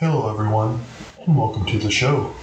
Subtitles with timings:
[0.00, 0.80] Hello, everyone,
[1.26, 2.34] and welcome to the show.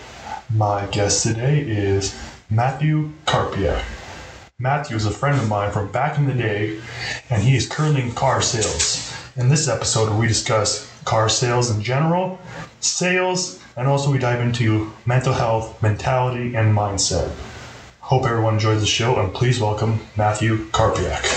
[0.48, 2.16] My guest today is
[2.52, 3.84] Matthew Karpiak.
[4.60, 6.80] Matthew is a friend of mine from back in the day,
[7.32, 9.12] and he is currently in car sales.
[9.36, 12.38] In this episode, we discuss car sales in general,
[12.80, 17.32] sales, and also we dive into mental health, mentality, and mindset.
[18.02, 21.37] Hope everyone enjoys the show, and please welcome Matthew Karpiak.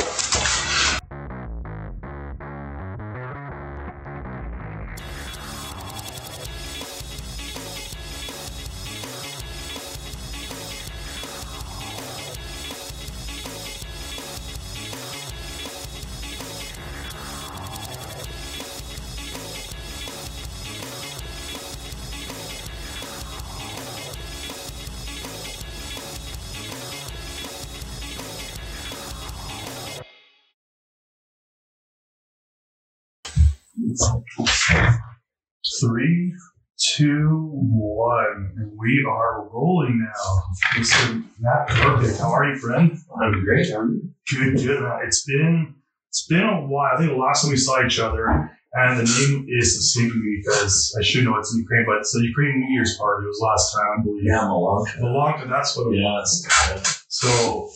[38.90, 40.80] We are rolling now.
[40.80, 41.24] Mr.
[41.38, 42.18] Matt Perfect.
[42.18, 42.98] How are you, friend?
[43.22, 43.70] I'm great.
[43.70, 44.10] How are you?
[44.28, 44.82] Good, good.
[44.82, 45.00] man.
[45.06, 45.74] It's been
[46.08, 46.94] it's been a while.
[46.94, 50.42] I think the last time we saw each other, and the name is escaping me
[50.44, 53.28] because I should know it's in Ukraine, but it's the Ukraine New Year's party It
[53.28, 54.24] was last time, I believe.
[54.24, 56.46] Yeah, I'm a long Malanka, that's what it was.
[56.48, 57.04] Yes.
[57.08, 57.70] So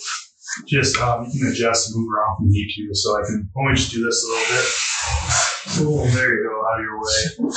[0.66, 2.94] just um, you can adjust and move around if you need to.
[2.94, 4.66] So I can only just do this a little bit.
[5.78, 6.06] Cool.
[6.06, 6.66] There you go.
[6.66, 7.54] Out of your way.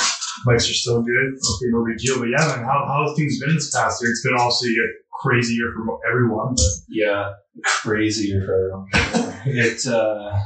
[0.47, 1.33] Mics are still good.
[1.33, 2.19] Okay, no big deal.
[2.19, 4.11] But yeah, man, how how have things been this past year?
[4.11, 4.87] It's been obviously a
[5.21, 9.41] crazy year for everyone, but Yeah, crazy year for everyone.
[9.45, 10.39] it, uh,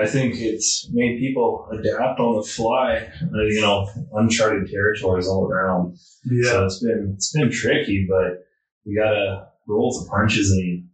[0.00, 3.08] I think it's made people adapt on the fly.
[3.22, 5.96] Uh, you know, uncharted territories all around.
[6.24, 6.50] yeah.
[6.50, 8.44] So it's been it's been tricky, but
[8.84, 10.84] you gotta roll the punches and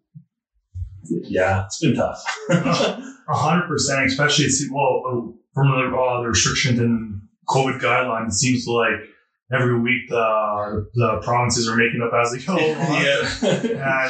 [1.28, 2.22] yeah, it's been tough.
[3.28, 7.05] A hundred percent, especially well uh, from the, uh, the restrictions and
[7.48, 8.28] COVID guidelines.
[8.28, 9.00] It seems like
[9.52, 12.56] every week the the provinces are making up as they go.
[12.58, 13.22] yeah.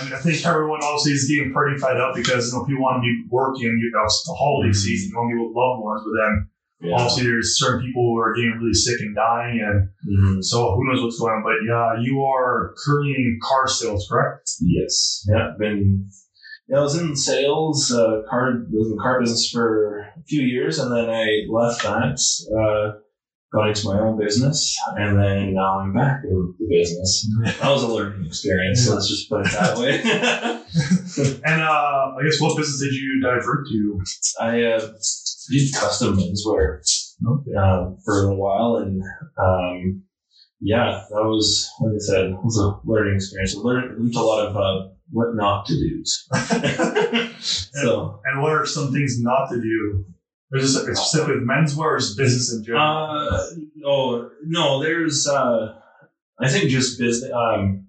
[0.01, 2.97] And I think everyone obviously is getting pretty fed up because you know people want
[2.99, 3.69] to be working.
[3.69, 6.49] You know, it's the holiday season, you want to be with loved ones, but then
[6.81, 6.97] yeah.
[6.97, 10.44] obviously there's certain people who are getting really sick and dying, and Mhm.
[10.44, 11.43] so who knows what's going on.
[11.43, 14.50] But yeah, you are currently in car sales, correct?
[14.61, 15.25] Yes.
[15.28, 15.53] Yeah.
[15.59, 16.09] Been.
[16.69, 20.43] Yeah, I was in sales, uh, car, was in the car business for a few
[20.43, 22.19] years, and then I left that,
[22.50, 22.99] uh,
[23.56, 27.28] got into my own business, and then now I'm back in the business.
[27.61, 28.84] That was a learning experience.
[28.84, 30.62] So let's just put it that way.
[31.47, 34.03] And uh, I guess what business did you divert to?
[34.39, 34.93] I uh,
[35.50, 36.81] did custom menswear
[37.27, 39.03] um, for a little while, and
[39.43, 40.03] um,
[40.61, 43.56] yeah, that was like I said, it was a learning experience.
[43.56, 46.05] I learned, learned a lot of uh, what not to do.
[47.41, 48.21] so.
[48.25, 50.05] And what are some things not to do?
[50.53, 52.83] Is this specific with menswear or is business in general?
[52.83, 55.81] Uh, no, there's uh,
[56.39, 57.89] I think just business, um,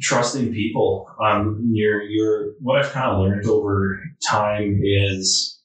[0.00, 1.06] trusting people.
[1.20, 5.60] Um, your your what I've kind of learned over time is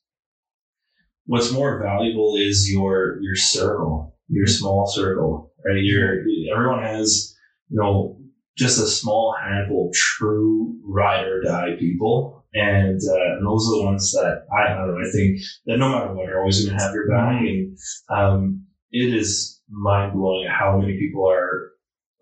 [1.26, 5.84] what's more valuable is your your circle, your small circle, right?
[5.84, 7.36] Your everyone has
[7.70, 8.18] you know
[8.58, 12.43] just a small handful of true ride or die people.
[12.54, 15.08] And, uh, and those are the ones that I, I don't know.
[15.08, 17.42] I think that no matter what, are always going to have your back.
[17.42, 17.78] And
[18.10, 21.72] um, it is mind blowing how many people are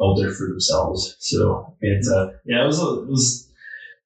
[0.01, 1.15] out there for themselves.
[1.19, 3.51] So it, uh, yeah, it was, a, it was,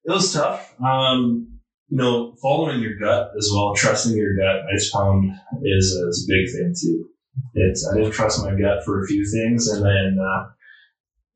[0.04, 0.74] it was tough.
[0.80, 5.30] Um, you know, following your gut as well, trusting your gut, I just found
[5.62, 7.08] is, is a big thing too.
[7.54, 10.46] It's, I didn't trust my gut for a few things and then, uh,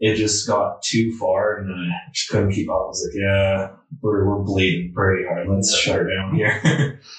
[0.00, 2.74] it just got too far and I just couldn't keep up.
[2.74, 3.68] I was like, yeah,
[4.02, 5.46] we're, we're bleeding pretty hard.
[5.48, 7.00] Let's shut her down here.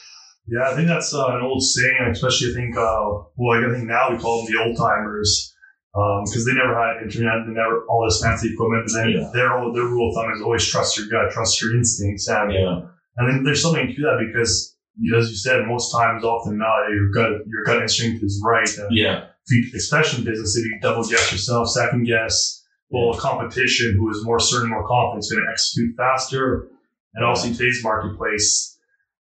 [0.47, 3.87] Yeah, I think that's uh, an old saying, especially I think, uh, well, I think
[3.87, 5.53] now we call them the old timers
[5.93, 8.89] because they never had internet, they never all this fancy equipment.
[8.89, 9.29] And then Yeah.
[9.33, 12.81] their their rule of thumb is always trust your gut, trust your instincts, and yeah.
[13.17, 14.75] and then there's something to that because,
[15.15, 18.67] as you said, most times, often not, your gut your gut instinct is right.
[18.79, 19.25] And Yeah.
[19.47, 22.60] if you, especially in business, if you double guess yourself, second guess,
[22.91, 26.67] well, a competition who is more certain, more confident is going to execute faster.
[27.13, 28.77] And also in today's marketplace,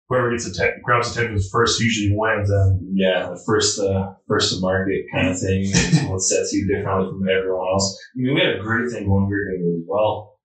[0.08, 2.50] whoever gets atten- grabs attention first usually wins.
[2.50, 3.30] And Yeah.
[3.30, 7.28] The first, uh, first to market kind of thing is what sets you differently from
[7.28, 7.98] everyone else.
[8.14, 9.26] I mean, we had a great thing going.
[9.26, 10.38] We were doing really well.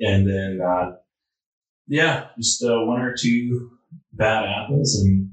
[0.00, 0.92] And then, uh,
[1.86, 3.70] yeah, just uh, one or two
[4.14, 5.30] bad apples and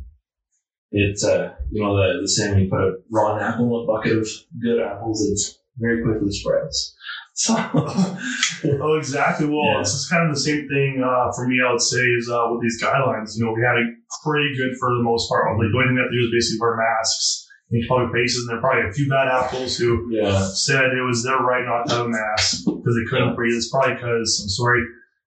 [0.91, 3.88] it's uh, you know, the, the saying when you put a raw apple in a
[3.88, 4.27] bucket of
[4.59, 6.95] good apples, it very quickly spreads.
[7.39, 7.56] So,
[8.83, 9.47] oh, exactly.
[9.47, 9.80] Well, Yeah.
[9.80, 11.63] it's just kind of the same thing uh, for me.
[11.63, 13.38] I would say is uh, with these guidelines.
[13.39, 13.88] You know, we had it
[14.24, 15.47] pretty good for the most part.
[15.56, 18.44] Like the only thing we have to do is basically wear masks in public places,
[18.44, 20.36] and there are probably a few bad apples who Yeah.
[20.51, 23.56] said it was their right not to have a mask because they couldn't breathe.
[23.56, 24.83] It's probably because I'm sorry,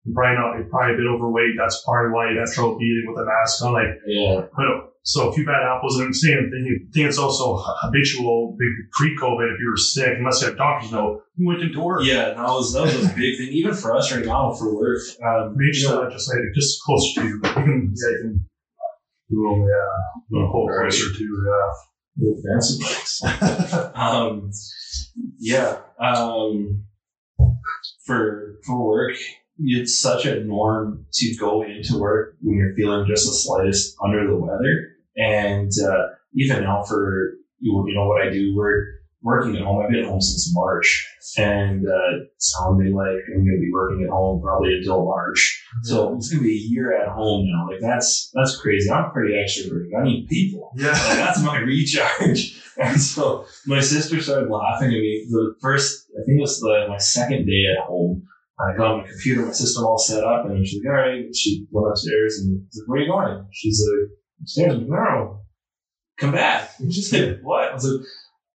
[0.08, 1.60] you're probably not, you're probably a bit overweight.
[1.60, 3.76] That's probably why you have trouble breathing with a mask on.
[3.76, 4.48] Like, Yeah.
[4.56, 8.58] but so a few bad apples, and I'm saying, I think it's also habitual
[8.92, 9.54] pre-COVID.
[9.54, 12.02] If you were sick, unless you had a doctor's note, you went into work.
[12.04, 14.98] Yeah, that was that was a big thing, even for us right now for work.
[15.24, 17.34] Um, Maybe you know, just, just like just closer to you.
[17.36, 18.44] You can, yeah, you can.
[19.30, 20.90] Little, yeah, little pull Right.
[20.90, 21.62] closer to,
[22.18, 23.20] little fancy bikes.
[23.42, 23.90] yeah.
[23.94, 24.50] um,
[25.38, 25.78] yeah.
[25.98, 26.84] Um,
[28.04, 29.16] for for work,
[29.58, 34.26] it's such a norm to go into work when you're feeling just the slightest under
[34.26, 34.96] the weather.
[35.18, 38.86] And uh, even now, for you know what I do, we're
[39.22, 39.82] working at home.
[39.82, 41.06] I've been at home since March,
[41.36, 45.64] and uh, sounding like I'm going to be working at home probably until March.
[45.82, 47.68] So it's going to be a year at home now.
[47.68, 48.90] Like that's that's crazy.
[48.90, 49.90] I'm pretty extroverted.
[49.98, 50.72] I need people.
[50.76, 51.16] Like, yeah.
[51.16, 52.64] that's my recharge.
[52.78, 55.26] And so my sister started laughing at me.
[55.28, 58.22] The first, I think it was the, my second day at home.
[58.60, 61.24] I got my computer, my system all set up, and she's like, all right.
[61.34, 63.48] She went upstairs and was like, where are you going?
[63.50, 64.10] She's like,
[64.56, 65.40] like, no,
[66.18, 66.70] come back.
[66.78, 67.70] And she's like, what?
[67.70, 68.06] I was like,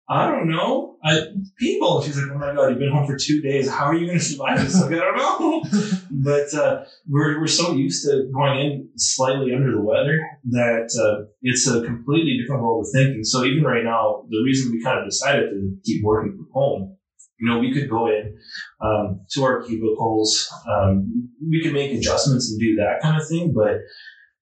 [0.10, 0.98] I don't know.
[1.04, 1.22] I,
[1.58, 2.02] people.
[2.02, 3.70] She's like, oh my God, you've been home for two days.
[3.70, 4.80] How are you going to survive this?
[4.80, 5.64] Like, I don't know.
[6.12, 10.20] but uh, we're, we're so used to going in slightly under the weather
[10.52, 13.24] that uh, it's a completely different world of thinking.
[13.24, 16.98] So even right now, the reason we kind of decided to keep working from home,
[17.40, 18.38] you know, we could go in
[18.82, 23.54] um, to our cubicles, um, we could make adjustments and do that kind of thing.
[23.54, 23.80] But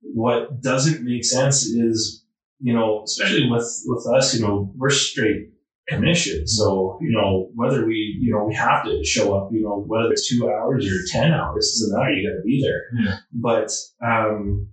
[0.01, 2.25] what doesn't make sense is,
[2.59, 5.51] you know, especially with with us, you know, we're straight
[5.92, 6.48] commission.
[6.48, 10.12] So, you know, whether we, you know, we have to show up, you know, whether
[10.12, 12.13] it's two hours or 10 hours, doesn't matter.
[12.13, 12.81] You got to be there.
[13.03, 13.18] Yeah.
[13.33, 13.71] But,
[14.06, 14.69] um,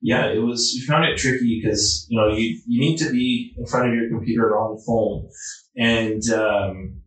[0.00, 3.54] yeah, it was, we found it tricky because, you know, you, you need to be
[3.56, 5.28] in front of your computer or on the phone.
[5.76, 7.00] And, um,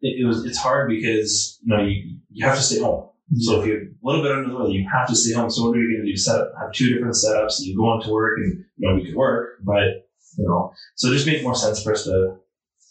[0.00, 3.09] it, it was, it's hard because, you know, you, you have to stay home.
[3.38, 5.50] So if you're a little bit under the weather, you have to stay home.
[5.50, 6.16] So what are you going to do?
[6.16, 7.60] Set up, have two different setups.
[7.60, 11.14] You go into work and, you know, we could work, but, you know, so it
[11.14, 12.36] just made more sense for us to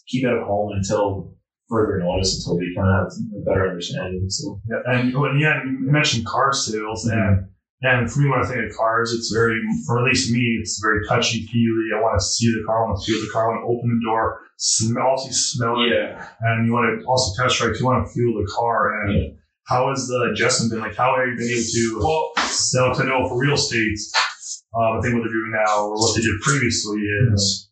[0.06, 1.34] keep it at home until
[1.68, 4.26] further notice, until we kind of have a better understanding.
[4.28, 7.86] So, Yeah, and yeah, you mentioned car sales, and mm-hmm.
[7.86, 10.80] and for me, when I think of cars, it's very, for at least me, it's
[10.82, 11.90] very touchy feely.
[11.94, 13.72] I want to see the car, I want to feel the car, I want to
[13.72, 16.28] open the door, smell, smell it, yeah.
[16.40, 17.76] and you want to also test drive.
[17.78, 19.28] You want to feel the car, and Yeah.
[19.70, 20.80] How has the adjustment been?
[20.80, 22.92] Like, how have you been able to Well, sell?
[22.94, 23.98] To know for real estate,
[24.74, 26.98] um, I think what they're doing now, or what they did previously,
[27.32, 27.66] is.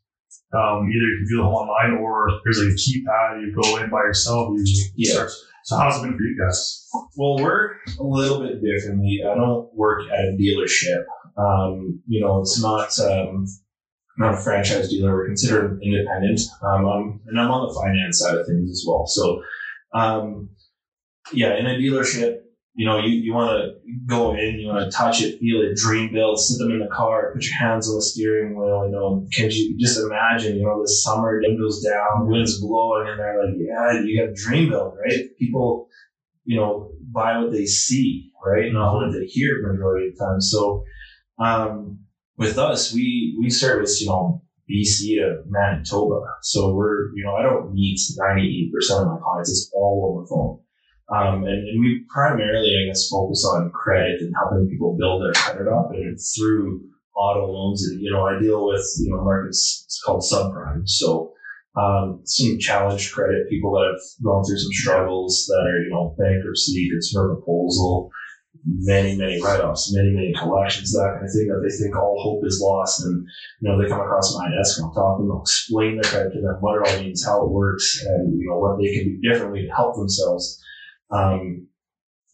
[0.50, 3.90] Um, either you can view them online or there's like a keypad, you go in
[3.90, 4.64] by yourself, you
[4.96, 5.12] Yeah.
[5.12, 5.30] start.
[5.64, 6.88] So how's it been for you guys?
[7.18, 9.20] Well, we're a little bit differently.
[9.30, 11.04] I don't work at a dealership.
[11.36, 13.44] Um, you know, it's not um,
[14.16, 15.12] not a franchise dealer.
[15.16, 19.06] We're considered independent, um, I'm, and I'm on the finance side of things as well.
[19.06, 19.42] So,
[19.92, 20.48] um,
[21.32, 22.38] yeah, in a dealership,
[22.74, 23.74] you know, you, you want to
[24.06, 26.94] go in, you want to touch it, feel it, dream build, sit them in the
[26.94, 28.86] car, put your hands on the steering wheel.
[28.86, 33.18] You know, can you just imagine, you know, the summer, windows down, winds blowing, and
[33.18, 35.24] they're like, yeah, you got a dream build, right?
[35.38, 35.88] People,
[36.44, 38.72] you know, buy what they see, right?
[38.72, 40.40] Not what they hear majority of the time.
[40.40, 40.84] So,
[41.40, 41.98] um,
[42.36, 46.20] with us, we, we service, you know, BC to Manitoba.
[46.42, 48.70] So we're, you know, I don't meet 98%
[49.00, 49.50] of my clients.
[49.50, 50.60] It's all over phone.
[51.10, 55.32] Um, and, and we primarily, I guess, focus on credit and helping people build their
[55.32, 56.82] credit up and through
[57.16, 57.88] auto loans.
[57.88, 60.86] And, you know, I deal with, you know, markets, it's called subprime.
[60.86, 61.32] So,
[61.76, 66.14] um, some challenged credit, people that have gone through some struggles that are, you know,
[66.18, 68.10] bankruptcy, consumer proposal,
[68.66, 72.44] many, many write-offs, many, many collections, that kind of thing that they think all hope
[72.44, 73.04] is lost.
[73.04, 73.26] And,
[73.60, 76.10] you know, they come across my desk and I'll talk to them, I'll explain their
[76.10, 78.92] credit to them, what it all means, how it works, and, you know, what they
[78.92, 80.62] can do differently to help themselves.
[81.10, 81.66] Um,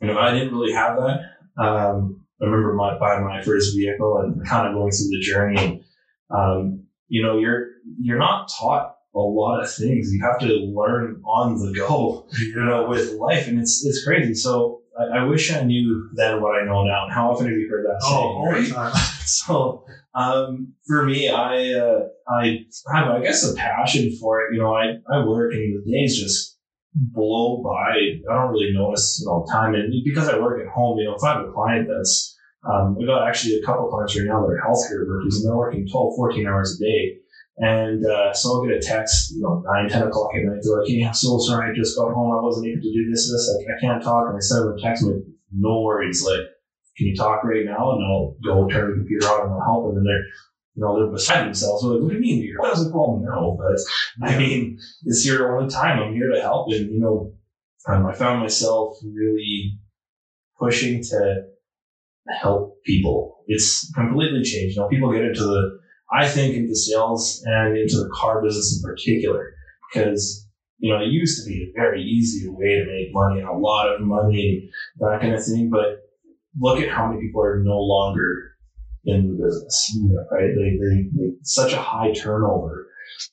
[0.01, 1.21] you know, I didn't really have that.
[1.63, 5.57] Um, I remember my, buying my first vehicle and kind of going through the journey.
[5.65, 5.85] And,
[6.31, 7.69] um, you know, you're,
[8.01, 10.13] you're not taught a lot of things.
[10.13, 13.47] You have to learn on the go, you know, with life.
[13.47, 14.35] And it's, it's crazy.
[14.35, 17.05] So I, I wish I knew then what I know now.
[17.05, 18.37] And how often have you heard that Oh, saying?
[18.37, 18.69] all right?
[18.69, 18.93] the time.
[19.25, 24.55] so um, for me, I uh, I have I guess a passion for it.
[24.55, 26.54] You know, I I work and the days just
[26.95, 27.97] blow by.
[28.31, 31.15] I don't really notice you know time, and because I work at home, you know,
[31.15, 32.35] if I have a client that's
[32.65, 35.57] um, we got actually a couple clients right now that are healthcare workers and they're
[35.57, 37.19] working 12, 14 hours a day.
[37.59, 40.61] And uh, so I'll get a text, you know, 9, 10 o'clock at night.
[40.63, 41.71] They're like, hey, I'm so sorry.
[41.71, 42.33] I just got home.
[42.33, 43.53] I wasn't able to do this, this.
[43.53, 44.29] I, I can't talk.
[44.29, 45.05] And I send them a text.
[45.05, 45.23] Like,
[45.53, 46.25] no worries.
[46.25, 46.41] Like,
[46.97, 47.93] can you talk right now?
[47.93, 49.99] And I'll go turn the computer on and I'll help them.
[49.99, 50.25] And they're,
[50.75, 51.83] you know, they're beside themselves.
[51.83, 52.43] They're like, what do you mean?
[52.43, 56.01] You're I was like, well, no, but I mean, it's your only time.
[56.01, 56.73] I'm here to help.
[56.73, 57.33] And, you know,
[57.87, 59.79] um, I found myself really
[60.59, 61.43] pushing to
[62.41, 63.37] help people.
[63.47, 64.77] It's completely changed.
[64.77, 65.79] Know, people get into the,
[66.13, 69.55] I think, into sales and into the car business in particular,
[69.93, 73.49] because, you know, it used to be a very easy way to make money and
[73.49, 75.71] a lot of money and that kind of thing.
[75.71, 75.99] But
[76.59, 78.54] look at how many people are no longer
[79.07, 79.99] in the business,
[80.31, 80.51] right?
[80.55, 82.87] They, they, they such a high turnover.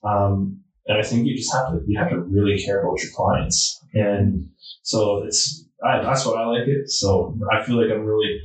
[0.03, 3.11] Um, and I think you just have to, you have to really care about your
[3.15, 3.79] clients.
[3.93, 4.49] And
[4.81, 6.89] so it's, I, that's why I like it.
[6.89, 8.39] So I feel like I'm really,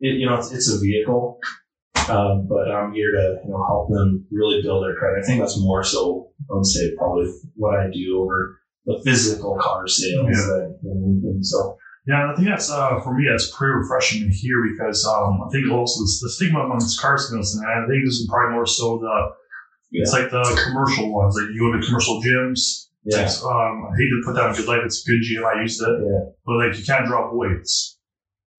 [0.00, 1.38] it, you know, it's, it's a vehicle,
[2.08, 5.22] um, but I'm here to, you know, help them really build their credit.
[5.22, 9.56] I think that's more so, I would say probably what I do over the physical
[9.60, 10.66] car sales Yeah.
[10.82, 11.38] than anything.
[11.42, 13.26] So Yeah, I think that's uh, for me.
[13.30, 17.16] That's pretty refreshing to hear because um, I think also the, the stigma amongst car
[17.16, 17.64] salesmen.
[17.64, 19.32] And I think this is probably more so the
[19.92, 21.36] it's like the commercial ones.
[21.36, 22.88] Like you go to commercial gyms.
[23.04, 24.84] Yeah, um, I hate to put that in good light.
[24.84, 25.44] It's a good gym.
[25.44, 27.98] I used it, yeah, but like you can't drop weights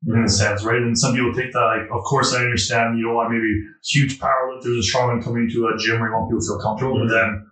[0.06, 0.82] in a sense, right?
[0.82, 4.20] And some people take that like, of course, I understand you don't want maybe huge
[4.20, 7.00] power lifters and strongmen coming to a gym where you want people to feel comfortable,
[7.00, 7.48] but then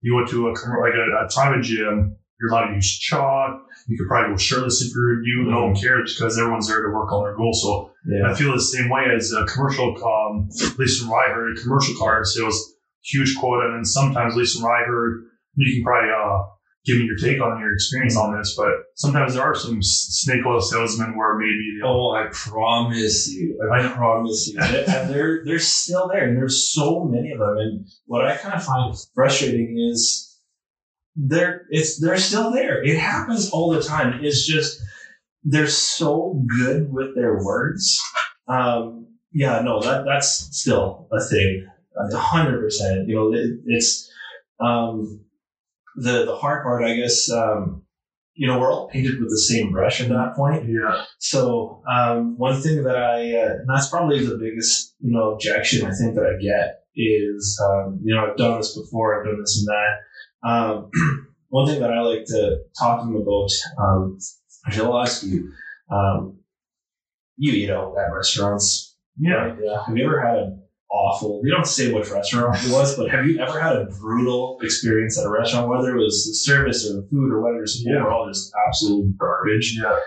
[0.00, 2.16] you go to a like a, a private gym.
[2.40, 3.62] You're allowed to use chalk.
[3.88, 5.44] You could probably go shirtless if you're you.
[5.50, 7.52] No one cares because everyone's there to work on their goal.
[7.52, 8.30] So yeah.
[8.30, 11.56] I feel the same way as a commercial, um, at least from what I heard,
[11.58, 13.66] commercial car sales, huge quota.
[13.66, 16.44] And then sometimes, at least from what I heard, you can probably uh,
[16.84, 20.46] give me your take on your experience on this, but sometimes there are some snake
[20.46, 23.58] oil salesmen where maybe, Oh, I promise you.
[23.72, 24.60] I promise you.
[24.60, 26.28] and they're they're still there.
[26.28, 27.56] And there's so many of them.
[27.58, 30.27] And what I kind of find frustrating is
[31.18, 32.82] they're it's they're still there.
[32.82, 34.20] It happens all the time.
[34.22, 34.80] It's just
[35.42, 38.00] they're so good with their words.
[38.46, 41.66] Um, yeah, no, that that's still a thing.
[41.96, 43.08] A hundred percent.
[43.08, 44.10] You know, it, it's
[44.60, 45.24] um,
[45.96, 47.30] the the hard part, I guess.
[47.30, 47.82] Um,
[48.34, 50.64] you know, we're all painted with the same brush at that point.
[50.68, 55.32] yeah, So um, one thing that I, uh, and that's probably the biggest, you know,
[55.32, 59.26] objection I think that I get is, um, you know, I've done this before, I've
[59.26, 60.48] done this and that.
[60.48, 60.90] Um,
[61.48, 64.18] one thing that I like to talk to them about, um,
[64.72, 65.50] I'll ask you,
[65.90, 66.38] um,
[67.36, 69.32] you eat out at restaurants, yeah.
[69.34, 69.58] right?
[69.62, 69.84] Yeah.
[69.86, 73.26] Have you ever had an awful, you don't say which restaurant it was, but have
[73.26, 76.94] you ever had a brutal experience at a restaurant, whether it was the service or
[76.94, 78.00] the food or whether it's Yeah.
[78.00, 79.78] overall just absolute garbage?
[79.80, 79.98] Yeah.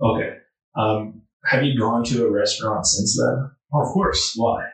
[0.00, 0.36] Okay.
[0.76, 3.50] Um, have you gone to a restaurant since then?
[3.72, 4.34] Oh, of course.
[4.36, 4.64] Why?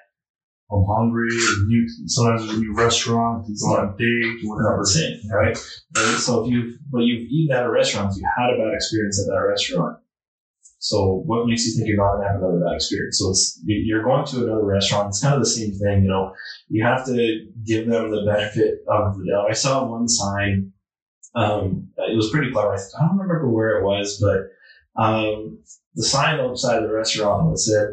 [0.73, 1.29] I'm hungry.
[1.31, 3.47] and New, sometimes there's a new restaurant.
[3.49, 4.79] You go on a date, whatever.
[4.81, 5.57] the same, right?
[5.97, 9.21] And so if you've, but you've eaten at a restaurant, you had a bad experience
[9.21, 9.99] at that restaurant.
[10.79, 13.19] So what makes you think you're not going to have another bad experience?
[13.19, 15.09] So it's, you- you're going to another restaurant.
[15.09, 16.35] It's kind of the same thing, you know,
[16.69, 19.51] you have to give them the benefit of the doubt.
[19.51, 20.73] I saw one sign,
[21.35, 22.73] um, it was pretty clever.
[22.73, 25.59] I I don't remember where it was, but, um,
[25.95, 27.89] the sign outside of the restaurant that said,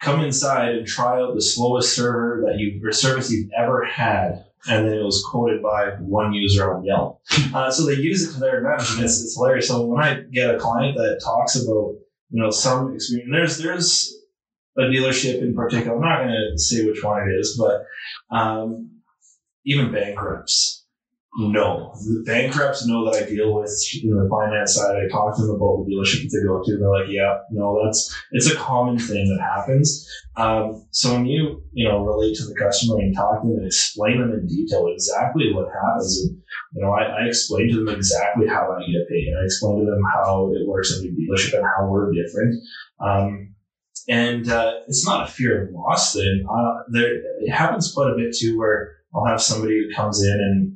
[0.00, 4.44] come inside and try out the slowest server that you or service you've ever had.
[4.68, 7.20] And then it was quoted by one user on Yelp.
[7.54, 9.68] Uh, so they use it to their advantage, and it's, it's hilarious.
[9.68, 11.94] So when I get a client that talks about,
[12.30, 14.16] you know, some experience, there's there's
[14.76, 15.94] a dealership in particular.
[15.94, 18.90] I'm not going to say which one it is, but um,
[19.64, 20.85] even bankrupts
[21.38, 24.96] know the bankrupts know that I deal with you know, the finance side.
[24.96, 26.72] I talk to them about the dealership that they go to.
[26.72, 30.08] And they're like, yeah, no, that's it's a common thing that happens.
[30.36, 33.66] Um, so when you you know relate to the customer and talk to them and
[33.66, 36.38] explain them in detail exactly what happens, and
[36.74, 39.28] you know I, I explain to them exactly how I get paid.
[39.28, 42.62] And I explain to them how it works in the dealership and how we're different.
[43.00, 43.54] Um,
[44.08, 46.46] and uh, it's not a fear of loss thing.
[46.48, 50.32] Uh, there it happens quite a bit too, where I'll have somebody who comes in
[50.32, 50.75] and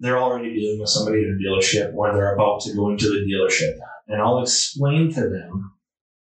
[0.00, 3.26] they're already dealing with somebody in a dealership or they're about to go into the
[3.26, 5.72] dealership, and I'll explain to them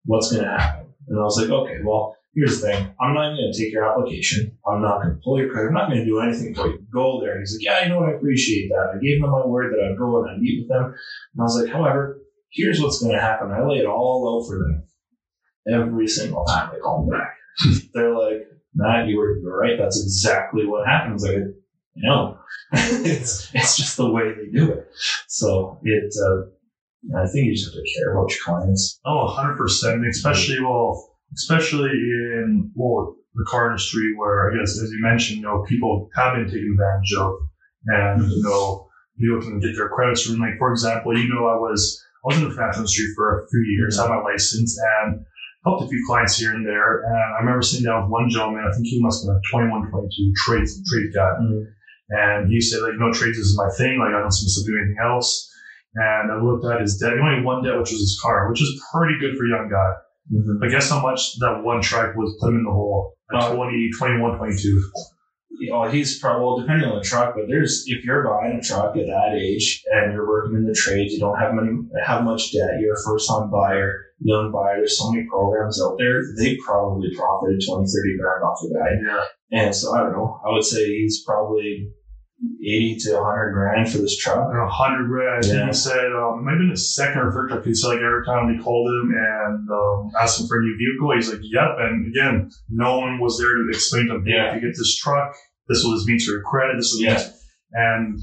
[0.05, 0.87] what's going to happen.
[1.07, 2.95] And I was like, okay, well, here's the thing.
[2.99, 4.57] I'm not even going to take your application.
[4.65, 5.69] I'm not going to pull your credit.
[5.69, 6.79] I'm not going to do anything for you.
[6.93, 7.33] Go there.
[7.33, 8.09] And he's like, yeah, you know what?
[8.09, 8.93] I appreciate that.
[8.95, 10.85] I gave them my word that I'd go and I'd meet with them.
[10.85, 13.51] And I was like, however, here's what's going to happen.
[13.51, 14.83] I lay it all out for them
[15.71, 17.35] every single time they call me back.
[17.93, 19.77] They're like, Matt, you were, you were right.
[19.77, 21.23] That's exactly what happens.
[21.23, 21.35] Like,
[21.95, 22.37] you know,
[22.73, 24.91] it's, it's just the way they do it.
[25.27, 28.99] So it, uh, I think you just have to care about your clients.
[29.05, 30.07] Oh, 100%.
[30.07, 35.43] Especially, well, especially in, well, the car industry where I guess, as you mentioned, you
[35.43, 37.33] know, people have been taken advantage of
[37.87, 41.55] and, you know, people can get their credits from, like, for example, you know, I
[41.55, 45.25] was, I was in the fashion industry for a few years, had my license, and
[45.65, 47.01] helped a few clients here and there.
[47.03, 49.89] And I remember sitting down with one gentleman, I think he must have been 21,
[49.89, 51.31] 22, trades, trade guy.
[51.41, 51.65] Mhm.
[52.11, 53.99] And he said, like, no, trades is my thing.
[53.99, 55.47] Like, I don't seem to do anything else.
[55.95, 57.13] And I looked at his debt.
[57.13, 59.49] He only had one debt, which was his car, which is pretty good for a
[59.49, 59.91] young guy.
[60.31, 60.59] Mm-hmm.
[60.59, 63.15] But guess how much that one truck was put him in the hole?
[63.33, 63.51] At Oh.
[63.51, 64.91] Uh, 20, 21, 22.
[65.71, 68.97] Oh, he's probably well, depending on the truck, but there's if you're buying a truck
[68.97, 72.51] at that age and you're working in the trades, you don't have many have much
[72.51, 76.57] debt, you're a first time buyer, young buyer, there's so many programs out there, they
[76.65, 78.89] probably profited 20, 30 grand off the guy.
[79.05, 79.23] Yeah.
[79.51, 80.41] And so I don't know.
[80.45, 81.91] I would say he's probably
[82.63, 84.37] eighty to hundred grand for this truck.
[84.53, 85.45] a hundred grand.
[85.45, 85.67] Yeah.
[85.67, 87.63] he said um, it might have been his second or third truck.
[87.65, 90.75] He said like every time they called him and um, asked him for a new
[90.77, 94.33] vehicle, he's like, "Yep." And again, no one was there to explain to him, "Hey,
[94.33, 94.49] Yeah.
[94.55, 95.33] if you get this truck,
[95.67, 96.77] this will means for your credit.
[96.77, 97.21] This is Yeah.
[97.73, 98.19] And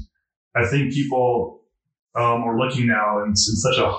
[0.55, 1.61] I think people
[2.15, 3.95] um, are looking now, and it's in such a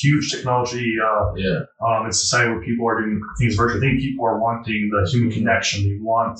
[0.00, 1.60] huge technology uh, Yeah.
[1.84, 3.86] um, in society where people are doing things virtually.
[3.86, 5.82] I think people are wanting the human connection.
[5.84, 6.38] They want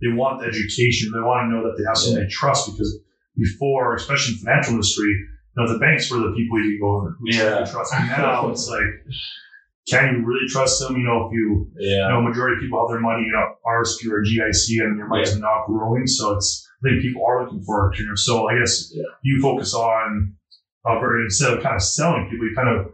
[0.00, 1.10] they want education.
[1.12, 2.98] They want to know that they have somebody to trust because
[3.36, 6.82] before, especially in the financial industry, you know, the banks were the people you could
[6.82, 7.60] go who Yeah.
[7.60, 7.92] you trust.
[7.94, 8.86] And now it's like,
[9.88, 10.96] can you really trust them?
[10.96, 12.08] You know, if you, you Yeah.
[12.08, 15.08] know, majority of people have their money in a RSP or a GIC and your
[15.08, 16.06] money's not growing.
[16.06, 17.98] So it's, I think people are looking for it.
[17.98, 19.02] You know, so I guess Yeah.
[19.22, 20.34] you focus on,
[20.88, 22.92] uh, instead of kind of selling people, you kind of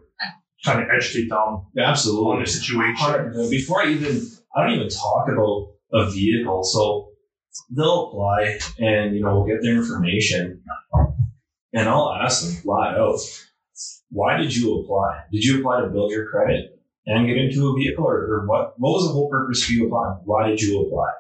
[0.62, 3.50] trying to educate them absolutely on the situation.
[3.50, 4.22] Before I even,
[4.56, 6.64] I don't even talk about a vehicle.
[6.64, 7.10] So
[7.70, 10.62] they'll apply and, you know, we'll get their information
[11.72, 13.18] and I'll ask them flat out,
[14.10, 15.22] why did you apply?
[15.32, 18.74] Did you apply to build your credit and get into a vehicle or, or what,
[18.78, 20.20] what was the whole purpose for you applying?
[20.24, 21.10] Why did you apply?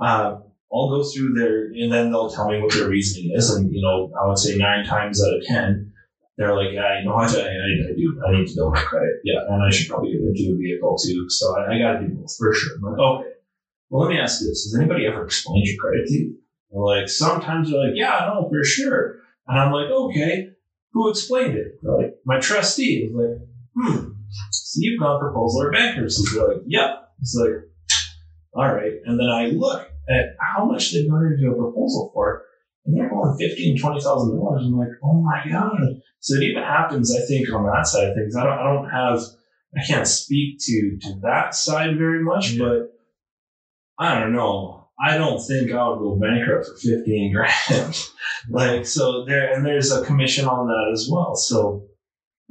[0.00, 3.50] Um, I'll go through their, and then they'll tell me what their reasoning is.
[3.50, 5.92] And, you know, I would say nine times out of 10,
[6.38, 9.20] they're like, yeah, you know I, I, I do, I need to build my credit.
[9.24, 11.28] Yeah, and I should probably get into a vehicle too.
[11.28, 12.76] So I, I got to do both for sure.
[12.76, 13.29] I'm like, okay.
[13.90, 16.36] Well, let me ask you this: Has anybody ever explained your credit to you?
[16.72, 19.16] Like, sometimes they're like, yeah, no, for sure.
[19.48, 20.50] And I'm like, okay,
[20.92, 21.74] who explained it?
[21.82, 23.08] They're like, my trustee.
[23.10, 24.10] I was like, hmm.
[24.52, 26.22] So you've gone proposal or bankruptcy?
[26.32, 27.08] They're like, yep.
[27.20, 27.50] It's like,
[28.54, 28.92] all right.
[29.04, 32.44] And then I look at how much they've gone into a proposal for,
[32.86, 34.62] and they're going fifteen, twenty thousand dollars.
[34.64, 36.00] I'm like, oh my god.
[36.20, 38.36] So it even happens, I think, on that side of things.
[38.36, 39.20] I don't, I don't have,
[39.76, 42.64] I can't speak to to that side very much, Yeah.
[42.64, 42.89] but
[44.00, 44.88] I don't know.
[45.02, 47.96] I don't think I would go bankrupt for fifteen grand.
[48.50, 51.36] like so, there and there's a commission on that as well.
[51.36, 51.86] So,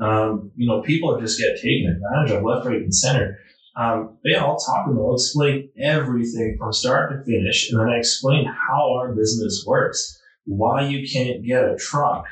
[0.01, 3.37] um, you know, people just get taken advantage of left, right, and center.
[3.75, 4.97] Um, yeah, I'll talk them.
[4.97, 10.19] I'll explain everything from start to finish, and then I explain how our business works,
[10.45, 12.25] why you can't get a truck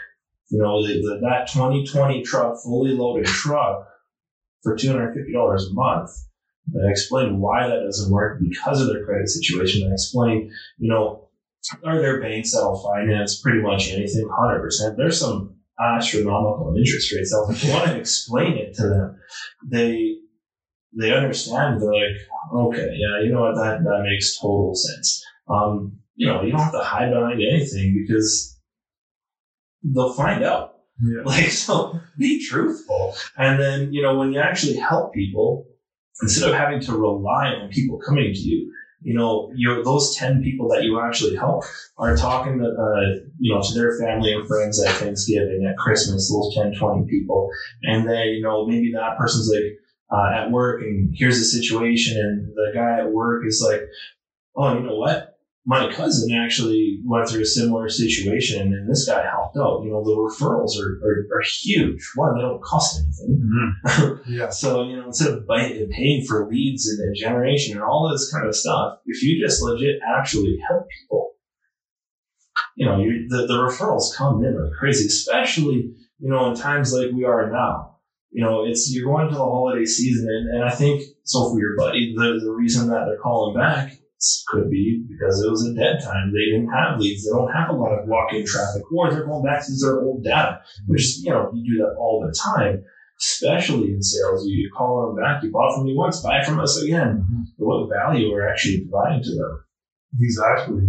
[0.49, 3.87] you know, the, the, that 2020 truck, fully loaded truck
[4.63, 6.11] for $250 a month.
[6.73, 9.87] And I explain why that doesn't work because of their credit situation.
[9.87, 11.29] I explain, you know,
[11.83, 14.97] are there banks that'll finance pretty much anything 100%?
[14.97, 17.55] There's some astronomical interest rates there.
[17.55, 19.19] If you want to explain it to them,
[19.65, 20.17] they,
[20.97, 21.81] they understand.
[21.81, 22.17] They're like,
[22.53, 23.55] okay, yeah, you know what?
[23.55, 25.23] That, that makes total sense.
[25.49, 28.59] Um, you know, you don't have to hide behind anything because
[29.83, 30.73] they'll find out.
[31.01, 31.21] Yeah.
[31.25, 33.15] Like, so be truthful.
[33.37, 35.67] And then, you know, when you actually help people,
[36.21, 40.41] instead of having to rely on people coming to you, you know, your those 10
[40.41, 41.63] people that you actually help
[41.97, 46.31] are talking to, uh, you know, to their family and friends at Thanksgiving, at Christmas,
[46.31, 47.49] those 10, 20 people.
[47.83, 49.77] And then, you know, maybe that person's like,
[50.09, 52.17] uh, at work and here's the situation.
[52.17, 53.81] And the guy at work is like,
[54.55, 55.36] oh, you know what?
[55.69, 59.81] My cousin actually went through a similar situation and this guy helped out.
[59.83, 61.99] You know, the referrals are, are, are huge.
[62.15, 63.43] One, they don't cost anything.
[63.85, 64.19] Mhm.
[64.27, 64.49] Yeah.
[64.49, 68.31] So, you know, instead of buy- paying for leads and, and generation and all this
[68.31, 71.31] kind of stuff, if you just legit actually help people,
[72.77, 76.93] you know, you, the, the referrals come in like crazy, especially, you know, in times
[76.93, 77.97] like we are now.
[78.31, 81.59] You know, it's you're going to the holiday season, and, and I think so for
[81.59, 83.93] your buddy, the, the reason that they're calling back
[84.47, 86.33] could be because it was a dead time.
[86.33, 87.25] They didn't have leads.
[87.25, 90.23] They don't have a lot of walk-in traffic, or they're going back to their old
[90.23, 92.83] data, which you know, you do that all the time,
[93.21, 94.47] especially in sales.
[94.47, 97.25] You, call them back, you bought from me once, buy from us again.
[97.57, 99.63] What value we're actually providing to them.
[100.19, 100.81] Exactly.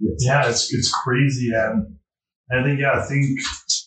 [0.00, 1.96] Yeah, yeah it's it's crazy, and
[2.50, 3.38] I think yeah, I think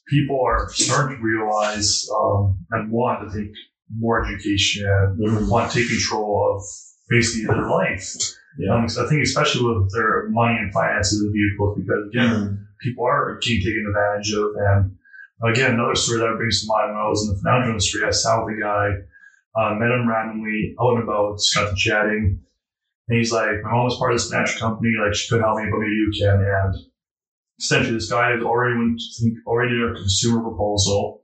[0.08, 3.52] people are starting to realize um, and want to take
[3.98, 6.64] more education and want to take control of
[7.10, 8.16] basically their life.
[8.58, 8.76] Yeah.
[8.76, 13.06] Um, so I think especially with their money and finances and vehicles, because again, people
[13.06, 14.52] are being taken advantage of.
[14.56, 14.96] And
[15.44, 18.12] again, another story that brings to mind when I was in the financial industry, I
[18.12, 18.88] sat with a guy
[19.56, 22.42] Uh, met him randomly out and about, got to chatting.
[23.08, 25.58] And he's like, my mom was part of this financial company, like she couldn't help
[25.62, 26.42] me, but maybe you can.
[26.42, 26.74] And
[27.60, 29.00] essentially this guy had already went
[29.46, 31.22] already did a consumer proposal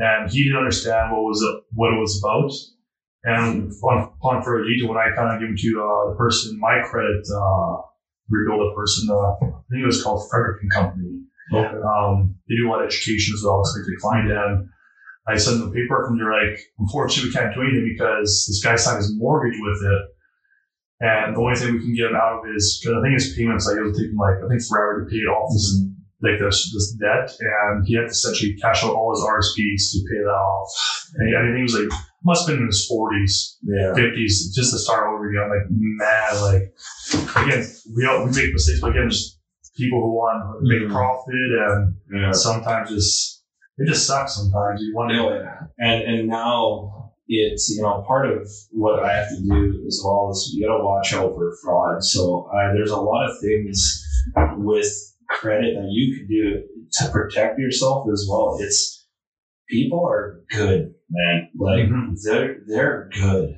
[0.00, 1.40] and he didn't understand what was
[1.74, 2.50] what it was about.
[3.24, 6.58] And upon, upon further detail, when I kind of gave him to uh, the person,
[6.58, 7.84] my credit uh,
[8.32, 11.20] a person, uh, I think it was called Frederick and Company.
[11.52, 11.76] Okay.
[11.82, 14.30] Um, they do a lot of education as well, so they declined.
[14.30, 14.68] And
[15.28, 18.62] I sent them the paperwork, and they're like, unfortunately, we can't do anything because this
[18.62, 20.02] guy signed his mortgage with it.
[21.00, 23.34] And the only thing we can get him out of is because I think his
[23.34, 25.64] payments like it was taking like I think forever to pay it off this
[26.20, 30.04] like this this debt, and he had to essentially cash out all his RSPs to
[30.12, 30.68] pay that off.
[31.16, 31.88] And I think he was like
[32.24, 33.94] must have been in his forties, Yeah.
[33.94, 35.48] fifties, just to start over again.
[35.48, 39.38] Like man, like again, we all, we make mistakes, but again, just
[39.76, 40.92] people who want to make Mhm.
[40.92, 42.32] profit, and Yeah.
[42.32, 43.42] sometimes just
[43.78, 44.34] it just sucks.
[44.36, 45.16] Sometimes you want to.
[45.16, 45.66] Yeah.
[45.78, 50.30] And and now it's you know part of what I have to do as well
[50.30, 52.02] is you got to watch out for fraud.
[52.04, 54.04] So uh, there's a lot of things
[54.58, 54.90] with
[55.30, 56.62] credit that you can do
[56.98, 58.58] to protect yourself as well.
[58.60, 59.06] It's
[59.68, 61.48] people are good, man.
[61.58, 62.14] Like Mhm.
[62.24, 63.54] they're they're good,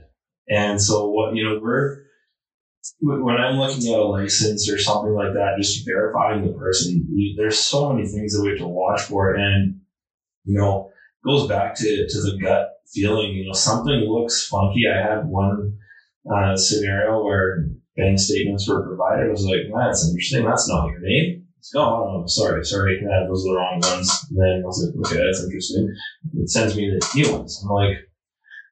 [0.49, 1.99] and so what you know we're
[3.01, 7.35] when I'm looking at a license or something like that, just verifying the person, you,
[7.37, 9.75] there's so many things that we have to watch for, and
[10.45, 10.91] you know,
[11.25, 14.83] goes back to, to the gut feeling, you know, something looks funky.
[14.88, 15.75] I had one
[16.33, 17.65] uh, scenario where
[17.97, 19.27] bank statements were provided.
[19.27, 20.45] I was like, man, that's interesting.
[20.45, 21.42] That's not your name.
[21.75, 23.01] Oh, oh, sorry, sorry.
[23.01, 24.27] Those are the wrong ones.
[24.31, 25.94] And then I was like, okay, that's interesting.
[26.35, 27.61] It sends me the new ones.
[27.62, 27.98] I'm like,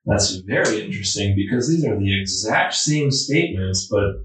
[0.06, 4.24] that's very interesting because these are the exact same statements, but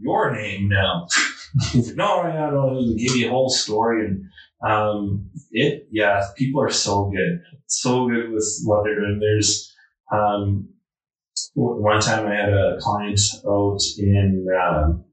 [0.00, 1.06] your name now.
[1.94, 4.24] no, I don't no, they give you a whole story and
[4.62, 9.18] um, it, yeah, people are so good, so good with what they're doing.
[9.18, 9.74] There's,
[10.12, 10.68] um,
[11.54, 15.04] one time I had a client out in, um,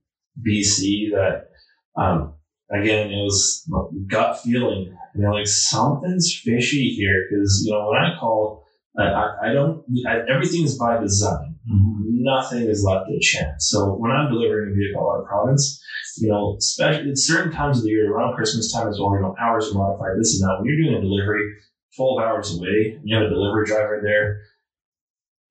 [0.45, 1.49] BC that,
[1.95, 2.33] um,
[2.69, 3.69] again, it was
[4.07, 4.97] gut feeling.
[5.13, 7.27] And they're like, something's fishy here.
[7.29, 8.65] Cause, you know, when I call,
[8.97, 11.55] I, I, don't, I, everything's by design.
[11.69, 12.23] Mm-hmm.
[12.23, 13.69] Nothing is left to chance.
[13.69, 15.81] So when I'm delivering a vehicle out of province,
[16.17, 19.21] you know, especially at certain times of the year, around Christmas time as well, you
[19.21, 20.57] know, hours are modified, this and that.
[20.59, 21.53] When you're doing a delivery
[21.95, 24.41] 12 hours away, and you have a delivery driver there,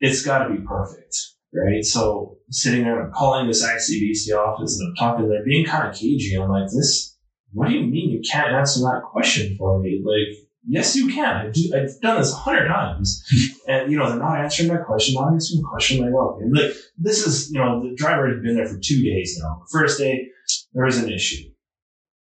[0.01, 1.17] it's got to be perfect,
[1.57, 1.85] right?
[1.85, 5.95] So sitting there, I'm calling this ICBC office and I'm talking, they're being kind of
[5.95, 6.35] cagey.
[6.35, 7.17] I'm like, this,
[7.53, 10.03] what do you mean you can't answer that question for me?
[10.05, 11.47] Like, yes, you can.
[11.47, 13.25] I do, I've done this a hundred times.
[13.69, 16.03] and, you know, they're not answering my question, not answering the question.
[16.03, 16.45] Like, well, okay.
[16.51, 19.63] Like, this is, you know, the driver has been there for two days now.
[19.71, 20.29] First day,
[20.75, 21.49] there was an issue.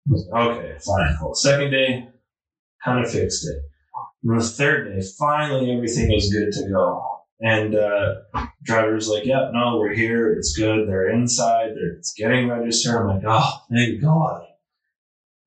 [0.08, 1.36] I was like, Okay, fine.
[1.36, 2.10] Second day,
[2.84, 3.58] kind of fixed it.
[4.24, 7.15] And the third day, finally everything was good to go.
[7.42, 8.16] And uh,
[8.64, 10.34] driver's like, "Yep, no, we're here.
[10.34, 10.88] It's good.
[10.88, 11.72] They're inside.
[11.76, 14.44] They're it's getting registered." I'm like, "Oh, thank God."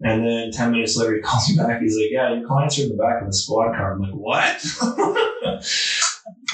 [0.00, 1.80] And then ten minutes later, he calls me back.
[1.80, 4.12] He's like, "Yeah, your clients are in the back of the squad car." I'm like,
[4.12, 5.64] "What?"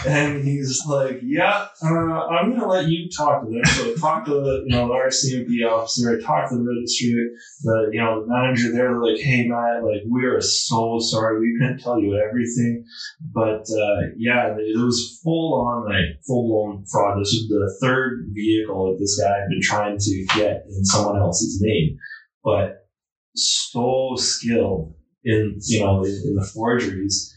[0.06, 4.32] and he's like, "Yeah, uh, I'm gonna let you talk to them." So talk to
[4.32, 6.20] the you know the RCMP officer.
[6.20, 7.30] talk to the registry
[7.62, 8.84] the you know the manager there.
[8.84, 11.40] They're like hey man like we are so sorry.
[11.40, 12.84] We couldn't tell you everything.
[13.32, 17.20] But uh, yeah it was full on like full blown fraud.
[17.20, 21.20] This was the third vehicle that this guy had been trying to get in someone
[21.20, 21.98] else's name.
[22.42, 22.86] But
[23.34, 27.34] so skilled in you know in, in the forgeries.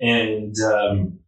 [0.00, 1.20] And um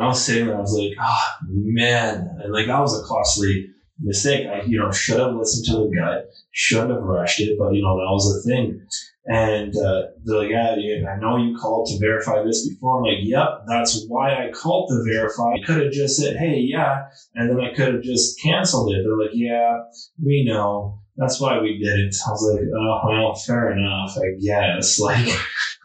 [0.00, 3.68] I was sitting there I was like oh man and like that was a costly
[4.00, 7.72] mistake I you know should have listened to the guy should have rushed it, but
[7.72, 8.86] you know, that was the thing.
[9.24, 10.74] And uh, they're like, yeah,
[11.08, 12.98] I know you called to verify this before.
[12.98, 15.52] I'm like, yep, that's why I called to verify.
[15.52, 19.02] I could have just said, hey, yeah, and then I could have just canceled it.
[19.04, 19.78] They're like, yeah,
[20.22, 20.98] we know.
[21.16, 22.14] That's why we did it.
[22.26, 24.98] I was like, oh, well, fair enough, I guess.
[25.00, 25.28] Like,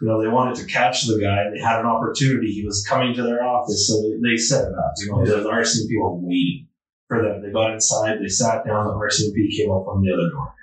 [0.02, 2.52] you know, they wanted to catch the guy and they had an opportunity.
[2.52, 4.94] He was coming to their office, so they, they set it up.
[4.98, 6.68] You know, the RCMP were waiting
[7.08, 7.42] for them.
[7.42, 10.54] They got inside, they sat down, the RCMP came up on the other door.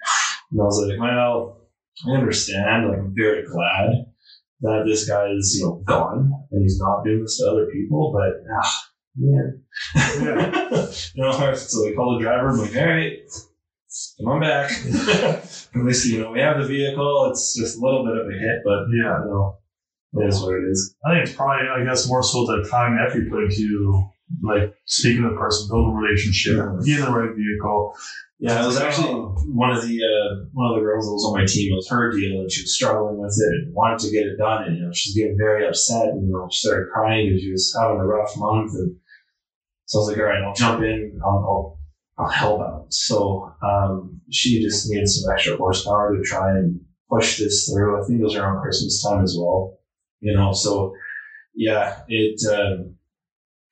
[0.53, 1.69] And I was like, well,
[2.07, 2.89] I understand.
[2.89, 4.07] Like, I'm very glad
[4.61, 8.13] that this guy is, you know, gone and he's not doing this to other people,
[8.13, 9.63] but, ah, man.
[11.15, 12.51] you know, so they call the driver.
[12.51, 13.19] I'm like, all right,
[14.19, 14.71] come on back.
[15.75, 17.29] At least, you know, we have the vehicle.
[17.31, 19.25] It's just a little bit of a hit, but, Yeah.
[19.25, 19.59] you know,
[20.15, 20.95] it is what it is.
[21.05, 24.05] I think it's probably, I guess, more so the time effort you put into
[24.43, 27.95] like speaking to the person, build a relationship, be in the right vehicle.
[28.39, 31.39] Yeah, it was actually one of the uh, one of the girls that was on
[31.41, 31.73] my team.
[31.73, 34.37] It was her deal, and she was struggling with it and wanted to get it
[34.37, 34.65] done.
[34.65, 36.09] And you know, she's getting very upset.
[36.09, 38.73] And you know, she started crying because she was having a rough month.
[38.75, 38.97] And
[39.87, 41.21] so I was like, "All right, I'll jump in.
[41.25, 41.79] I'll
[42.19, 46.81] I'll, I'll help out." So um, she just needed some extra horsepower to try and
[47.11, 47.97] push this through.
[47.97, 49.79] I think it was around Christmas time as well.
[50.21, 50.93] You know, so
[51.55, 52.41] yeah, it.
[52.51, 52.95] Um,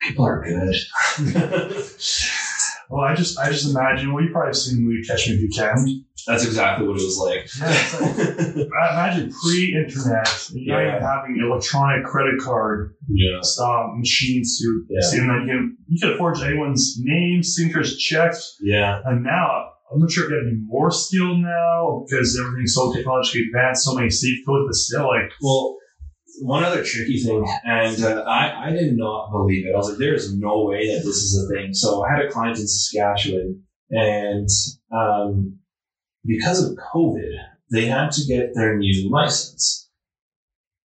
[0.00, 0.74] people are good.
[2.92, 4.12] Well, I just I just imagine.
[4.12, 6.04] Well, you probably seen the movie Catch Me If You Can.
[6.26, 7.48] That's exactly what it was like.
[7.58, 7.66] Yeah,
[8.00, 11.00] like, imagine pre-internet, you Yeah.
[11.00, 13.40] having electronic credit card yeah.
[13.64, 15.00] um, machines to Yeah.
[15.08, 19.00] see, then you can you can forge anyone's name, signatures, checks, Yeah.
[19.06, 19.70] and now.
[19.92, 23.42] I'm not sure if you have to be more skilled now because everything's so technologically
[23.52, 25.76] advanced, so many safe codes, but still, like, Well,
[26.40, 29.74] one other tricky thing, and uh, I, I did not believe it.
[29.74, 31.74] I was like, there's no way that this is a thing.
[31.74, 34.48] So I had a client in Saskatchewan, and
[34.90, 35.58] um,
[36.24, 37.32] because of COVID,
[37.70, 39.90] they had to get their new license.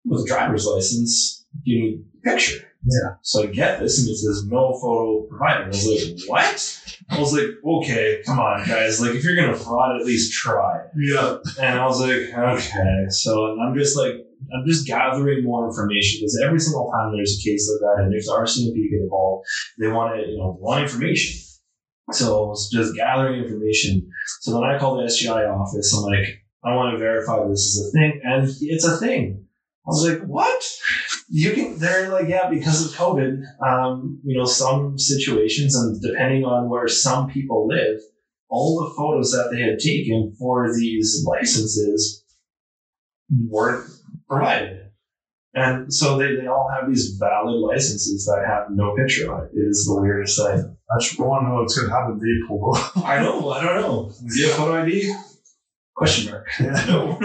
[0.05, 2.66] With a driver's license, you need a picture.
[2.85, 3.16] Yeah.
[3.20, 5.64] So I get this, and it says no photo provided.
[5.64, 6.83] I was like, what?
[7.11, 9.00] I was like, okay, come on, guys.
[9.00, 10.87] Like, if you're gonna fraud, at least try.
[10.96, 13.07] yeah, And I was like, okay.
[13.11, 14.14] So I'm just like,
[14.55, 18.12] I'm just gathering more information because every single time there's a case like that and
[18.12, 19.46] there's RCMP get involved,
[19.79, 21.40] they want to, you know, want information.
[22.12, 24.11] So I was just gathering information.
[24.40, 25.94] So then I called the SGI office.
[25.96, 28.20] I'm like, I want to verify this is a thing.
[28.24, 29.46] And it's a thing.
[29.87, 30.62] I was like, what?
[31.29, 36.44] You can, they're like, yeah, because of COVID, um, you know, some situations and depending
[36.44, 38.00] on where some people live,
[38.48, 42.24] all the photos that they had taken for these licenses
[43.31, 43.89] weren't
[44.30, 44.90] provided.
[45.52, 49.50] And so they, they all have these valid licenses that have no picture on it.
[49.52, 50.76] It is the weirdest thing.
[50.90, 52.20] I just want to know what's going to happen.
[52.20, 52.96] They pull up.
[53.04, 54.12] I know, I don't know.
[54.28, 55.12] Do you have photo ID?
[55.94, 56.48] Question mark.
[56.60, 56.84] Yeah.
[56.86, 57.18] No.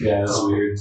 [0.00, 0.78] yeah, it's weird.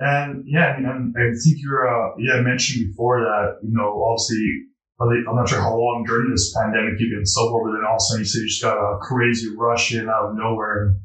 [0.00, 3.72] And yeah, I mean, and I think you're, uh, yeah, I mentioned before that, you
[3.72, 4.64] know, obviously,
[5.00, 7.96] I'm not sure how long during this pandemic you've been sober, but then all of
[7.96, 10.96] a sudden you said you just got a crazy rush in out of nowhere.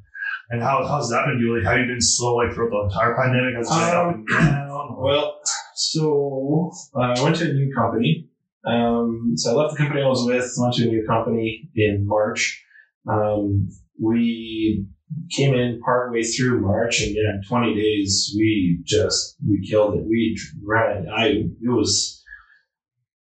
[0.52, 1.64] And how, how's that been doing?
[1.64, 3.56] Like, have you been slow like throughout the entire pandemic?
[3.56, 4.96] Has it been up and down?
[4.98, 5.40] Well,
[5.76, 8.28] so uh, I went to a new company.
[8.66, 12.06] Um, so I left the company I was with, went to a new company in
[12.06, 12.64] March.
[13.08, 13.70] Um,
[14.02, 14.86] we
[15.32, 20.06] came in partway through March, and yeah, in 20 days we just we killed it.
[20.08, 21.08] We ran.
[21.10, 22.24] I it was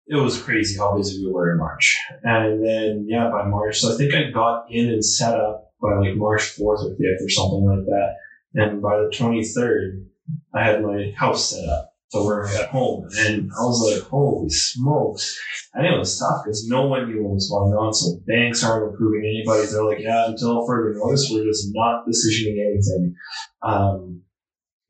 [0.06, 3.94] it was crazy how busy we were in March, and then yeah, by March, so
[3.94, 7.28] I think I got in and set up by like March 4th or 5th or
[7.28, 8.16] something like that,
[8.54, 10.04] and by the 23rd,
[10.54, 13.06] I had my house set up to work at home.
[13.18, 15.38] And I was like, holy smokes.
[15.74, 17.92] And it was tough because no one knew what was going on.
[17.92, 19.66] So banks aren't approving anybody.
[19.66, 23.14] They're like, yeah, until further notice, we're just not decisioning anything.
[23.62, 24.22] Um,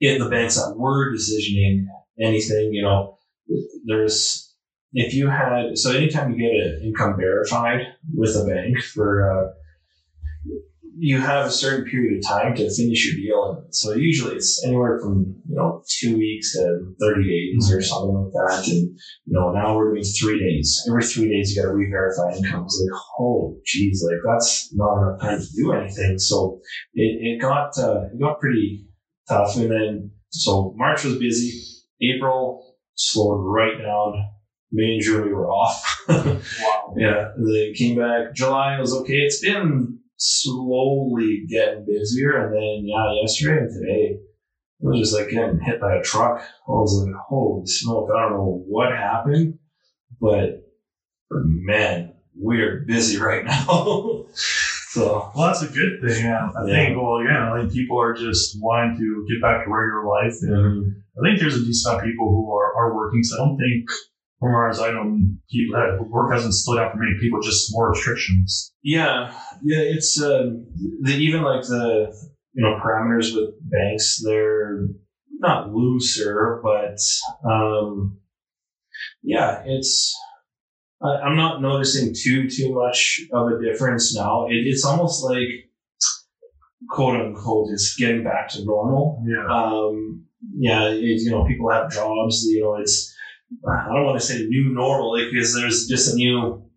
[0.01, 1.87] in the banks that were decisioning
[2.21, 3.19] anything, you know,
[3.85, 4.55] there's,
[4.93, 7.81] if you had, so anytime you get an income verified
[8.15, 9.58] with a bank for, uh,
[11.01, 13.63] you have a certain period of time to finish your deal.
[13.63, 18.15] And so usually it's anywhere from, you know, two weeks to 30 days or something
[18.15, 18.67] like that.
[18.67, 20.85] And, you know, now we're doing three days.
[20.89, 22.65] Every three days you got to re-verify income.
[22.65, 26.19] It's like, oh, geez, like that's not enough time to do anything.
[26.19, 26.61] So
[26.95, 28.87] it, it got, uh, it got pretty
[29.29, 29.57] tough.
[29.57, 31.63] And then, so March was busy.
[32.03, 34.15] April slowed right down.
[34.71, 36.05] May and June we were off.
[36.09, 36.95] wow.
[36.97, 38.35] Yeah, they came back.
[38.35, 39.15] July was okay.
[39.15, 39.88] It's been
[40.19, 44.19] slowly getting busier, and then yeah, yesterday and today,
[44.81, 46.41] it was just like getting hit by a truck.
[46.41, 48.11] I was like, holy smoke!
[48.15, 49.59] I don't know what happened,
[50.21, 50.63] but
[51.31, 54.25] man, we're busy right now.
[54.91, 56.25] so Well, that's a good thing.
[56.25, 56.51] Yeah.
[56.57, 56.75] I Yeah.
[56.75, 60.35] think, well, yeah, I think people are just wanting to get back to regular life.
[60.43, 60.91] And mm-hmm.
[61.19, 63.23] I think there's a decent amount of people who are, are working.
[63.23, 63.91] So I don't think,
[64.41, 65.19] from far as I know,
[65.51, 68.73] people that work hasn't slowed down for many people, just more restrictions.
[68.83, 70.67] Yeah, yeah, it's um,
[71.03, 72.15] the, even like the
[72.53, 74.87] you know parameters with banks, they're
[75.41, 76.99] not looser, but
[77.49, 78.19] um,
[79.23, 80.17] yeah, it's
[81.03, 84.47] I, I'm not noticing too too much of a difference now.
[84.47, 85.49] It, it's almost like
[86.89, 89.25] quote unquote it's getting back to normal.
[89.27, 89.53] Yeah.
[89.53, 92.45] Um, yeah, it, you know, people have jobs.
[92.45, 93.13] You know, it's
[93.67, 96.69] I don't want to say new normal because there's just a new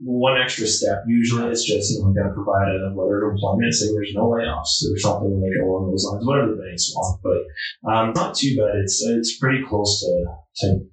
[0.00, 1.04] one extra step.
[1.06, 4.14] Usually, it's just you know, we got to provide a letter of employment saying there's
[4.14, 6.26] no layoffs or something like along those lines.
[6.26, 8.80] Whatever the banks want, but um, not too bad.
[8.82, 10.24] It's it's pretty close to
[10.56, 10.86] to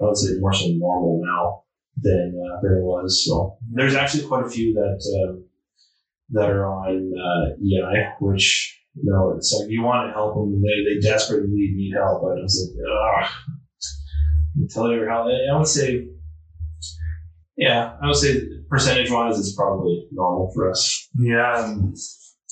[0.00, 1.62] I would say more so normal now
[2.02, 3.24] than uh, than it was.
[3.24, 5.44] So there's actually quite a few that um,
[6.30, 10.62] that are on uh, EI, which you know it's like you want to help them,
[10.62, 13.30] they they desperately need help, but it's like, ugh.
[14.70, 16.06] Tell you how I would say,
[17.56, 21.08] yeah, I would say percentage wise, it's probably normal for us.
[21.18, 21.96] Yeah, and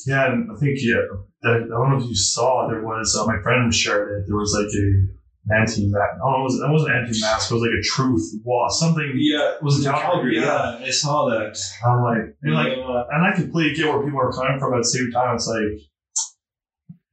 [0.06, 0.96] yeah, and I think yeah,
[1.44, 4.24] I don't know if you saw there was uh, my friend shared it.
[4.26, 6.20] There was like a anti mask.
[6.24, 7.50] Oh, it was it wasn't anti mask.
[7.50, 8.68] It was like a truth wall.
[8.70, 9.12] Something.
[9.16, 10.38] Yeah, Was it Calgary?
[10.40, 11.56] Yeah, I saw that.
[11.84, 13.02] I'm like, and like, Yeah.
[13.10, 14.74] and I completely get where people are coming from.
[14.74, 15.80] At the same time, it's like,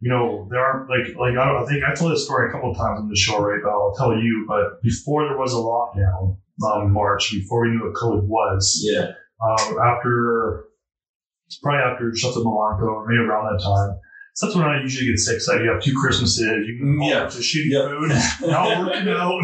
[0.01, 2.71] you know, there are like, like I, I think I told this story a couple
[2.71, 3.59] of times on the show, right?
[3.63, 4.45] But I'll tell you.
[4.47, 8.81] But before there was a lockdown, um, in March, before we knew what COVID was,
[8.83, 9.11] yeah,
[9.43, 10.65] um, after
[11.47, 13.99] it's probably after Shuttle Malanka or maybe around that time.
[14.35, 15.41] So that's when I usually get sick.
[15.41, 17.27] So you have two Christmases, you can Yeah.
[17.27, 17.89] to shitty Yeah.
[17.89, 19.41] food, not working out,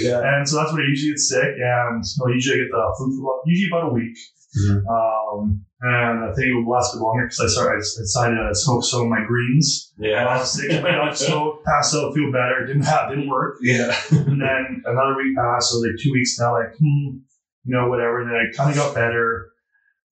[0.00, 1.44] yeah, and so that's when I usually get sick.
[1.62, 4.16] And I usually get the flu for about, usually about a week.
[4.58, 4.82] Mhm.
[4.88, 8.36] Um, and I think it would last a bit longer because I started I decided
[8.38, 9.92] to smoke some of my greens.
[9.98, 12.64] I yeah, was sick, I got smoke, passed out, feel better.
[12.66, 13.58] Didn't have, didn't work.
[13.60, 17.18] yeah, And then another week passed, so like two weeks now, like, hmm,
[17.64, 18.22] you know, whatever.
[18.22, 19.50] And then I kind of got better.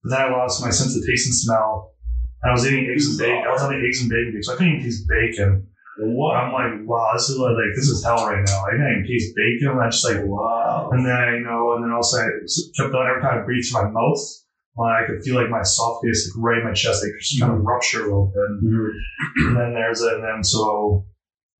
[0.03, 1.93] But then I lost my sense of taste and smell.
[2.43, 3.43] And I was eating eggs and bacon.
[3.47, 5.67] I was having eggs and bacon, so I couldn't even taste bacon.
[5.99, 6.35] What?
[6.35, 8.65] I'm like, wow, this is like, like this is hell right now.
[8.65, 9.67] I can't even taste bacon.
[9.71, 10.89] And I'm just like, Wow.
[10.91, 12.25] and then, you know, and then also I
[12.75, 14.17] kept on every time I breathed through my mouth,
[14.79, 17.59] I could feel like my esophagus, like right in my chest, like just kind of
[17.59, 17.67] mm-hmm.
[17.67, 18.43] rupture a little bit.
[18.47, 19.55] And mm-hmm.
[19.59, 21.05] then there's and then so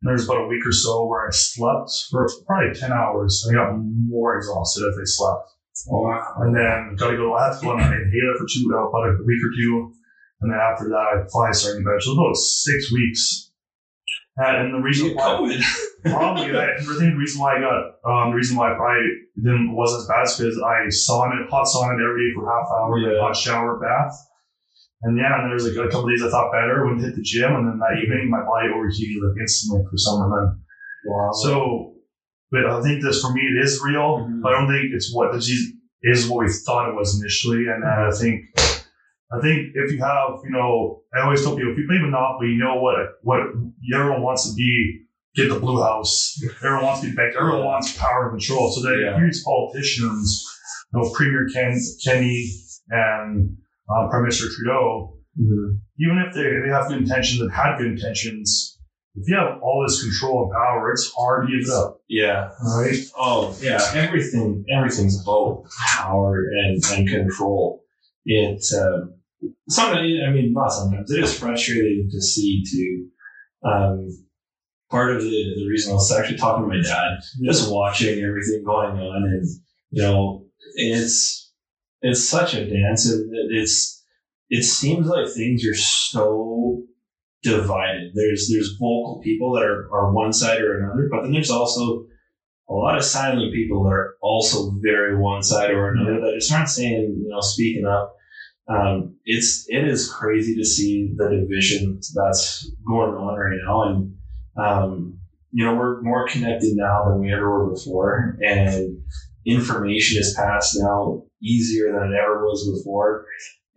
[0.02, 3.48] there's about a week or so where I slept for probably 10 hours.
[3.50, 5.52] I got more exhausted as I slept.
[5.92, 6.36] Oh, wow.
[6.40, 9.24] And then got to go, I to go on an inhaler for two, about a
[9.26, 9.94] week or two.
[10.42, 11.98] And then after that, I fly starting to.
[12.02, 13.51] So about six weeks.
[14.42, 15.62] And, and the reason why, COVID.
[16.06, 17.78] probably, I, I think the reason why I got,
[18.10, 18.98] um, the reason why I
[19.38, 22.98] didn't, wasn't as bad is because I sauna, hot sauna every day for half hour,
[22.98, 23.22] Yeah.
[23.22, 24.16] hot shower, bath.
[25.04, 27.16] And yeah, and there was like a couple days I thought better, when to hit
[27.16, 30.62] the gym, and then that evening my body overheated like instantly for some reason.
[31.06, 31.32] Wow.
[31.42, 31.94] So,
[32.52, 34.20] but I think this for me it is real.
[34.22, 34.42] Mhm.
[34.44, 35.74] But I don't think it's what the disease
[36.04, 37.66] is what we thought it was initially.
[37.66, 38.46] And then I think,
[39.34, 42.50] I think if you have, you know, I always tell people if you play Monopoly,
[42.50, 43.40] you know what what
[43.94, 45.00] everyone wants to be.
[45.34, 46.38] Get the blue house.
[46.62, 47.38] Everyone wants to be banked.
[47.38, 48.70] Everyone wants power and control.
[48.70, 49.16] So that Yeah.
[49.18, 50.46] here's politicians,
[50.94, 52.52] you know, Premier Ken, Kenney
[52.90, 53.56] and
[53.90, 55.80] uh, Prime Minister Trudeau Mhm.
[55.98, 58.78] even if they, they have good intentions and had good intentions,
[59.16, 62.50] if you have all this control and power, it's hard to give it up, Yeah.
[62.76, 63.00] right?
[63.18, 65.64] Oh yeah, everything everything's about
[65.96, 67.86] power and, and control.
[68.26, 69.14] It um,
[69.70, 73.08] sometimes I mean not sometimes it is frustrating to see too.
[73.68, 74.08] Um,
[74.90, 78.64] part of the, the reason I was actually talking to my dad, just watching everything
[78.66, 79.46] going on, and
[79.92, 81.52] you know, it's
[82.02, 84.04] it's such a dance, and it- it's
[84.50, 86.84] it seems like things are so
[87.44, 88.12] divided.
[88.14, 92.06] There's there's vocal people that are, are one side or another, but then there's also
[92.70, 96.52] a lot of silent people that are also very one side or another that just
[96.52, 98.16] aren't saying, you know, speaking up.
[98.68, 104.16] Um, it's it is crazy to see the division that's going on right now, and
[104.58, 105.20] um,
[105.52, 109.02] you know we're more connected now than we ever were before, and
[109.46, 113.26] information is passed now easier than it ever was before.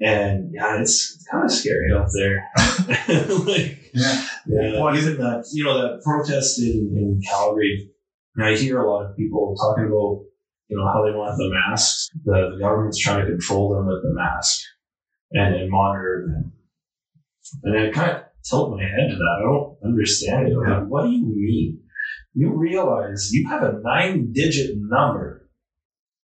[0.01, 2.51] And yeah, it's, it's kind of scary out there.
[3.47, 4.27] like, Yeah.
[4.47, 7.91] yeah, Well, even that you know that protest in, in Calgary.
[8.37, 10.25] And I hear a lot of people talking about
[10.69, 12.11] you know how they want the masks.
[12.25, 14.61] The, the government's trying to control them with the mask
[15.33, 16.53] and, and monitor them.
[17.63, 19.37] And I kind of tilt my head to that.
[19.39, 20.57] I don't understand it.
[20.57, 21.81] I'm like, what do you mean?
[22.35, 25.49] You realize you have a nine-digit number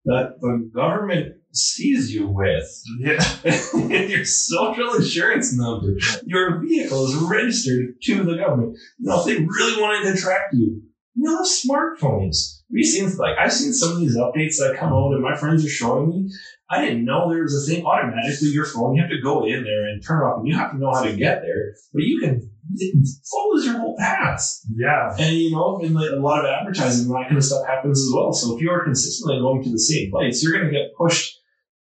[0.06, 2.64] that the government sees you with
[2.98, 3.22] Yeah.
[3.88, 5.96] your social insurance number.
[6.24, 8.78] Your vehicle is registered to the government.
[8.98, 10.82] You know, if they really wanted to track you,
[11.14, 12.60] you have smartphones.
[12.74, 15.64] Have seen like I've seen some of these updates that come out and my friends
[15.64, 16.30] are showing me.
[16.70, 18.94] I didn't know there was a thing automatically your phone.
[18.94, 20.92] You have to go in there and turn it off, and you have to know
[20.92, 21.74] how to get there.
[21.92, 24.60] But you can it follows your whole path.
[24.74, 25.14] Yeah.
[25.18, 28.12] And you know, and like, a lot of advertising that kind of stuff happens as
[28.14, 28.32] well.
[28.32, 31.36] So if you are consistently going to the same place, you're going to get pushed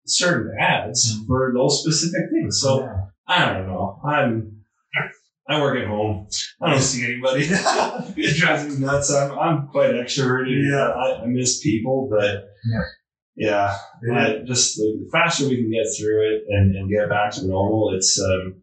[0.05, 1.27] certain ads mm-hmm.
[1.27, 2.59] for those specific things.
[2.61, 2.95] So Yeah.
[3.27, 3.99] I don't know.
[4.05, 4.53] I'm
[5.49, 6.27] I work at home.
[6.61, 7.47] I don't see anybody.
[7.49, 9.13] it drives me nuts.
[9.13, 10.69] I'm I'm quite extroverted.
[10.69, 10.89] Yeah.
[10.89, 12.81] I, I miss people, but Yeah.
[13.37, 14.39] Yeah, Yeah.
[14.45, 17.93] Just like the faster we can get through it and, and get back to normal,
[17.95, 18.55] it's um,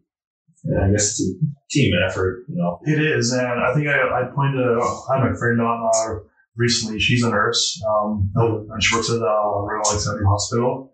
[0.83, 1.33] I guess it's a
[1.71, 2.43] team effort.
[2.49, 2.79] You know.
[2.83, 4.61] It is, and I think I, I pointed.
[4.61, 5.89] I had my friend on.
[5.95, 6.19] Uh,
[6.55, 6.99] recently.
[6.99, 10.93] She's a nurse, um, and she works at the uh, Royal Alexandra Hospital.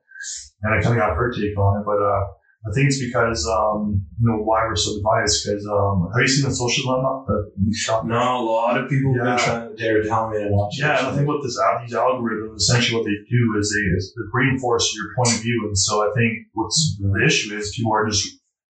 [0.64, 2.26] And I kind of got her take on it, but uh,
[2.62, 5.34] I think it's because um, you know why we're so divided.
[5.34, 7.26] Because um, have you seen the Social Dilemma?
[7.74, 8.06] Shot?
[8.06, 9.36] No, a lot of people have Yeah.
[9.36, 11.08] been trying to dare tell me to watch Yeah, and.
[11.08, 14.94] I think what this these algorithms essentially what they do is they, is they reinforce
[14.96, 18.30] your point of view, and so I think what's the issue is people are just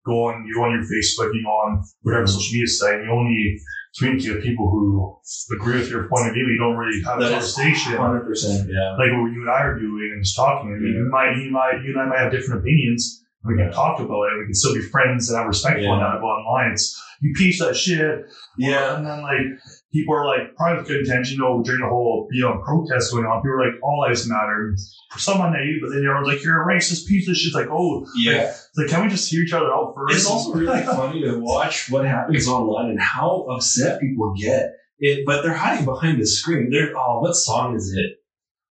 [0.06, 3.12] going, you go on your Facebook, you go on whatever social media site, and you
[3.12, 3.60] only
[3.98, 5.16] communicate with people who
[5.56, 6.46] agree with your point of view.
[6.48, 8.92] You don't really have a conversation Hundred percent, yeah.
[8.96, 10.72] like what you and I are doing and just talking.
[10.72, 11.04] I mean, Yeah.
[11.04, 13.20] you might, you might, you and I might have different opinions.
[13.44, 14.38] We can talk about it.
[14.38, 16.20] We can still be friends and have respect for one another.
[16.20, 18.26] But online, it's you piece of shit.
[18.58, 19.60] Yeah, And then like
[19.92, 21.36] people are like probably with good intention.
[21.36, 24.28] You know, during the whole you know protest going on, people are like all lives
[24.28, 24.76] matter.
[25.10, 27.54] For someone naive, but then they're like you're a racist piece of shit.
[27.54, 28.48] Like oh, yeah.
[28.48, 30.16] it's like can we just hear each other out first?
[30.16, 34.72] It's also really funny to watch what happens online and how upset people get.
[34.98, 36.70] It, but they're hiding behind the screen.
[36.70, 38.18] They're oh, what song is it?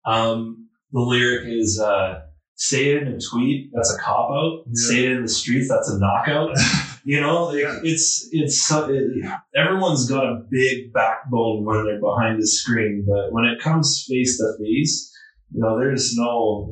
[0.05, 2.22] Um, the lyric is uh,
[2.58, 4.64] "Say it in a tweet, that's a cop out.
[4.68, 4.88] Yeah.
[4.89, 6.58] Say it in the streets, that's a knockout."
[7.05, 7.80] you know, like, Yeah.
[7.84, 13.45] it's it's it, everyone's got a big backbone when they're behind the screen, but when
[13.45, 15.14] it comes face to face,
[15.53, 16.70] you know, there's no.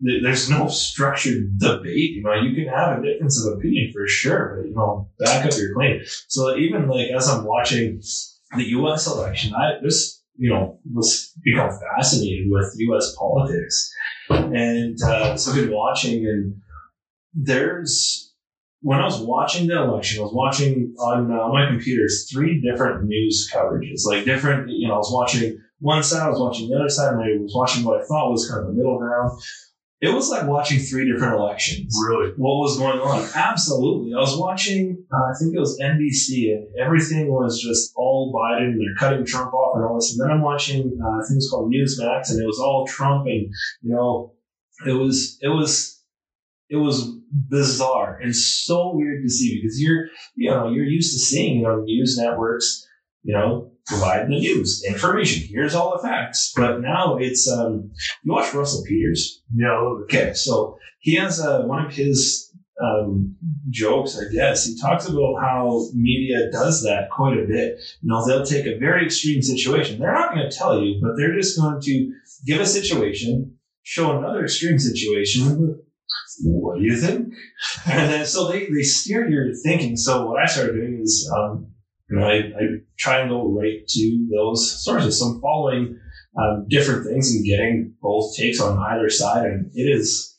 [0.00, 2.12] there's no structured debate.
[2.16, 5.44] You know, you can have a difference of opinion for sure, but you know, back
[5.46, 6.00] up your claim.
[6.28, 8.00] So even like as I'm watching
[8.56, 9.06] the U.S.
[9.06, 13.14] election, I just you know was become fascinated with U.S.
[13.18, 13.92] politics,
[14.54, 16.56] and uh, so I've been watching, and
[17.34, 18.32] there's
[18.82, 23.04] when I was watching the election, I was watching on uh, my computers three different
[23.04, 24.70] news coverages, like different.
[24.70, 27.42] You know, I was watching one side, I was watching the other side, and I
[27.42, 29.38] was watching what I thought was kind of the middle ground.
[30.00, 31.94] It was like watching three different elections.
[32.08, 32.32] really.
[32.36, 33.28] What was going on?
[33.34, 34.14] Absolutely.
[34.14, 38.68] I was watching, uh, I think it was NBC, and everything was just all Biden,
[38.68, 40.12] and they're cutting Trump off and all this.
[40.12, 42.86] And then I'm watching, uh, I think it was called Newsmax, and it was all
[42.86, 44.32] Trump, and you know,
[44.86, 46.02] it was, it was,
[46.68, 47.10] it was
[47.48, 50.06] bizarre and so weird to see because you're,
[50.36, 52.86] you know, you're used to seeing, you know, news networks,
[53.22, 55.46] you know, provide the news information.
[55.48, 56.52] Here's all the facts.
[56.56, 57.90] But now it's, um,
[58.22, 59.42] you watch Russell Peters.
[59.54, 60.16] Yeah, a little bit.
[60.16, 62.50] Okay, so he has uh, one of his
[62.80, 63.36] um,
[63.68, 64.64] jokes, I guess.
[64.64, 67.78] He talks about how media does that quite a bit.
[68.00, 69.98] You know, they'll take a very extreme situation.
[69.98, 72.12] They're not going to tell you, but they're just going to
[72.46, 75.80] give a situation, show another extreme situation.
[76.42, 77.34] What do you think?
[77.86, 79.96] And then so they, they steer your thinking.
[79.96, 81.66] So what I started doing is, um,
[82.08, 82.62] you know, I, I
[82.98, 85.18] try and go right to those sources.
[85.18, 85.98] So I'm following
[86.38, 90.29] um, different things and getting both takes on either side, and it is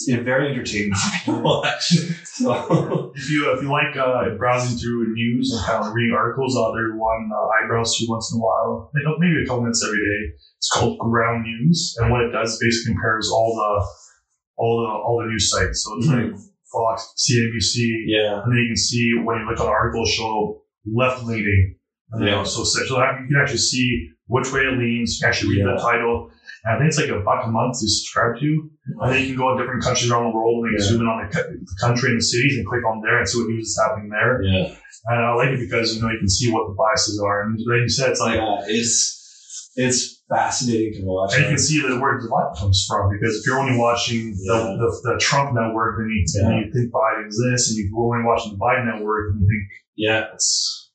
[0.00, 0.92] it's been very entertaining
[1.26, 1.88] to watch.
[2.24, 6.56] So If you if you like uh, browsing through news and kind of reading articles,
[6.56, 9.62] uh, there's one uh, I browse through once in a while, like, maybe a couple
[9.62, 10.32] minutes every day.
[10.56, 13.86] It's called Ground News, and what it does basically compares all the
[14.56, 15.84] all the all the news sites.
[15.84, 16.32] So it's like
[16.72, 21.24] Fox, CNBC, yeah, and then you can see when you look on articles show left
[21.24, 21.76] leaning.
[22.12, 22.36] And Yeah.
[22.36, 22.42] yeah.
[22.44, 22.86] So so you
[23.28, 25.16] can actually see which way it leans.
[25.18, 25.74] You can actually read Yeah.
[25.76, 26.30] the title.
[26.64, 28.50] And I think it's like a buck a month to subscribe to.
[29.00, 30.84] And then you can go to different countries around the world and Yeah.
[30.84, 33.38] zoom in on the, the country and the cities and click on there and see
[33.40, 34.42] what news is happening there.
[34.42, 34.74] yeah,
[35.08, 37.42] And I like it because you know you can see what the biases are.
[37.48, 38.60] And like you said, it's like yeah.
[38.66, 39.16] It's
[39.76, 41.32] it's fascinating to watch.
[41.34, 44.34] and you can see that where the divide comes from because if you're only watching
[44.36, 44.76] Yeah.
[44.76, 46.42] the, the, the Trump network, then you, Yeah.
[46.48, 49.64] then you think Biden's this, and you're only watching the Biden network, and you think
[49.96, 50.90] yeah, it's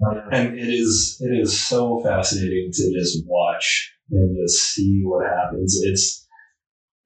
[0.00, 5.26] uh, and it is it is so fascinating to just watch and just see what
[5.26, 5.80] happens.
[5.82, 6.26] It's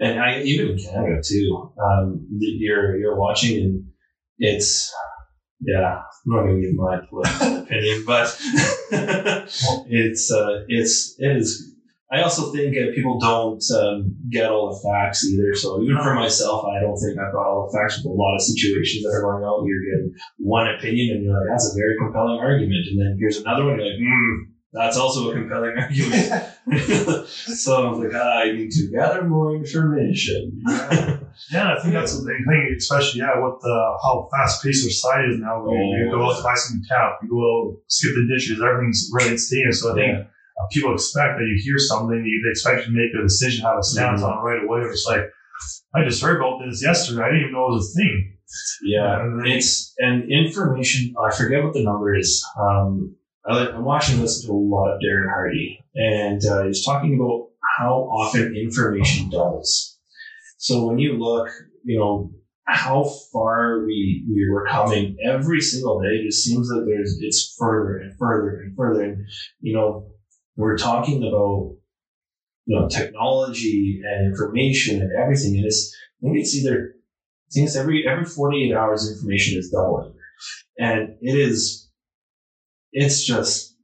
[0.00, 1.72] and I even in Canada too.
[1.82, 3.84] Um, you're you're watching and
[4.38, 4.92] it's
[5.61, 6.02] yeah.
[6.26, 8.36] I'm not to give my political opinion, but
[9.88, 11.70] it's uh, it's it is.
[12.12, 15.55] I also think that people don't um, get all the facts either.
[15.55, 18.36] So even for myself, I don't think I've got all the facts with a lot
[18.36, 19.66] of situations that are going on.
[19.66, 23.38] You're getting one opinion, and you're like, "That's a very compelling argument," and then here's
[23.38, 23.76] another one.
[23.76, 26.47] You're like, "Hmm, that's also a compelling argument."
[27.29, 30.61] so I was like, ah, "I need to gather more information."
[31.51, 34.91] Yeah, I think that's the big thing, especially yeah, with the how fast paced our
[34.91, 35.64] society is now.
[35.66, 36.18] You, Oh.
[36.18, 39.81] go out to buy some tap, you go out, skip the dishes, everything's really instantaneous.
[39.83, 40.25] So I think Yeah.
[40.62, 43.64] uh, people expect that you hear something, you, they expect you to make a decision
[43.64, 44.25] how to stand Mhm.
[44.29, 44.81] on it right away.
[44.91, 45.25] It's like
[45.95, 47.22] I just heard about this yesterday.
[47.22, 48.31] I didn't even know it was a thing.
[48.85, 51.14] Yeah, it's and information.
[51.18, 52.45] I forget what the number is.
[52.61, 53.16] Um,
[53.47, 57.49] I, I'm watching listen to a lot of Darren Hardy, and uh, he's talking about
[57.78, 59.99] how often information doubles.
[60.57, 61.49] So when you look,
[61.84, 62.30] you know
[62.66, 66.09] how far we we were coming every single day.
[66.09, 69.03] It just seems that there's it's further and further and further.
[69.03, 69.26] And
[69.61, 70.07] you know,
[70.57, 71.76] we're talking about
[72.64, 75.57] you know technology and information and everything.
[75.57, 79.70] And it's I think it's either I think it's every every 48 hours information is
[79.70, 80.14] doubling.
[80.78, 81.84] And it is
[82.95, 83.76] it's just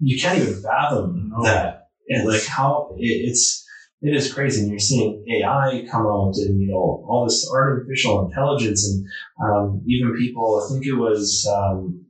[0.00, 1.44] you can't even fathom No.
[1.44, 1.88] that.
[2.08, 3.64] And like how it, it's
[4.02, 4.62] it is crazy.
[4.62, 9.06] And you're seeing AI come out and, you know, all this artificial intelligence and
[9.46, 12.06] um, even people, I think it was, um,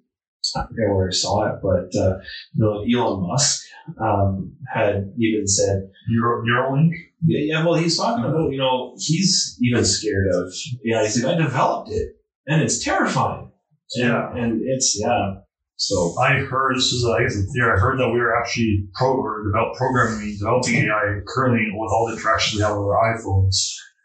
[0.57, 2.19] I forget where I saw it, but, uh,
[2.55, 3.61] you know, Elon Musk
[4.01, 6.93] um, had even said, Euro, Neuralink.
[7.27, 10.53] yeah, yeah, well, he's talking about, you know, he's even scared of,
[10.85, 12.13] yeah, he's like, I developed it
[12.47, 13.51] and it's terrifying.
[13.97, 14.33] And, Yeah.
[14.33, 15.35] And it's, yeah.
[15.81, 17.73] So, I heard this is I guess a theory.
[17.73, 22.07] I heard that we were actually pro or develop programming, developing AI currently with all
[22.07, 23.57] the interactions we have with our iPhones.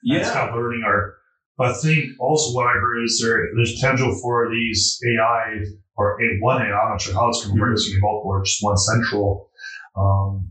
[0.04, 1.16] And It's kind of learning our.
[1.58, 5.66] But I think also what I heard is there there's potential for these AI
[5.98, 6.72] or a, one AI.
[6.72, 7.74] I'm not sure how it's going to work.
[7.74, 9.50] It's going to be multiple or just one central.
[9.98, 10.45] Um,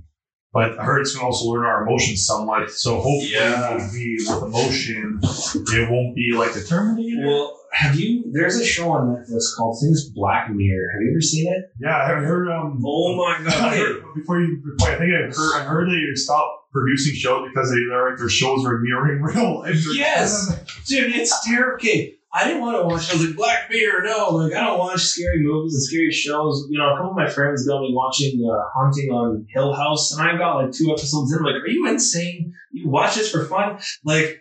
[0.54, 2.70] but I heard it's going to also learn our emotions somewhat.
[2.70, 3.74] So hopefully Yeah.
[3.74, 5.18] it'll be with emotion.
[5.22, 7.26] It won't be like the Terminator.
[7.26, 10.86] Well, have you, there's a show on Netflix called Things Black Mirror.
[10.94, 11.72] Have you ever seen it?
[11.80, 12.48] yeah, I haven't heard.
[12.48, 16.14] Um, Oh my I heard, before you, before I think I heard, I heard they
[16.14, 19.84] stopped producing shows because they they're their shows were mirroring real life.
[19.92, 20.48] Yes.
[20.86, 21.74] Dude, it's terrible.
[21.74, 23.08] Okay, I didn't want to watch.
[23.10, 24.30] I was like, Black Mirror, no.
[24.30, 26.66] Like, I don't watch scary movies and scary shows.
[26.68, 30.12] You know, a couple of my friends got me watching uh, Haunting on Hill House,
[30.12, 31.38] and I got like two episodes in.
[31.38, 32.52] I'm like, are you insane?
[32.72, 33.78] You watch this for fun?
[34.04, 34.40] Like,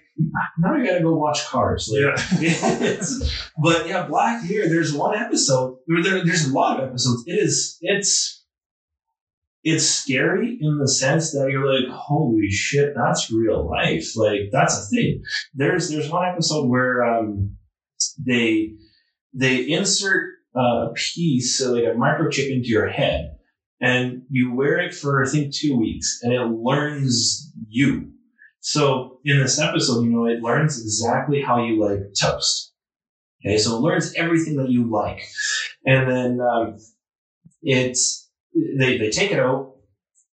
[0.58, 1.88] now I gotta go watch Cars.
[1.94, 2.56] Like, Yeah.
[2.82, 4.70] it's, but yeah, Black Mirror.
[4.70, 5.78] There's one episode.
[5.88, 7.24] There, there's a lot of episodes.
[7.28, 7.78] It is.
[7.82, 8.40] It's.
[9.66, 14.14] It's scary in the sense that you're like, holy shit, that's real life.
[14.18, 15.24] Like that's a thing.
[15.54, 17.56] There's there's one episode where um,
[18.18, 18.76] they
[19.34, 23.38] they insert a piece, so like a microchip into your head,
[23.82, 28.12] and you wear it for I think two weeks, and it learns you.
[28.60, 32.74] So in this episode, you know, it learns exactly how you like toast.
[33.46, 35.22] Okay, so it learns everything that you like,
[35.86, 36.78] and then um,
[37.62, 39.74] it's they they take it out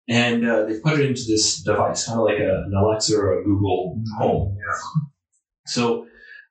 [0.07, 3.39] and uh, they put it into this device, kind of like a, an Alexa or
[3.39, 4.57] a Google Home.
[4.57, 5.07] Yeah.
[5.65, 6.05] So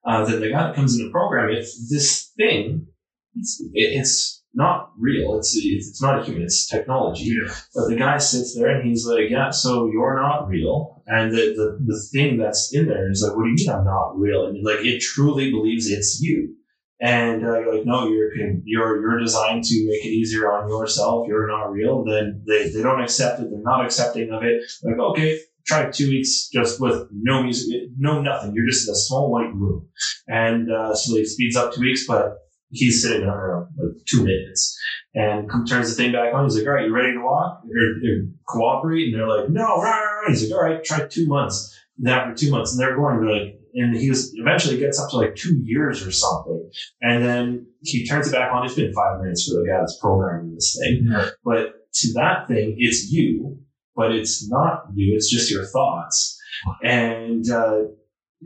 [0.04, 2.86] uh, then the guy that comes in to program it, this thing,
[3.34, 5.38] it's, it, it's not real.
[5.38, 6.42] It's it's not a human.
[6.42, 7.24] It's technology.
[7.24, 7.54] Yeah.
[7.74, 11.54] But the guy sits there and he's like, "Yeah, so you're not real." And the
[11.54, 14.46] the, the thing that's in there is like, "What do you mean I'm not real?"
[14.46, 16.56] And like it truly believes it's you.
[17.00, 18.34] And uh, you're like, "No, you're
[18.64, 21.28] you're you're designed to make it easier on yourself.
[21.28, 23.50] You're not real." Then they they don't accept it.
[23.50, 24.62] They're not accepting of it.
[24.82, 28.54] Like, okay, try two weeks just with no music, no nothing.
[28.54, 29.88] You're just in a small white room.
[30.28, 32.38] And uh, so it speeds up two weeks, but
[32.70, 34.78] he's sitting there for like two minutes
[35.14, 36.44] and come, turns the thing back on.
[36.44, 39.12] He's like, all right, you ready to walk or, cooperate?
[39.12, 40.28] And they're like, no, rah, rah.
[40.28, 41.76] He's like, all right, try two months.
[41.98, 45.10] And after two months, and they're going, they're like, and he was eventually gets up
[45.10, 46.70] to like two years or something.
[47.02, 48.64] And then he turns it back on.
[48.64, 51.06] It's been five minutes for the guy that's programming this thing.
[51.08, 51.28] Yeah.
[51.44, 53.58] But to that thing, it's you,
[54.00, 55.14] but it's not you.
[55.16, 56.38] It's just your thoughts.
[56.82, 57.80] And, uh,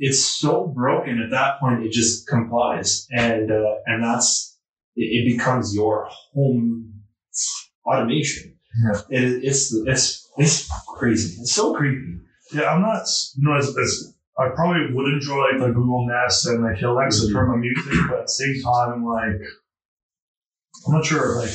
[0.07, 3.07] it's so broken at that point, it just complies.
[3.13, 4.59] And, uh, and that's,
[4.97, 7.03] it, it becomes your home
[7.87, 8.57] automation.
[8.85, 9.01] Yeah.
[9.11, 11.41] It, it's, it's, it's crazy.
[11.41, 12.19] It's so creepy.
[12.53, 13.07] Yeah, I'm not.
[13.37, 17.33] You know, as, as I probably would enjoy like the Google Nest and like Alexa
[17.33, 19.41] turn my music, but at the same time, like
[20.87, 21.41] I'm not sure.
[21.41, 21.55] Like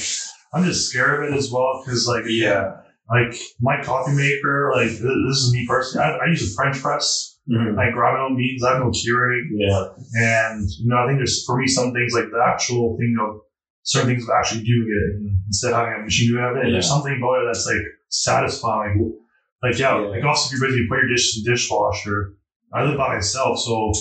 [0.54, 2.82] I'm just scared of it as well because like Yeah.
[3.10, 6.05] Like my coffee maker, like th- this is me personally.
[6.05, 7.36] I, I use a French press.
[7.51, 8.64] I grind my own beans.
[8.64, 9.88] I have no Keurig, Yeah.
[10.22, 13.41] and you know I think there's for me some things like the actual thing of
[13.82, 16.66] certain things of actually doing it instead of having a machine doing it.
[16.66, 19.18] And There's something about it that's like satisfying.
[19.64, 20.07] Like yeah, Yeah.
[20.07, 22.34] like also if you're busy, put your dishes in the dishwasher.
[22.74, 23.91] I live by myself, so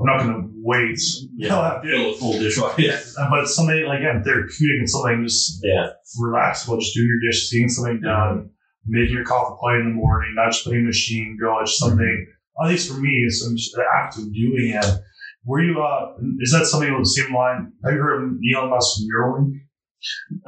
[0.00, 0.98] I'm not gonna wait.
[1.40, 2.82] till I have to- Fill a full dishwasher.
[2.82, 2.98] Yeah.
[3.30, 5.90] But it's something like again therapeutic and something just Yeah.
[6.20, 8.50] relax about just doing your dishes, getting something done,
[8.86, 11.60] making your coffee pot in the morning, not just letting the machine go.
[11.60, 12.26] It's something,
[12.62, 15.00] at least for me, it's the act of doing it.
[15.44, 17.72] Were you, uh, is that something on the same line?
[17.84, 19.60] Have you heard of Elon Musk Neuralink?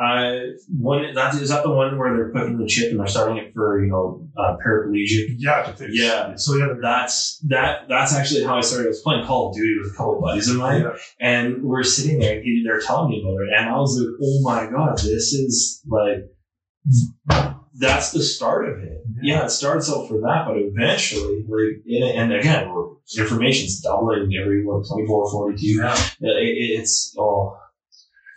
[0.00, 3.38] Uh, one that is that the one where they're putting the chip and they're starting
[3.38, 5.34] it for you know uh, paraplegic.
[5.38, 5.90] Yeah, to fix.
[5.94, 6.36] Yeah.
[6.36, 7.88] So yeah, That's that.
[7.88, 8.86] That's actually how I started.
[8.86, 10.96] I was playing Call of Duty with a couple of buddies of mine, yeah.
[11.20, 12.38] and we're sitting there.
[12.38, 15.82] and They're telling me about it, and I was like, "Oh my god, this is
[15.88, 19.02] like." That's the start of it.
[19.22, 24.30] Yeah, it starts out for that, but eventually, like, and, and again, we're- information's doubling
[24.38, 25.66] every what 24, 42.
[25.66, 25.94] Yeah.
[26.20, 27.56] It, it's oh,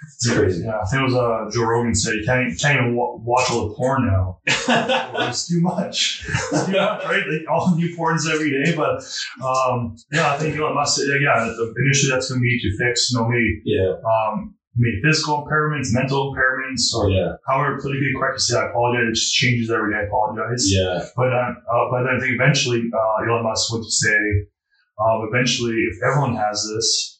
[0.04, 0.64] It's crazy.
[0.64, 3.52] Yeah, I think it was uh, Joe Rogan said you can't, can't even wa- watch
[3.52, 4.40] all the porn now.
[4.48, 6.26] it's too much.
[6.28, 7.24] It's too much, right?
[7.28, 8.76] Like all new porns every day.
[8.76, 9.04] But
[9.46, 11.44] um, yeah, I think Elon Musk said, yeah,
[11.86, 13.94] initially that's going to be to fix, maybe, yeah.
[14.06, 17.34] um, maybe physical impairments, mental impairments, or Yeah.
[17.48, 18.58] however politically correct to say.
[18.58, 19.08] I apologize.
[19.10, 20.00] It just changes every day.
[20.00, 20.64] I apologize.
[20.72, 21.06] Yeah.
[21.16, 24.18] But uh, uh, but then I think eventually uh, Elon Musk to say,
[25.04, 27.20] um, eventually, if everyone has this,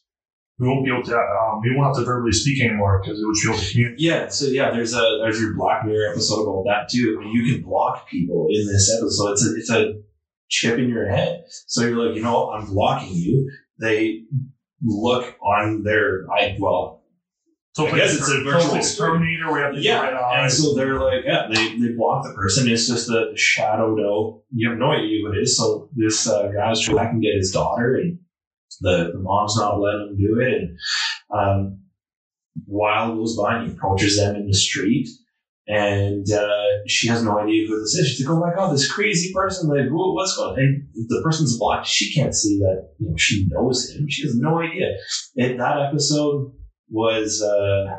[0.58, 1.16] we won't be able to.
[1.16, 4.00] Um, we won't have to verbally speak anymore because it would be able to communicate.
[4.00, 7.18] Yeah, so yeah, there's a there's your Black Mirror episode about that too.
[7.20, 9.32] I mean, you can block people in this episode.
[9.32, 10.00] It's a it's a
[10.48, 11.44] chip in your head.
[11.66, 13.50] So you're like, you know, I'm blocking you.
[13.80, 14.24] They
[14.84, 17.01] look on their I well,
[17.74, 19.50] So I guess it's a virtual it's Terminator.
[19.50, 22.68] We have to yeah, red and so they're like, yeah, they they block the person.
[22.68, 24.42] It's just a shadowed out.
[24.50, 25.56] You have no idea who it is.
[25.56, 28.18] So this uh, guy's trying back and get his daughter, and
[28.82, 30.52] the, the mom's not letting him do it.
[30.52, 30.78] And
[31.34, 31.78] um,
[32.66, 35.08] while goes by, and he approaches them in the street,
[35.66, 38.08] and uh, she has no idea who this is.
[38.08, 39.70] She's like, "Oh my god, this crazy person!
[39.70, 40.58] Like, who, what's going?" on?
[40.58, 41.86] And the person's blocked.
[41.86, 42.90] She can't see that.
[42.98, 44.10] You know, she knows him.
[44.10, 44.88] She has no idea.
[45.38, 46.52] And that episode
[46.92, 47.42] was.
[47.42, 47.96] Uh,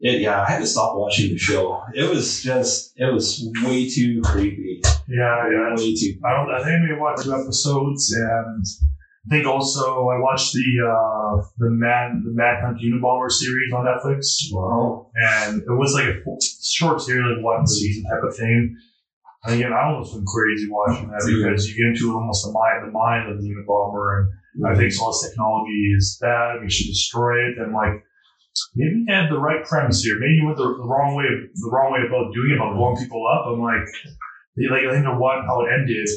[0.00, 1.82] it, yeah, I had to stop watching the show.
[1.92, 4.80] It was just, it was way too creepy.
[5.08, 5.74] yeah, yeah.
[5.76, 6.20] Way too.
[6.24, 6.50] I don't.
[6.54, 8.64] I think I may watch two episodes, and
[9.26, 14.52] I think also I watched the uh, the Man the Manhunt Unabomber series on Netflix.
[14.52, 15.10] Wow.
[15.16, 16.22] and it was like a
[16.62, 18.76] short series, like one season type of thing.
[19.44, 22.88] And again, I almost went crazy watching that because you get into almost the mind,
[22.88, 24.32] the mind of the Unabomber, and
[24.66, 26.60] I think all this technology is bad.
[26.62, 28.02] We should destroy it, and like
[28.74, 30.18] maybe he had the right premise here.
[30.18, 32.96] Maybe he went the, the wrong way, the wrong way about doing it, about blowing
[32.96, 33.46] people up.
[33.46, 33.86] I'm like,
[34.56, 36.08] they, like I think the one how it ended.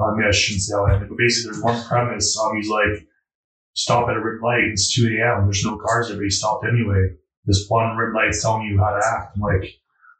[0.00, 2.36] I mean, I shouldn't say how it ended, but basically there's one premise.
[2.36, 3.06] Um, he's like,
[3.74, 4.74] stop at a red light.
[4.74, 5.46] It's 2 a.m.
[5.46, 7.14] There's no cars he stopped anyway
[7.46, 9.36] this one red light's telling you how to act.
[9.36, 9.70] I'm like,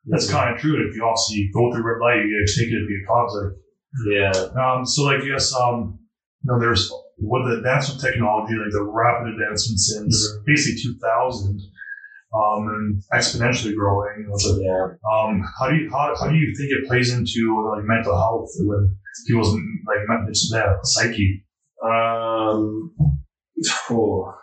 [0.07, 0.87] that's kind of true.
[0.89, 3.33] If you obviously go through red light, you get a ticket if you get caught.
[3.33, 3.53] Like,
[4.07, 4.33] Yeah.
[4.61, 5.99] um, so like, yes, um,
[6.43, 11.61] you know, there's what the advance of technology, like the rapid advancement since basically 2000,
[12.35, 14.23] um, and exponentially growing.
[14.23, 14.87] You know, so, Yeah.
[15.13, 18.51] um, how do you how, how do you think it plays into like mental health
[18.61, 18.97] when
[19.27, 21.45] people's like men- it's their psyche?
[21.85, 22.95] Um,
[23.91, 24.35] oh.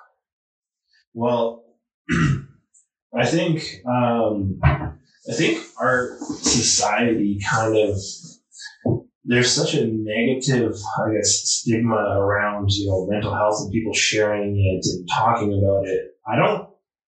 [1.13, 1.63] Well,
[3.13, 7.97] I think um, I think our society kind of
[9.31, 14.57] there's such a negative, I guess, stigma around you know mental health and people sharing
[14.57, 16.17] it and talking about it.
[16.27, 16.69] I don't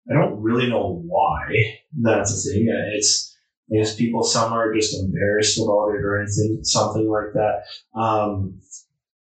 [0.09, 2.69] I don't really know why that's a thing.
[2.95, 3.37] It's
[3.73, 7.65] I guess people some are just embarrassed about it or anything, something like that.
[8.01, 8.61] Um,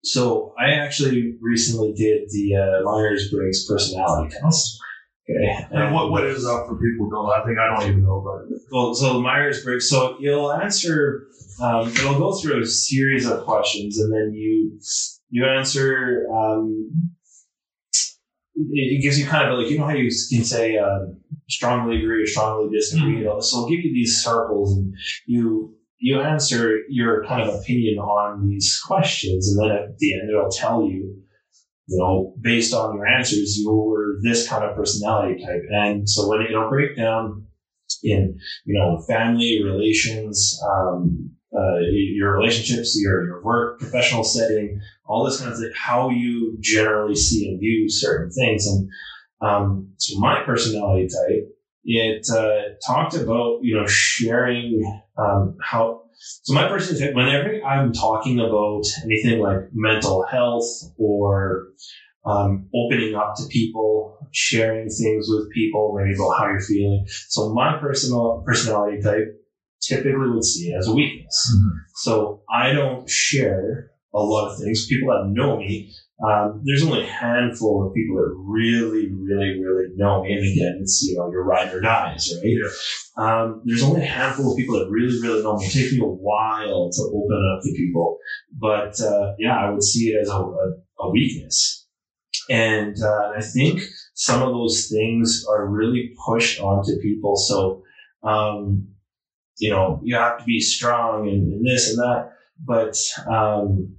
[0.04, 4.78] so I actually recently did the uh, Myers Briggs personality test.
[5.30, 7.30] Okay, And what what is up for people who don't?
[7.30, 8.60] I think I don't even know about it.
[8.72, 9.88] well, so the Myers Briggs.
[9.88, 11.28] So you'll answer.
[11.60, 14.80] Um, it'll go through a series of questions, and then you
[15.30, 16.26] you answer.
[16.32, 17.12] Um,
[18.56, 21.98] it it gives you kind of like you know how you can say um, strongly
[21.98, 23.18] agree or strongly disagree.
[23.18, 24.92] You know, So it'll give you these circles, and
[25.26, 30.30] you you answer your kind of opinion on these questions, and then at the end
[30.30, 31.21] it'll tell you.
[31.88, 36.42] You know, based on your answers, you're this kind of personality type, and so when
[36.42, 37.46] it'll break down
[38.02, 45.24] in you know family relations um, uh, your relationships your, your work professional setting all
[45.24, 48.66] this kind of thing how you generally see and view certain things.
[48.66, 48.88] And
[49.40, 51.48] um, so my personality type
[51.84, 57.92] it uh, talked about you know sharing um, how so my personality type whenever i'm
[57.92, 61.66] talking about anything like mental health or
[62.24, 67.04] um, opening up to people, sharing things with people, maybe about how you're feeling.
[67.28, 69.26] So my personal personality type
[69.80, 71.56] typically would see it as a weakness.
[71.96, 74.86] So I don't share a lot of things.
[74.86, 75.90] People that know me,
[76.20, 80.32] um, there's only a handful of people that really, really, really know me.
[80.34, 82.44] And again, it's you know your ride or dies, right?
[82.44, 82.68] Yeah.
[83.16, 85.66] Um, there's only a handful of people that really, really know me.
[85.66, 88.18] It takes me a while to open up to people,
[88.52, 91.86] but uh, yeah, I would see it as a, a, a weakness.
[92.48, 93.82] And uh, I think
[94.14, 97.36] some of those things are really pushed onto people.
[97.36, 97.82] So,
[98.22, 98.88] um,
[99.58, 102.32] you know, you have to be strong and, and this and that,
[102.64, 102.96] but
[103.30, 103.96] um,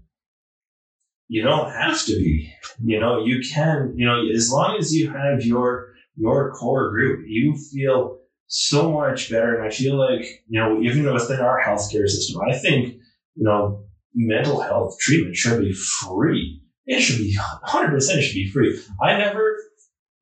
[1.27, 2.53] you don't have to be.
[2.83, 3.93] You know, you can.
[3.95, 9.31] You know, as long as you have your your core group, you feel so much
[9.31, 9.55] better.
[9.55, 12.95] And I feel like you know, even within our healthcare system, I think
[13.35, 16.61] you know, mental health treatment should be free.
[16.85, 18.79] It should be 100% it should be free.
[19.01, 19.57] I never,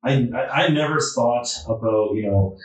[0.04, 0.12] I,
[0.50, 2.56] I never thought about you know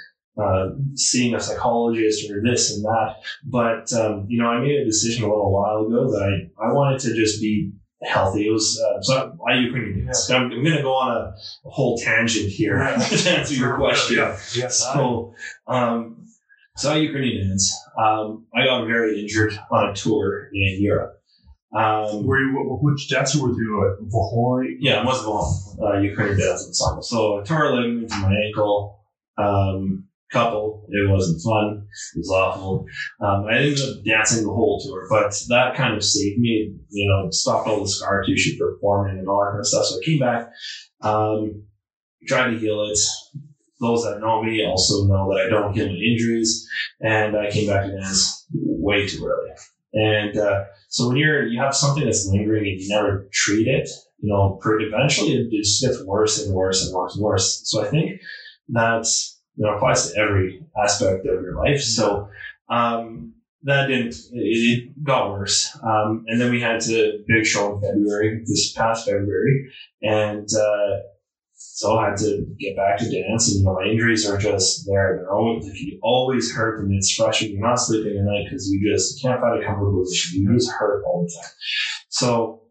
[0.42, 4.86] uh, seeing a psychologist or this and that, but um, you know I made a
[4.86, 7.72] decision a little while ago that I I wanted to just be
[8.04, 8.48] healthy.
[8.48, 10.30] It was uh, so I Ukrainian dance.
[10.30, 11.36] I'm, I'm going to go on a,
[11.66, 12.98] a whole tangent here Yeah.
[13.24, 14.18] to answer your question.
[14.18, 14.38] Yeah.
[14.56, 14.80] Yes.
[14.80, 15.34] So,
[15.68, 16.26] um,
[16.78, 17.74] so I Ukrainian dance.
[17.98, 21.14] Um, I got very injured on a tour in Europe.
[21.76, 24.08] Um, Were you, wh- which dancer were you at?
[24.08, 24.78] Vahoy?
[24.80, 27.02] yeah, most of all, uh, Ukrainian dance ensemble.
[27.04, 29.04] So I tore a ligament in my ankle.
[29.38, 31.88] Um, couple, it wasn't fun.
[32.16, 32.86] It was awful.
[33.22, 36.76] Um, I ended up dancing the whole tour, but that kind of saved me.
[36.90, 39.86] You know, stopped all the scar tissue for forming and all that kind of stuff.
[39.86, 40.50] So I came back,
[41.02, 41.64] um,
[42.28, 43.00] tried to heal it.
[43.80, 46.68] Those that know me also know that I don't heal my injuries,
[47.00, 49.52] and I came back to dance way too early.
[49.94, 53.88] And uh, so when you're you have something that's lingering and you never treat it,
[54.20, 57.62] you know, pretty eventually it just gets worse and worse and worse and worse.
[57.66, 58.20] So I think
[58.68, 61.82] that's you know applies to every aspect of your life.
[61.82, 62.30] So
[62.70, 63.34] um,
[63.64, 68.44] that didn't it, got worse, um, and then we had to big show in February
[68.46, 71.00] this past February, and uh,
[71.54, 73.50] so I had to get back to dance.
[73.50, 75.18] And you know, my injuries are just there.
[75.18, 77.58] They're always like, you always hurt, and it's frustrating.
[77.58, 80.44] You're not sleeping at night because you just can't find a comfortable position.
[80.44, 81.52] You just hurt all the time.
[82.10, 82.62] So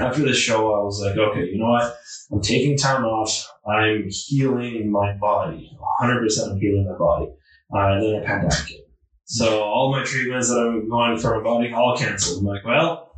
[0.00, 1.96] after the show, I was like, okay, you know what?
[2.30, 3.48] I'm taking time off.
[3.66, 5.70] I'm healing my body.
[6.00, 7.30] 100% I'm healing my body.
[7.74, 8.86] Uh, and then a pandemic.
[9.24, 12.40] So all my treatments that I'm going for my body, all canceled.
[12.40, 13.12] I'm like, well,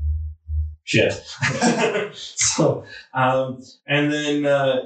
[0.84, 1.12] shit.
[2.14, 4.82] so, um, and then uh,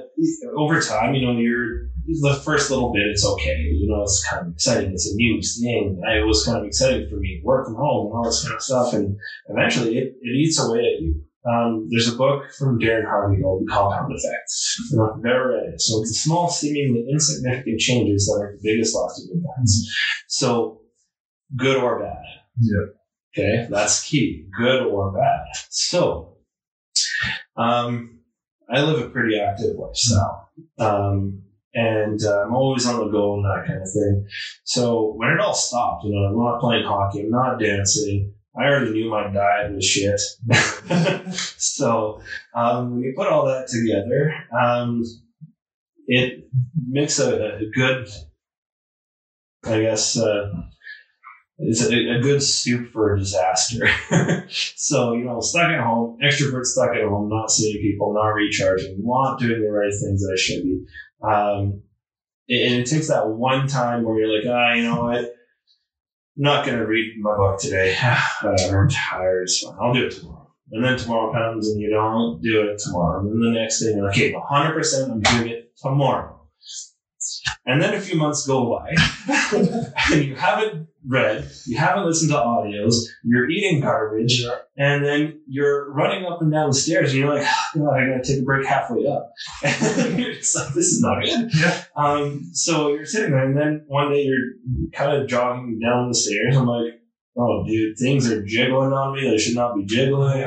[0.57, 3.57] over time, you know, you're the first little bit, it's okay.
[3.57, 4.91] You know, it's kind of exciting.
[4.91, 6.01] It's a new thing.
[6.03, 8.61] It was kind of exciting for me work from home and all this kind of
[8.61, 8.93] stuff.
[8.93, 9.17] And
[9.47, 11.21] eventually, it, it eats away at you.
[11.45, 14.51] Um, there's a book from Darren Hardy called The Compound Effect.
[14.91, 15.81] I don't know if you've ever read it.
[15.81, 19.95] So it's the small, seemingly insignificant changes that make the biggest lasting impacts.
[20.27, 20.81] So,
[21.55, 22.23] good or bad.
[22.59, 22.85] Yeah.
[23.37, 24.47] Okay, that's key.
[24.57, 25.45] Good or bad.
[25.69, 26.37] So,
[27.55, 28.19] um,
[28.69, 30.49] I live a pretty active lifestyle.
[30.77, 34.27] Um, and uh, I'm always on the go and that kind of thing.
[34.63, 38.33] So when it all stopped, you know, I'm not playing hockey, I'm not dancing.
[38.57, 40.19] I already knew my diet was shit.
[41.57, 42.21] so
[42.55, 45.03] um, when you put all that together, um,
[46.07, 46.49] it
[46.87, 48.09] makes a, a good,
[49.65, 50.51] I guess, uh,
[51.59, 53.87] it's a, a good soup for a disaster.
[54.49, 58.97] so, you know, stuck at home, extrovert stuck at home, not seeing people, not recharging,
[59.03, 60.85] not doing the right things that I should be.
[61.21, 61.83] Um,
[62.49, 65.35] and it takes that one time where you're like, ah, you know what?
[66.41, 67.97] Not going to read my book today.
[68.41, 69.43] Whatever, uh, I'm tired.
[69.43, 69.75] It's fine.
[69.79, 70.49] I'll do it tomorrow.
[70.71, 73.19] And then tomorrow comes and you don't do it tomorrow.
[73.19, 76.39] And then the next day, you're like, okay, 100% I'm doing it tomorrow.
[77.65, 78.95] And then a few months go by
[80.11, 84.43] and you haven't read, you haven't listened to audios, you're eating garbage,
[84.77, 88.07] and then you're running up and down the stairs and you're like, oh, God, I
[88.07, 89.31] gotta take a break halfway up.
[89.63, 91.51] And you're just like, this is not good.
[91.53, 91.83] Yeah.
[91.95, 96.15] Um, so you're sitting there and then one day you're kind of jogging down the
[96.15, 96.55] stairs.
[96.55, 96.98] I'm like,
[97.39, 99.29] oh, dude, things are jiggling on me.
[99.29, 100.43] They should not be jiggling.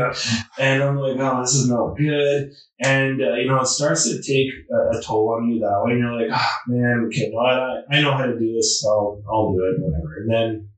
[0.58, 2.52] And I'm like, oh, this is not good.
[2.84, 5.92] And, uh, you know, it starts to take a, a toll on you that way.
[5.92, 8.82] And you're like, oh, man, okay, no, I, I know how to do this.
[8.82, 10.16] So I'll do it, whatever.
[10.18, 10.68] And then,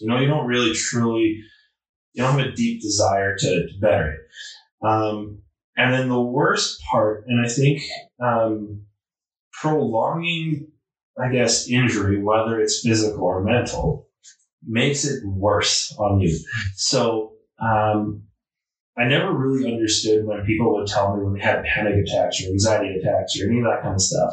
[0.00, 1.42] you know, you don't really truly,
[2.14, 4.86] you don't have a deep desire to, to better it.
[4.86, 5.42] Um,
[5.76, 7.82] and then the worst part, and I think
[8.20, 8.82] um,
[9.52, 10.68] prolonging,
[11.20, 14.07] I guess, injury, whether it's physical or mental,
[14.66, 16.38] makes it worse on you.
[16.74, 18.24] So um,
[18.96, 22.48] I never really understood when people would tell me when they had panic attacks or
[22.48, 24.32] anxiety attacks or any of that kind of stuff.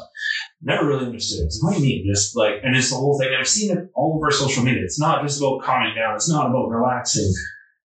[0.62, 1.46] Never really understood it.
[1.46, 2.12] It's like, what do you mean?
[2.12, 3.30] Just like, and it's the whole thing.
[3.40, 4.84] I've seen it all over social media.
[4.84, 6.16] It's not just about calming down.
[6.16, 7.32] It's not about relaxing.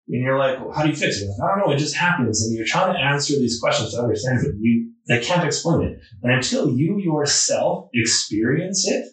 [0.08, 1.28] And you're like, well, how do you fix it?
[1.28, 1.74] Like, I don't know.
[1.74, 2.42] It just happens.
[2.42, 4.54] And you're trying to answer these questions to understand it.
[4.58, 5.98] You, they can't explain it.
[6.22, 9.04] And until you yourself experience it,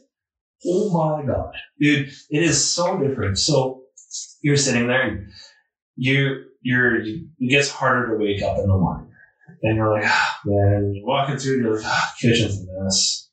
[0.66, 3.38] oh my God, dude, it is so different.
[3.38, 3.84] So
[4.42, 5.28] you're sitting there
[5.98, 9.12] you, you're, it gets harder to wake up in the morning.
[9.64, 13.27] And you're like, ah, man, you're walking through and you're like, ah, kitchen's a mess.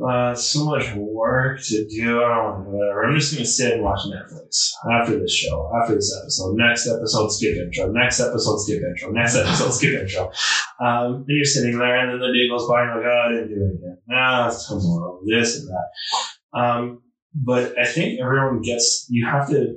[0.00, 2.22] Uh, so much work to do.
[2.22, 3.04] I don't know, whatever.
[3.04, 6.56] I'm just going to sit and watch Netflix after this show, after this episode.
[6.56, 7.92] Next episode, skip intro.
[7.92, 9.12] Next episode, skip intro.
[9.12, 10.32] Next episode, skip intro.
[10.80, 13.26] Um, and you're sitting there, and then the day goes by, and you're like, oh,
[13.26, 13.98] I didn't do it again.
[14.10, 15.20] Ah, it's tomorrow.
[15.26, 16.58] This and that.
[16.58, 17.02] Um,
[17.34, 19.76] but I think everyone gets, you have to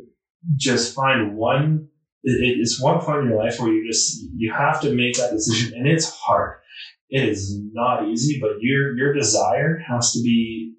[0.56, 1.90] just find one,
[2.24, 5.32] it, it's one point in your life where you just, you have to make that
[5.32, 6.60] decision, and it's hard
[7.14, 10.74] it is not easy, but your your desire has to be.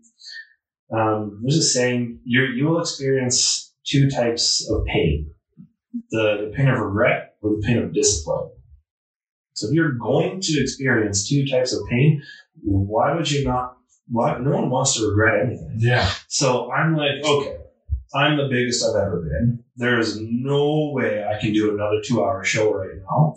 [0.93, 5.31] Um, there's a saying: you you will experience two types of pain:
[6.11, 8.51] the, the pain of regret or the pain of discipline.
[9.53, 12.21] So if you're going to experience two types of pain,
[12.65, 13.77] why would you not?
[14.09, 15.77] Why no one wants to regret anything.
[15.79, 16.11] Yeah.
[16.27, 17.59] So I'm like, okay,
[18.13, 19.63] I'm the biggest I've ever been.
[19.77, 23.37] There is no way I can do another two hour show right now.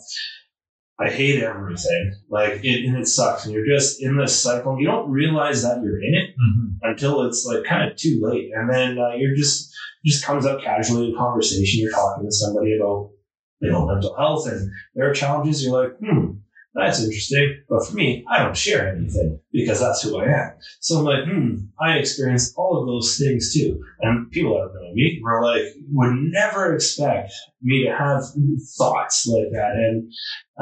[1.00, 2.14] I hate everything.
[2.30, 3.46] Like it, and it sucks.
[3.46, 4.80] And you're just in this cycle.
[4.80, 6.90] You don't realize that you're in it Mm-hmm.
[6.90, 8.50] until it's like kind of too late.
[8.56, 9.74] And then uh, you're just
[10.06, 11.82] just comes up casually in conversation.
[11.82, 13.12] You're talking to somebody about
[13.60, 15.64] you know mental health and their challenges.
[15.64, 16.32] You're like, hmm,
[16.78, 17.64] that's interesting.
[17.68, 20.52] But for me, I don't share anything because that's who I am.
[20.80, 23.84] So I'm like, hmm, I experienced all of those things too.
[24.02, 28.24] And people that know me were like, would never expect me to have
[28.78, 29.72] thoughts like that.
[29.72, 30.14] And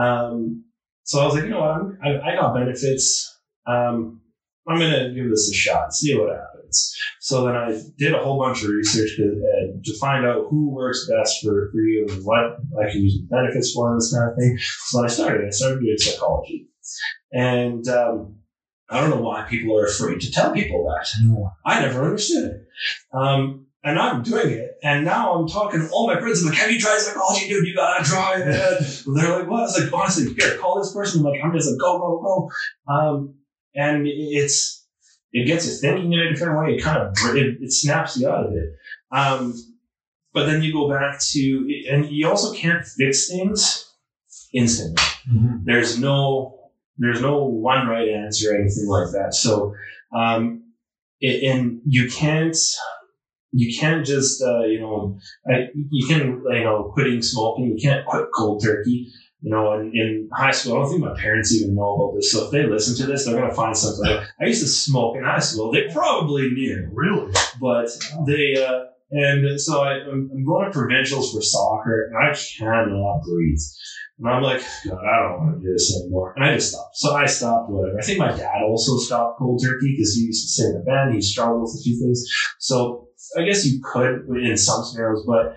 [0.02, 0.64] um,
[1.04, 2.08] so I was like, you know what?
[2.08, 3.38] I, I got benefits.
[3.68, 4.22] Um,
[4.68, 6.55] I'm going to give this a shot, see what happens.
[7.20, 11.10] So then I did a whole bunch of research to, to find out who works
[11.10, 14.32] best for, for you and what I can use the benefits for and this kind
[14.32, 14.58] of thing.
[14.88, 15.46] So I started.
[15.46, 16.68] I started doing psychology.
[17.32, 18.36] And um,
[18.90, 21.08] I don't know why people are afraid to tell people that.
[21.66, 22.68] I never understood it.
[23.14, 24.72] Um, and I'm doing it.
[24.84, 26.42] And now I'm talking to all my friends.
[26.42, 27.68] I'm like, have you tried psychology, dude?
[27.68, 28.48] You gotta try it.
[29.06, 29.60] And they're like, what?
[29.60, 31.20] I was like, honestly, here, call this person.
[31.20, 32.50] I'm like, I'm just like, go, go,
[32.88, 32.94] go.
[32.94, 33.36] Um,
[33.76, 34.85] and it's,
[35.38, 36.76] it gets you thinking in a different way.
[36.76, 38.70] It kind of, it, it snaps you out of it.
[39.12, 39.54] Um,
[40.34, 41.42] but then you go back to,
[41.92, 43.94] and you also can't fix things
[44.54, 45.66] instantly Mm-hmm.
[45.66, 46.60] there's no
[47.00, 49.74] there's no one right answer or anything like that so
[50.16, 50.66] um
[51.20, 52.56] it, and you can't
[53.52, 55.18] you can't just uh, you know
[55.50, 59.12] I, you can you know quitting smoking you can't quit cold turkey
[59.46, 62.32] you know in, in high school i don't think my parents even know about this
[62.32, 65.16] so if they listen to this they're going to find something i used to smoke
[65.16, 67.32] in high school they probably knew Really?
[67.62, 67.88] but
[68.26, 73.22] they uh and so I, I'm, I'm going to provincials for soccer and I cannot
[73.22, 73.60] breathe.
[74.18, 76.34] And I'm like, God, I don't want to do this anymore.
[76.36, 76.98] And I just stopped.
[76.98, 78.00] So I stopped, whatever.
[78.00, 80.84] I think my dad also stopped cold turkey because he used to sing in a
[80.84, 81.14] band.
[81.14, 82.26] He struggled with a few things.
[82.58, 85.56] So I guess you could in some scenarios, but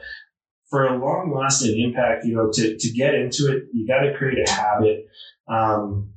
[0.71, 4.17] for a long lasting impact, you know, to, to get into it, you got to
[4.17, 5.07] create a habit.
[5.49, 6.13] Um,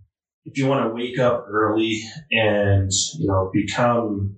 [0.46, 4.36] if you want to wake up early and, you know, become,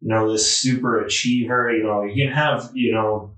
[0.00, 3.36] you know, this super achiever, you know, you can have, you know,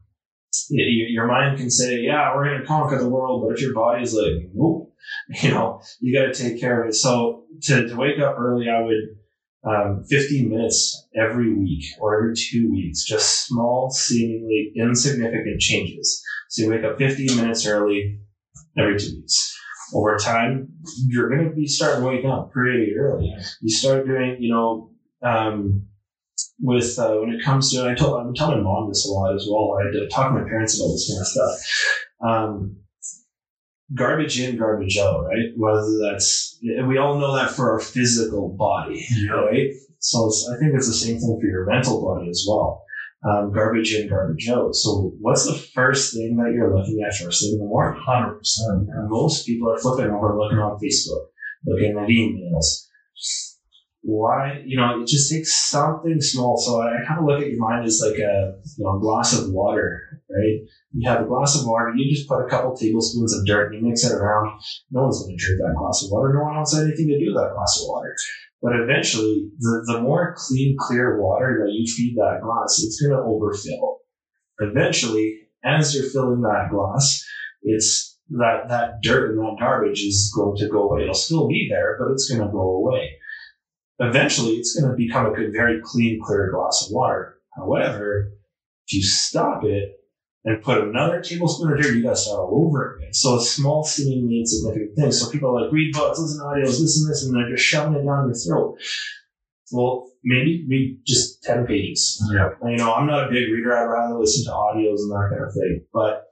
[0.68, 3.44] your mind can say, yeah, we're going to conquer the world.
[3.46, 4.92] But if your body's like, nope,
[5.42, 6.94] you know, you got to take care of it.
[6.94, 9.16] So to, to wake up early, I would,
[9.64, 16.22] um, 15 minutes every week or every two weeks, just small, seemingly insignificant changes.
[16.48, 18.20] So you wake up 15 minutes early
[18.76, 19.56] every two weeks.
[19.94, 20.68] Over time,
[21.06, 23.32] you're going to be starting waking up pretty early.
[23.60, 24.90] You start doing, you know,
[25.22, 25.86] um,
[26.60, 29.34] with uh, when it comes to I told I'm telling my mom this a lot
[29.34, 29.78] as well.
[29.78, 32.26] I talk to my parents about this kind of stuff.
[32.26, 32.76] Um,
[33.92, 35.52] garbage in, garbage out, right?
[35.56, 39.70] Whether that's and we all know that for our physical body, right?
[39.98, 42.82] So it's, I think it's the same thing for your mental body as well.
[43.26, 44.74] Um, garbage in, garbage out.
[44.74, 48.00] So what's the first thing that you're looking at first thing in the morning?
[48.04, 48.86] Hundred percent.
[49.08, 51.26] Most people are flipping over, looking on Facebook,
[51.64, 52.86] looking at emails.
[54.02, 54.62] Why?
[54.66, 56.58] You know, it just takes something small.
[56.58, 59.32] So I, I kind of look at your mind as like a you know glass
[59.32, 60.60] of water, right?
[60.94, 61.92] You have a glass of water.
[61.96, 64.60] You just put a couple tablespoons of dirt and you mix it around.
[64.92, 66.32] No one's going to drink that glass of water.
[66.32, 68.14] No one wants anything to do with that glass of water.
[68.62, 73.12] But eventually, the, the more clean, clear water that you feed that glass, it's going
[73.12, 73.98] to overfill.
[74.60, 75.34] Eventually,
[75.64, 77.26] as you're filling that glass,
[77.62, 81.02] it's that, that dirt and that garbage is going to go away.
[81.02, 83.10] It'll still be there, but it's going to go away.
[83.98, 87.38] Eventually, it's going to become a good, very clean, clear glass of water.
[87.56, 88.30] However,
[88.86, 89.90] if you stop it
[90.44, 93.14] and put another tablespoon of dirt, you got to start all over again.
[93.14, 95.20] So it's small, seemingly insignificant things.
[95.20, 97.64] So people are like, read books, listen to audios, this and this, and they're just
[97.64, 98.78] shoving it down your throat.
[99.72, 102.22] Well, maybe read just 10 pages.
[102.30, 102.50] Yeah.
[102.62, 103.74] You know, I'm not a big reader.
[103.74, 105.86] I'd rather listen to audios and that kind of thing.
[105.92, 106.24] But,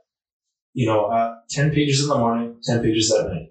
[0.75, 3.49] you know, uh, 10 pages in the morning, 10 pages at night,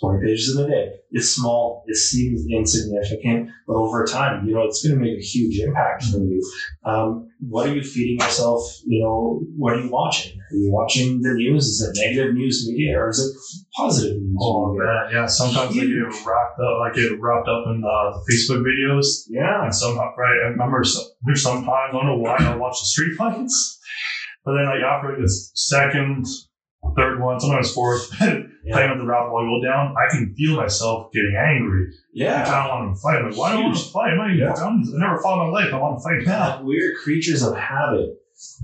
[0.00, 0.92] 20 pages in a day.
[1.10, 1.82] It's small.
[1.86, 6.04] It seems insignificant, but over time, you know, it's going to make a huge impact
[6.04, 6.40] for you.
[6.84, 8.60] Um, what are you feeding yourself?
[8.86, 10.32] You know, what are you watching?
[10.38, 11.64] Are you watching the news?
[11.66, 14.84] Is it negative news media or is it positive news Oh media?
[14.84, 15.26] man, yeah.
[15.26, 16.76] Sometimes I get wrapped up.
[16.84, 19.64] I get wrapped up in the Facebook videos, Yeah.
[19.64, 20.38] and somehow, right?
[20.46, 23.80] I remember some, there's sometimes I don't know why I watch the street fights,
[24.44, 26.24] but then like after like the second
[26.96, 28.90] third one, sometimes fourth, playing Yeah.
[28.90, 31.86] with the route while I go down, I can feel myself getting angry.
[32.12, 32.42] Yeah.
[32.46, 33.18] I don't want to fight.
[33.18, 34.10] I'm like, why do I want to fight?
[34.12, 34.54] I'm not even Yeah.
[34.54, 34.84] done.
[34.94, 35.72] I never fought in my life.
[35.74, 36.62] I want to fight now.
[36.64, 38.10] we're creatures of habit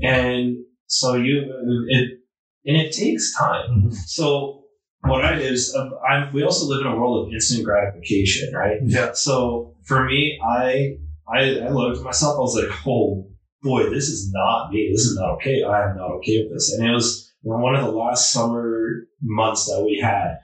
[0.02, 0.56] and
[0.86, 1.40] so you
[1.88, 2.20] it
[2.64, 4.62] and it takes time so
[5.00, 8.54] what i did is um, I, we also live in a world of instant gratification
[8.54, 9.12] right Yeah.
[9.14, 10.94] so for me i
[11.28, 13.26] i, I looked at myself i was like oh
[13.62, 16.72] boy this is not me this is not okay i am not okay with this
[16.72, 20.38] and it was you one of the last summer months that we had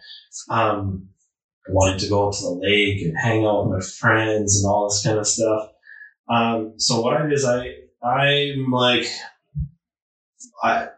[0.49, 1.09] um
[1.69, 4.71] I wanted to go up to the lake and hang out with my friends and
[4.71, 5.71] all this kind of stuff
[6.31, 9.07] um, so what I did is I I'm like
[10.63, 10.89] I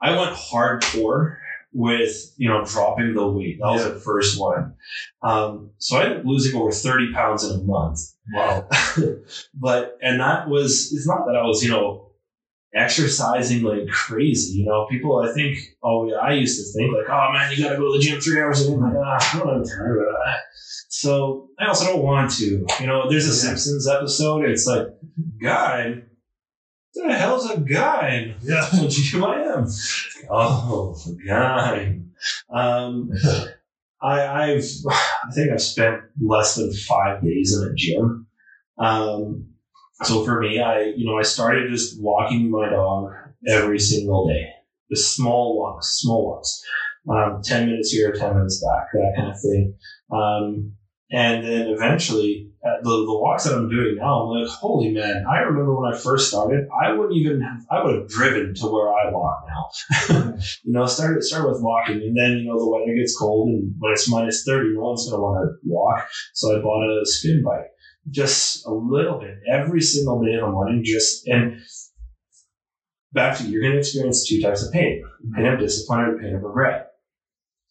[0.00, 1.38] I went hardcore
[1.72, 3.58] with you know dropping the weight.
[3.60, 4.74] That was the first one.
[5.22, 8.00] Um, so I ended up losing over thirty pounds in a month.
[8.32, 8.68] Wow.
[9.54, 12.12] but and that was it's not that I was you know
[12.74, 14.58] exercising like crazy.
[14.58, 17.62] You know, people I think oh yeah, I used to think like oh man you
[17.62, 18.74] got to go to the gym three hours a day.
[18.74, 20.38] I'm like ah, I don't have time for that.
[20.88, 22.66] So I also don't want to.
[22.80, 23.34] You know, there's a Yeah.
[23.54, 24.44] Simpsons episode.
[24.44, 24.86] It's like
[25.42, 26.02] guy.
[26.94, 28.34] What the hell's a guy?
[28.42, 28.68] Yeah.
[28.88, 29.66] G I am.
[30.30, 30.96] Oh,
[31.26, 31.98] guy.
[32.48, 33.10] Um,
[34.00, 38.26] I, I've, I think I've spent less than five days in a gym.
[38.78, 39.53] Um,
[40.02, 43.12] so for me, I, you know, I started just walking my dog
[43.46, 44.48] every single day,
[44.90, 46.62] just small walks, small walks,
[47.08, 49.74] um, 10 minutes here, 10 minutes back, that kind of thing.
[50.10, 50.72] Um,
[51.10, 52.50] and then eventually,
[52.82, 55.96] the, the walks that I'm doing now, I'm like, holy man, I remember when I
[55.96, 60.36] first started, I wouldn't even have, I would have driven to where I walk now.
[60.64, 63.74] you know, started start with walking, and then you know the weather gets cold, and
[63.78, 66.08] when it's minus thirty, no one's going to want to walk.
[66.32, 67.70] So I bought a spin bike,
[68.10, 70.82] just a little bit every single day in the morning.
[70.84, 71.60] Just and
[73.12, 76.34] back to you're going to experience two types of pain: pain of discipline and pain
[76.34, 76.92] of regret.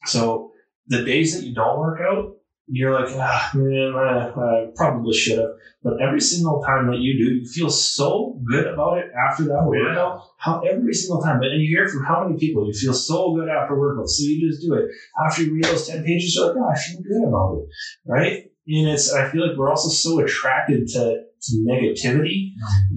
[0.05, 0.51] So
[0.87, 2.35] the days that you don't work out,
[2.67, 5.49] you're like, ah, man, I, I probably should have.
[5.83, 9.63] But every single time that you do, you feel so good about it after that
[9.65, 10.21] workout.
[10.37, 13.49] How every single time, and you hear from how many people you feel so good
[13.49, 14.07] after workout.
[14.07, 14.85] So you just do it.
[15.25, 17.67] After you read those ten pages, you're like, oh, I feel good about it,
[18.07, 18.43] right?
[18.67, 22.51] And it's I feel like we're also so attracted to to negativity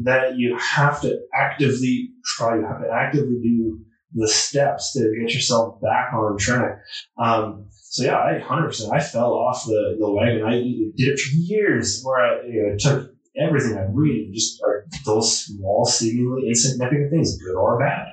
[0.04, 2.56] that you have to actively try.
[2.56, 3.80] You have to actively do
[4.14, 6.78] the steps to get yourself back on track.
[7.18, 8.92] Um, so yeah, I hundred percent.
[8.92, 10.44] I fell off the, the wagon.
[10.44, 10.60] I
[10.96, 14.62] did it for years where I you know, took everything I read, just
[15.04, 18.06] those small, seemingly insignificant things, good or bad.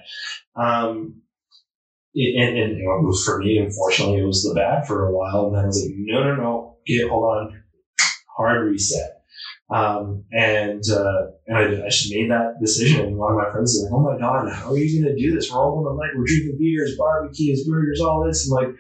[0.56, 1.22] Um,
[2.14, 5.47] it- and, and you know, for me, unfortunately, it was the bad for a while.
[5.47, 7.64] And then I was like, no, no, no, get, hold on,
[8.38, 9.11] hard reset.
[9.70, 13.05] Um, and, uh, and I, I just made that decision.
[13.07, 15.20] And one of my friends was like, oh my God, how are you going to
[15.20, 15.51] do this?
[15.51, 18.47] We're all going to like, we're drinking beers, barbecues, burgers, all this.
[18.47, 18.76] And like,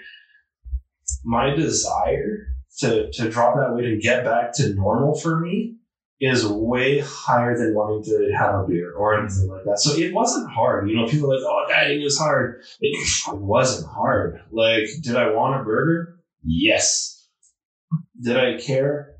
[1.23, 2.47] my desire
[2.79, 5.77] to, to drop that weight and get back to normal for me
[6.19, 9.79] is way higher than wanting to have a beer or anything like that.
[9.79, 10.89] So it wasn't hard.
[10.89, 12.61] You know, people are like, oh, dieting is hard.
[12.79, 12.95] It,
[13.27, 14.41] it wasn't hard.
[14.51, 16.19] Like, did I want a burger?
[16.43, 17.27] Yes.
[18.21, 19.15] Did I care?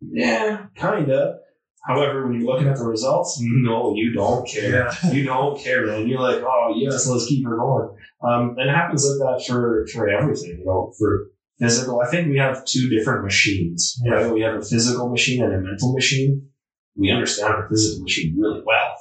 [0.00, 1.38] Yeah, kinda.
[1.86, 5.12] However, when you're looking at the results, no, you don't care Yeah.
[5.12, 6.08] you don't care, man.
[6.08, 7.96] You're like, oh yes, let's keep her going.
[8.22, 12.00] Um, and it happens like that for for everything, you know, for physical.
[12.00, 14.00] I think we have two different machines.
[14.04, 14.12] Yeah.
[14.12, 14.32] Right?
[14.32, 16.48] We have a physical machine and a mental machine.
[16.96, 18.94] We understand the physical machine really well.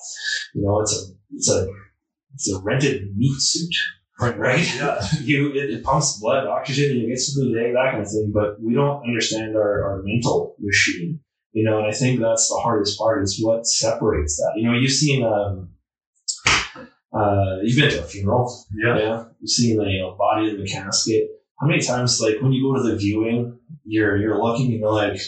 [0.53, 1.67] You know, it's a it's a
[2.33, 3.73] it's a rented meat suit,
[4.19, 4.37] Right.
[4.37, 4.75] right?
[4.75, 5.01] Yeah.
[5.21, 8.31] you it, it pumps blood, oxygen, you get through the day, that kind of thing.
[8.33, 11.19] But we don't understand our, our mental machine.
[11.53, 14.53] You know, and I think that's the hardest part is what separates that.
[14.57, 15.69] You know, you've seen um
[17.13, 18.97] uh you've been to a funeral, Yeah.
[18.97, 19.23] yeah.
[19.39, 21.29] You've seen the you know, body in the casket.
[21.59, 24.91] How many times like when you go to the viewing, you're you're looking and you're
[24.91, 25.19] like,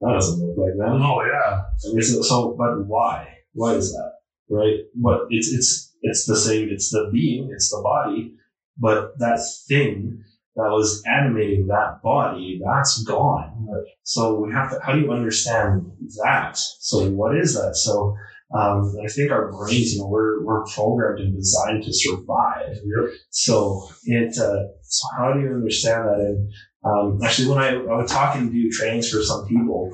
[0.00, 0.88] that doesn't look like that.
[0.88, 1.62] Oh yeah.
[1.88, 3.28] I mean, so, so, but why?
[3.52, 4.12] Why is that?
[4.50, 4.80] Right?
[4.94, 6.68] But it's it's it's the same.
[6.70, 7.50] It's the being.
[7.52, 8.34] It's the body.
[8.76, 10.24] But that thing
[10.56, 13.66] that was animating that body, that's gone.
[14.02, 14.80] So we have to.
[14.82, 15.92] How do you understand
[16.24, 16.56] that?
[16.56, 17.76] So what is that?
[17.76, 18.16] So
[18.54, 22.76] um, I think our brains, you know, we're we're programmed and designed to survive.
[22.76, 23.14] Yep.
[23.30, 24.38] So it.
[24.38, 26.18] Uh, so how do you understand that?
[26.18, 26.52] And
[26.84, 29.92] um, actually, when I, I would talk and do trainings for some people,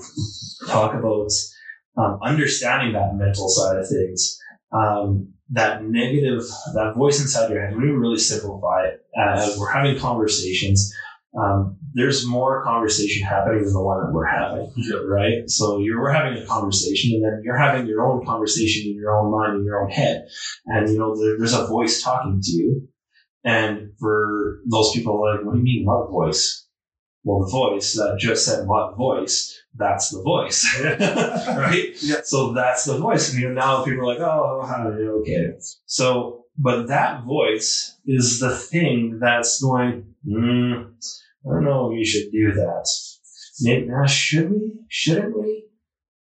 [0.68, 1.30] talk about
[1.96, 4.38] um, understanding that mental side of things,
[4.72, 6.42] um, that negative,
[6.74, 7.76] that voice inside your head.
[7.76, 9.04] We really simplify it.
[9.18, 10.92] Uh, we're having conversations.
[11.36, 14.72] Um, there's more conversation happening than the one that we're having,
[15.06, 15.48] right?
[15.48, 19.16] So you're we're having a conversation, and then you're having your own conversation in your
[19.16, 20.26] own mind, in your own head,
[20.66, 22.88] and you know there, there's a voice talking to you.
[23.44, 26.66] And for those people, like, what do you mean, what voice?
[27.22, 31.90] Well, the voice that just said what voice, that's the voice, right?
[32.00, 32.20] Yeah.
[32.24, 33.32] So that's the voice.
[33.32, 35.52] And you know, now people are like, oh, how do you okay?
[35.86, 40.92] So, but that voice is the thing that's going, mm,
[41.46, 42.88] I don't know if you should do that.
[43.60, 44.72] Maybe, uh, should we?
[44.88, 45.64] Shouldn't we?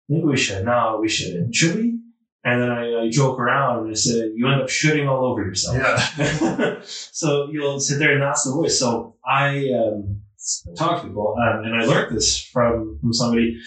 [0.10, 0.66] Maybe we should.
[0.66, 1.55] No, we shouldn't.
[1.55, 1.99] Should we?
[2.43, 5.41] And then I, I joke around and I say, you end up shooting all over
[5.43, 5.78] yourself.
[5.78, 6.80] Yeah.
[6.84, 8.80] so you'll sit there and that's the voice.
[8.80, 10.22] So I um,
[10.78, 13.60] talk to people, um, and I learned this from from somebody.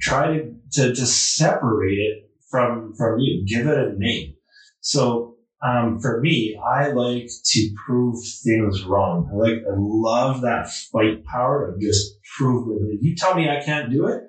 [0.00, 3.46] Try to, to to separate it from from you.
[3.46, 4.34] Give it a name.
[4.80, 9.30] So um, for me, I like to prove things wrong.
[9.32, 12.94] I like I love that fight power of just prove it.
[12.94, 14.22] If you tell me I can't do it,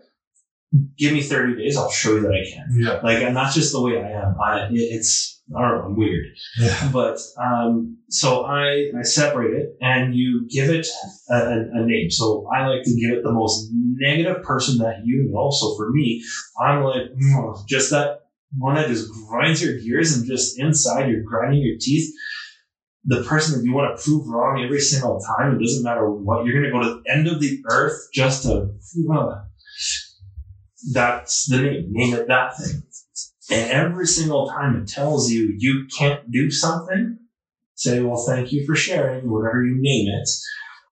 [0.97, 1.77] give me thirty days.
[1.77, 2.67] I'll show you that I can.
[2.79, 2.99] Yeah.
[3.03, 4.35] Like, and that's just the way I am.
[4.41, 6.25] I, it- it's, I don't know, I'm weird.
[6.59, 6.89] Yeah.
[6.93, 10.85] But, um, so I, I separate it and you give it
[11.29, 12.09] a, a, a name.
[12.09, 15.49] So I like to give it the most negative person that you know.
[15.51, 16.21] So for me,
[16.61, 21.23] I'm like, "Mm," just that one that just grinds your gears and just inside you're
[21.23, 22.13] grinding your teeth.
[23.05, 26.45] The person that you want to prove wrong every single time, it doesn't matter what,
[26.45, 28.73] you're going to go to the end of the earth just to,
[29.13, 29.43] uh,
[30.91, 32.83] that's the name, name it that thing.
[33.49, 37.17] And every single time it tells you you can't do something,
[37.75, 40.29] say, well, thank you for sharing, whatever you name it.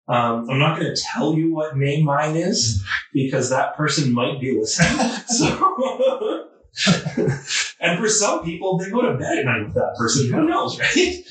[0.08, 4.40] Um, I'm not going to tell you what name mine is because that person might
[4.40, 5.10] be listening.
[5.28, 6.48] so,
[7.86, 10.32] and for some people, they go to bed at night with that person.
[10.32, 11.24] Who knows, right?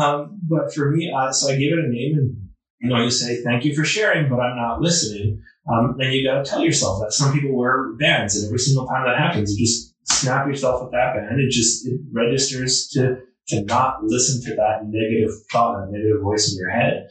[0.00, 2.48] Um, but for me, uh, so I give it a name and
[2.80, 5.42] you know, you say, thank you for sharing, but I'm not listening.
[5.70, 8.86] Um, then you got to tell yourself that some people wear bands, and every single
[8.86, 11.40] time that happens, you just snap yourself with that band.
[11.40, 16.52] It just it registers to to not listen to that negative thought, that negative voice
[16.52, 17.08] in your head.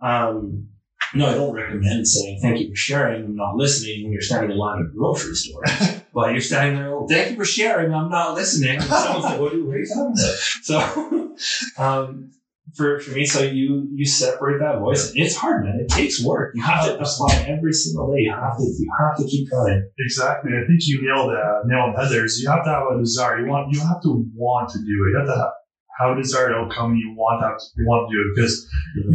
[0.00, 0.68] Um,
[1.14, 3.24] no, I don't recommend saying thank you for sharing.
[3.24, 5.64] I'm not listening when you're standing in line at a grocery store.
[6.18, 7.94] but you're standing there, oh, thank you for sharing.
[7.94, 8.80] I'm not listening.
[8.80, 10.36] Someone's like, what are you what talking about?
[10.66, 11.36] So,
[11.78, 12.32] um,
[12.74, 15.12] for, for me, so you you separate that voice.
[15.14, 15.78] It's hard, man.
[15.78, 16.56] It takes work.
[16.56, 18.22] You have to apply every single day.
[18.22, 19.88] You have to you have to keep going.
[20.00, 20.50] Exactly.
[20.58, 21.62] I think you nailed that.
[21.66, 22.26] Nailed the head there.
[22.26, 23.38] You have to have a desire.
[23.38, 23.72] You want.
[23.72, 25.10] You have to want to do it.
[25.12, 25.52] You have to
[26.00, 26.96] have, a desired outcome.
[26.96, 27.62] You want that.
[27.76, 28.68] You want to do it because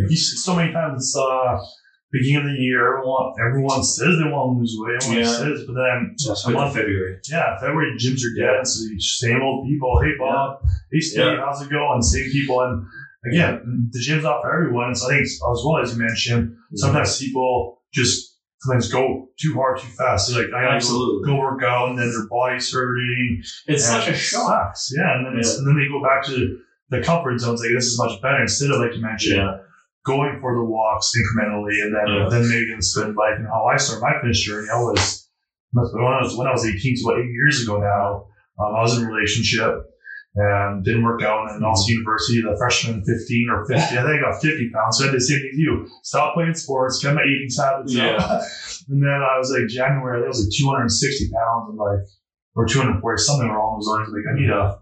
[0.09, 1.59] you see so many times it's uh
[2.13, 2.93] beginning of the year.
[2.97, 5.03] Everyone everyone says they want to lose weight.
[5.03, 5.37] Everyone Yeah.
[5.37, 7.17] says, but then Just a month February.
[7.29, 8.65] Yeah, February gyms are dead.
[8.67, 9.99] So you same old people.
[10.01, 10.61] Hey Bob.
[10.91, 11.25] Hey Steve.
[11.25, 11.37] Yeah.
[11.43, 12.01] How's it going?
[12.01, 12.61] Same people.
[12.61, 12.85] And
[13.29, 14.87] again, the gym's not for everyone.
[14.87, 18.29] And so I think as well as you mentioned, sometimes people just
[18.61, 20.31] sometimes go too hard too fast.
[20.31, 21.25] They're like, I gotta Absolutely.
[21.29, 23.41] go work out, and then their body's hurting.
[23.67, 24.75] It's such a shock.
[24.95, 26.59] Yeah, and then it's, and then they go back to
[26.89, 27.59] the comfort zones.
[27.59, 29.57] Like this is much better instead of like you mentioned Yeah.
[30.05, 32.27] Going for the walks incrementally, and then Yeah.
[32.29, 33.37] then maybe the spin bike.
[33.37, 35.29] And how I started my fitness journey, I was
[35.71, 38.27] when I was when I was 18, so what eight years ago now.
[38.59, 39.73] Um, I was in a relationship
[40.35, 43.81] and didn't work out, and also university, the freshman 15 or 50.
[43.81, 44.97] I think I got 50 pounds.
[44.97, 45.87] So I did the same thing as you.
[46.03, 48.17] Stop playing sports, get my eating habits Yeah.
[48.17, 48.41] up.
[48.89, 52.05] and then I was like January, that was like 260 pounds, and like
[52.55, 54.09] or 240 something along those lines.
[54.13, 54.77] Like I need a.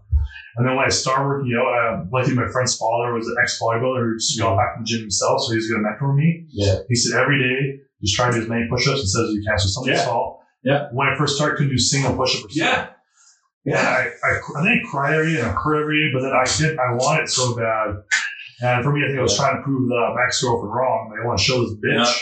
[0.56, 3.36] And then when I started working out, I, uh, luckily my friend's father was an
[3.42, 5.88] ex bodybuilder who just got back in the gym himself, so he was going to
[5.88, 6.46] mentor me.
[6.50, 6.76] Yeah.
[6.88, 9.58] He said every day, just try to do as many push-ups and says you can.
[9.58, 10.04] So something's Yeah.
[10.04, 10.40] fault.
[10.62, 10.88] Yeah.
[10.92, 12.88] When I first started, couldn't do single push-up or Yeah.
[13.64, 16.20] yeah, I, I, I think I cried every day and I cried every day, but
[16.22, 18.02] then I did I want it so bad.
[18.62, 21.16] And for me, I think I was trying to prove the ex girlfriend wrong.
[21.20, 21.96] I want to show this bitch.
[21.96, 22.12] Yeah.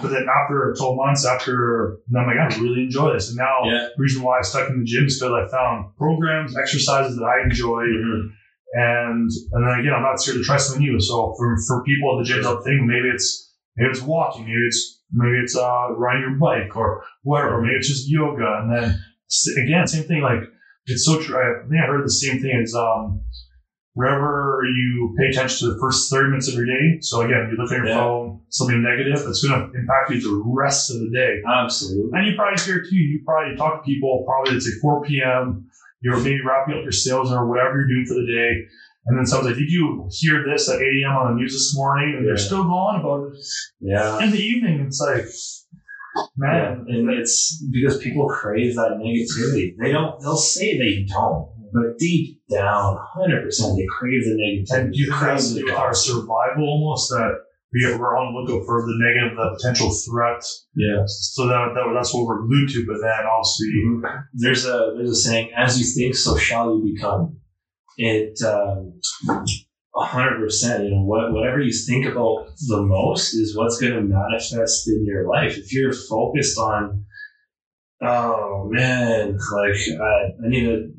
[0.00, 3.28] But then after 12 months, after, I'm like, I really enjoy this.
[3.30, 3.88] And now, Yeah.
[3.96, 7.24] the reason why I stuck in the gym is because I found programs, exercises that
[7.24, 7.82] I enjoy.
[7.82, 8.30] Mhm.
[8.72, 11.00] And and then again, I'm not scared to try something new.
[11.00, 14.64] So for, for people at the gym, I'm thinking maybe it's maybe it's walking, maybe
[14.70, 18.46] it's maybe it's uh, riding your bike or whatever, maybe it's just yoga.
[18.62, 18.94] And then
[19.64, 20.22] again, same thing.
[20.22, 20.42] Like
[20.86, 21.34] it's so true.
[21.36, 23.22] I think I heard the same thing as um,
[24.00, 26.98] wherever you pay attention to the first 30 minutes of your day.
[27.00, 28.00] So again, you look at your Yeah.
[28.00, 31.32] phone, something negative, it's going to impact you the rest of the day.
[31.46, 32.10] Absolutely.
[32.14, 35.66] And you probably hear too, you probably talk to people probably it's like 4 p.m.
[36.00, 38.52] You're maybe wrapping up your sales or whatever you're doing for the day.
[39.06, 41.16] And then someone's like, did you hear this at 8 a.m.
[41.16, 42.16] on the news this morning?
[42.16, 43.38] And they're still going about it
[43.80, 44.22] Yeah.
[44.24, 44.80] in the evening.
[44.86, 45.24] It's like,
[46.36, 49.74] man, Yeah, and it's because people crave that negativity.
[49.80, 50.20] They don't.
[50.20, 54.86] They'll say they don't, but deep down, hundred percent, they crave the negative.
[54.86, 57.38] and you crave the our survival almost that
[57.72, 60.42] we, we're on the lookout for the negative, the potential threat.
[60.74, 61.04] Yeah.
[61.06, 62.84] So that, that that's what we're glued to.
[62.86, 63.66] But then obviously,
[64.34, 67.36] There's a there's a saying, as you think, so shall you become.
[67.96, 69.00] It um,
[69.94, 70.84] a hundred percent.
[70.84, 75.04] You know, what whatever you think about the most is what's going to manifest in
[75.06, 75.56] your life.
[75.56, 77.04] If you're focused on,
[78.02, 80.92] oh man, like I, I need to.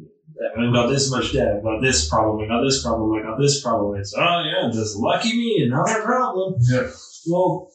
[0.57, 1.57] I've got this much debt.
[1.57, 2.43] I've got this problem.
[2.43, 3.19] I got this problem.
[3.19, 3.99] I got this problem.
[3.99, 6.55] It's oh yeah, just lucky me, another problem.
[6.59, 6.89] Yeah.
[7.27, 7.69] Well,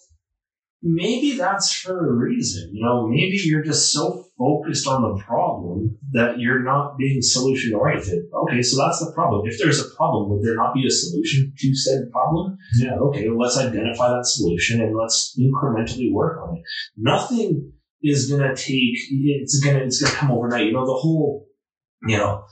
[0.83, 2.71] maybe that's for a reason.
[2.73, 7.75] You know, maybe you're just so focused on the problem that you're not being solution
[7.75, 8.25] oriented.
[8.33, 9.47] Okay, so that's the problem.
[9.47, 12.57] If there's a problem, would there not be a solution to said problem?
[12.79, 12.95] Yeah.
[12.95, 16.63] Okay, well, let's identify that solution and let's incrementally work on it.
[16.97, 17.73] Nothing
[18.03, 18.97] is gonna take.
[19.11, 19.79] It's gonna.
[19.79, 20.67] It's gonna come overnight.
[20.67, 21.46] You know, the whole.
[22.03, 22.45] You know.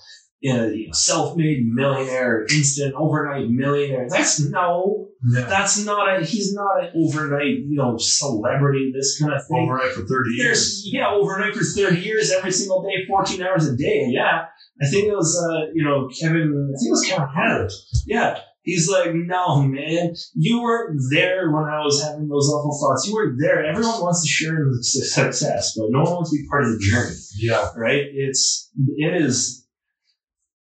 [0.47, 4.07] uh, you know, self-made millionaire, instant overnight millionaire.
[4.11, 5.47] That's no, yeah.
[5.47, 9.93] that's not a he's not an overnight you know celebrity this kind of thing Overnight
[9.93, 10.45] for 30 years.
[10.45, 14.45] there's yeah overnight for 30 years every single day 14 hours a day yeah
[14.83, 17.73] i think it was uh you know kevin i think it was kevin hart
[18.07, 20.15] yeah he's like no man.
[20.35, 23.07] You weren't there when i was having those awful thoughts.
[23.07, 23.65] You weren't there.
[23.65, 26.73] Everyone wants to share in the success but no one wants to be part of
[26.73, 27.17] the journey.
[27.39, 27.71] Yeah.
[27.77, 28.03] right?
[28.13, 29.67] It's it is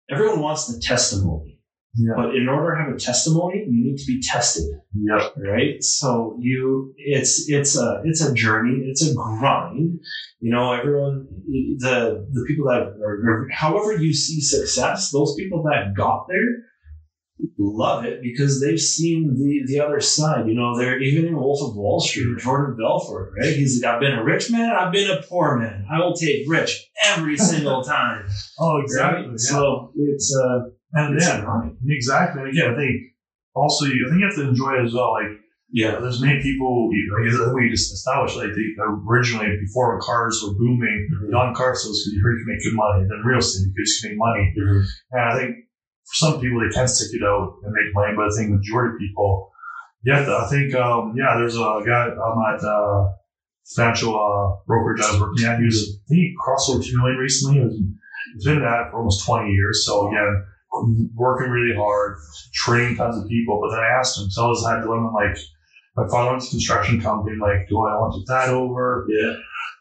[0.09, 1.55] everyone wants the testimony.
[1.99, 2.13] Yeah.
[2.15, 4.65] but in order to have a testimony you need to be tested.
[4.93, 5.33] Yep.
[5.37, 5.81] right?
[5.81, 8.83] So you it's it's a it's a journey.
[8.85, 9.99] It's a grind.
[10.39, 11.27] You know everyone
[11.79, 16.67] the the people that are however you see success those people that got there
[17.57, 21.59] love it because they've seen the the other side you know they're even in wolf
[21.61, 25.09] of wall street jordan belfort right he's like i've been a rich man i've been
[25.11, 28.25] a poor man i will take rich every single time
[28.59, 28.83] Oh, right?
[28.83, 29.31] exactly.
[29.31, 29.37] Yeah.
[29.37, 30.59] so it's uh
[30.93, 32.41] and it's yeah, exactly.
[32.43, 32.95] And again, I think
[33.53, 35.11] also, you, I think you have to enjoy it as well.
[35.13, 35.35] Like,
[35.69, 38.67] yeah there's many people, know, I guess we just established, like, they
[39.05, 43.03] originally, before cars were booming, non car sales, because you heard you make good money,
[43.09, 44.53] then real estate, because you could make money.
[45.11, 45.55] And I think
[46.07, 48.95] for some people, they can stick it out and make money, but I think majority
[48.95, 49.51] of people,
[50.03, 53.11] yeah, I think, um, yeah, there's a guy I'm at uh,
[53.75, 55.59] financial uh, brokerage I was working at.
[55.59, 57.59] He was, I think he crossed over 2 million recently.
[57.59, 57.75] He was,
[58.35, 59.85] he's been at it for almost 20 years.
[59.85, 60.45] So again,
[61.13, 62.19] working really hard,
[62.53, 63.59] training tons of people.
[63.59, 65.37] But then I asked him, so I always had dilemma like,
[65.97, 69.07] my father owns a construction company, like, do I want to take that over?
[69.09, 69.35] yeah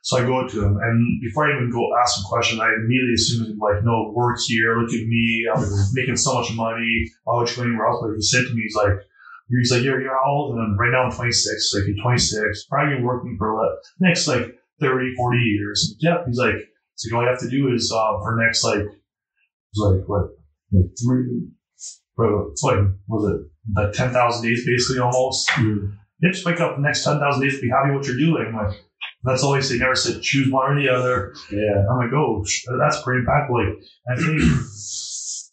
[0.07, 3.15] So I go to him, and before I even go ask him questions, I immediately
[3.15, 4.79] assume he's like, "No, work here.
[4.79, 5.49] Look at me.
[5.53, 7.11] I'm making so much money.
[7.25, 9.03] Why would you go anywhere else?" But he said to me, "He's like,
[9.51, 11.75] he's like, you're, you're how old?" And I'm right now I'm 26.
[11.75, 15.97] Like you're 26, probably been working for like next like 30, 40 years.
[15.99, 16.27] Yep.
[16.29, 16.55] He's like,
[16.95, 20.31] so all you have to do is uh, for next like, it's like what,
[20.71, 21.51] like three,
[22.17, 22.79] well, it's like
[23.09, 23.41] was it
[23.75, 24.15] like 10,000
[24.47, 25.51] days basically almost.
[26.23, 28.55] Yeah, just wake up the next 10,000 days, be happy with what you're doing.
[28.55, 28.86] Like,
[29.27, 29.79] that's always they.
[29.79, 31.35] Never said choose one or the other.
[31.51, 32.45] yeah I'm like, oh,
[32.79, 33.51] that's pretty impactful.
[33.51, 33.79] Like,
[34.11, 34.43] I think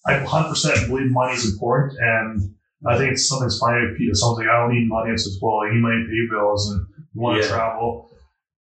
[0.05, 1.97] I 100% believe money is important.
[1.99, 2.55] And
[2.87, 5.11] I think it's something's funny if people- someone's like, I don't need money.
[5.11, 7.53] It's just, well, you need money to pay bills and you want to Yeah.
[7.55, 8.09] travel.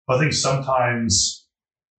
[0.06, 1.46] But I think sometimes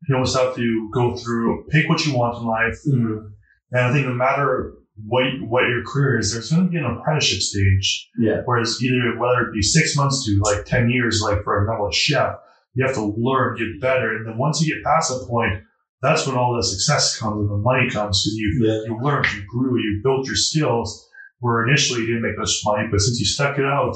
[0.07, 2.77] you almost have to go through, pick what you want in life.
[2.87, 3.27] Mm-hmm.
[3.71, 4.73] And I think no matter
[5.05, 8.09] what, what your career is, there's going to be an apprenticeship stage.
[8.17, 8.41] Yeah.
[8.45, 11.93] Whereas either whether it be six months to like 10 years, like for example, a
[11.93, 12.35] chef,
[12.73, 14.15] you have to learn, get better.
[14.15, 15.63] And then once you get past that point,
[16.01, 18.81] that's when all the success comes and the money comes because you, Yeah.
[18.85, 21.07] you learned, you grew, you built your skills
[21.39, 23.95] where initially you didn't make much money, but since you stuck it out,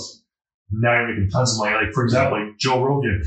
[0.72, 1.76] now you're making tons of money.
[1.76, 3.24] Like, for example, like Joe Rogan,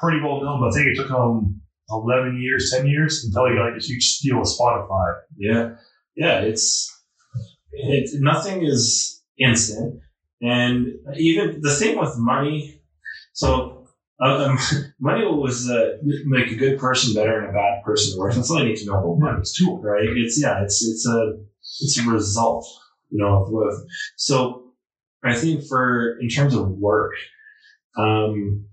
[0.00, 1.60] pretty well known, but I think it took him
[1.90, 5.14] 11 years, 10 years until he got like a huge deal with Spotify.
[5.36, 5.76] Yeah,
[6.16, 6.40] yeah.
[6.40, 6.92] It's
[7.72, 8.10] it.
[8.22, 10.00] Nothing is instant,
[10.40, 10.86] and
[11.16, 12.80] even the thing with money.
[13.32, 13.65] So,
[14.20, 14.58] um,
[15.00, 18.36] money was uh, make a good person better and a bad person worse.
[18.36, 19.80] That's all you need to know about money, it's tool.
[19.80, 20.04] right?
[20.04, 20.62] It's yeah.
[20.62, 21.34] It's it's a
[21.80, 22.66] it's a result,
[23.10, 23.42] you know.
[23.42, 23.74] Of what,
[24.16, 24.72] so,
[25.24, 27.12] I think for in terms of work,
[27.98, 28.66] um,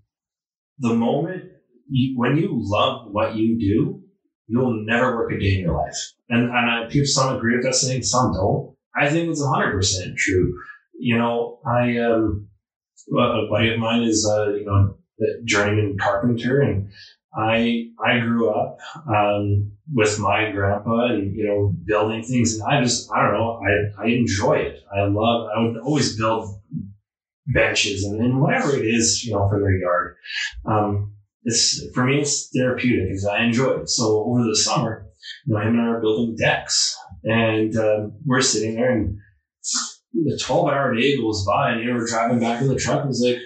[0.80, 1.46] the moment
[1.90, 4.02] you, when you love what you do,
[4.48, 5.96] you'll never work a day in your life.
[6.30, 8.76] And, and I, people, some agree with that saying, some don't.
[8.96, 10.54] I think it's 100% true.
[11.00, 12.48] You know, I, um,
[13.12, 14.98] a buddy of mine is, uh, you know,
[15.46, 16.90] journeyman carpenter and
[17.36, 18.78] I, I grew up,
[19.08, 22.54] um, with my grandpa and, you know, building things.
[22.54, 24.84] And I just, I don't know, I, I enjoy it.
[24.96, 26.62] I love, I would always build
[27.48, 30.16] benches and, and whatever it is, you know, for their yard.
[30.66, 31.14] Um,
[31.44, 33.90] it's for me, it's therapeutic because I enjoy it.
[33.90, 35.08] So over the summer,
[35.46, 39.18] you know, him and I are building decks, and um, we're sitting there, and
[40.14, 43.02] the 12 hour day goes by and you know, we're driving back in the truck
[43.02, 43.38] and it's like,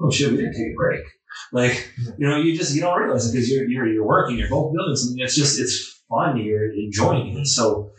[0.00, 1.04] oh shit, we didn't take a break.
[1.52, 4.48] Like, you know, you just, you don't realize it because you're, you're, you're working, you're
[4.48, 5.22] both building something.
[5.22, 6.36] It's just, it's fun.
[6.36, 7.46] You're enjoying it.
[7.46, 7.90] So,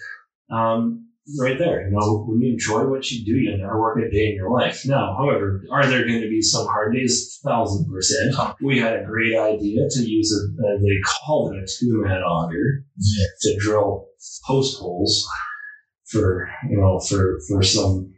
[0.52, 1.08] um,
[1.40, 4.30] right there, you know, when you enjoy what you do, you never work a day
[4.30, 4.86] in your life.
[4.86, 7.40] Now, however, are there going to be some hard days?
[7.44, 8.36] Thousand percent.
[8.62, 12.22] We had a great idea to use a, uh, they called it a two man
[12.22, 12.86] auger
[13.42, 14.08] to drill
[14.46, 15.28] post holes
[16.06, 18.14] for, you know, for, for some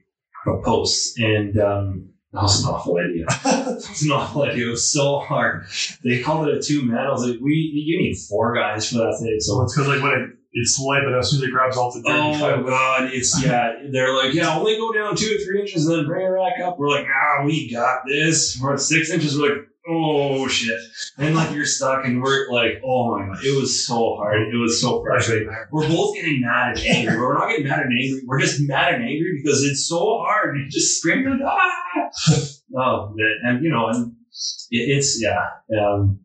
[0.64, 1.14] posts.
[1.20, 3.26] And, um, that was an awful idea.
[3.80, 4.56] that not like.
[4.56, 5.66] It was so hard.
[6.04, 6.98] They called it a two man.
[6.98, 9.38] I was like, we, you need four guys for that thing.
[9.40, 11.92] So it's because like when it, it's light, but as soon as it grabs all
[11.92, 13.74] the dirt, Oh my god, it's yeah.
[13.92, 16.64] They're like, yeah, only go down two or three inches and then bring it back
[16.66, 16.78] up.
[16.78, 18.60] We're like, ah, we got this.
[18.62, 19.38] We're at six inches.
[19.38, 20.80] We're like, oh shit.
[21.18, 24.42] And like you're stuck, and we're like, oh my god, it was so hard.
[24.54, 25.50] It was so frustrating.
[25.72, 28.22] We're both getting mad and angry, but we're not getting mad and angry.
[28.26, 30.58] We're just mad and angry because it's so hard.
[30.58, 31.80] You just scream ah.
[32.76, 34.14] Oh and you know, and
[34.72, 35.48] it, it's yeah.
[35.80, 36.20] Um,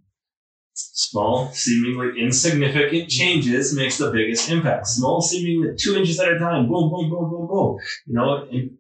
[0.81, 4.87] Small, seemingly insignificant changes makes the biggest impact.
[4.87, 6.69] Small, seemingly two inches at a time.
[6.69, 7.79] Boom, boom, boom, boom, boom.
[8.07, 8.71] You know, and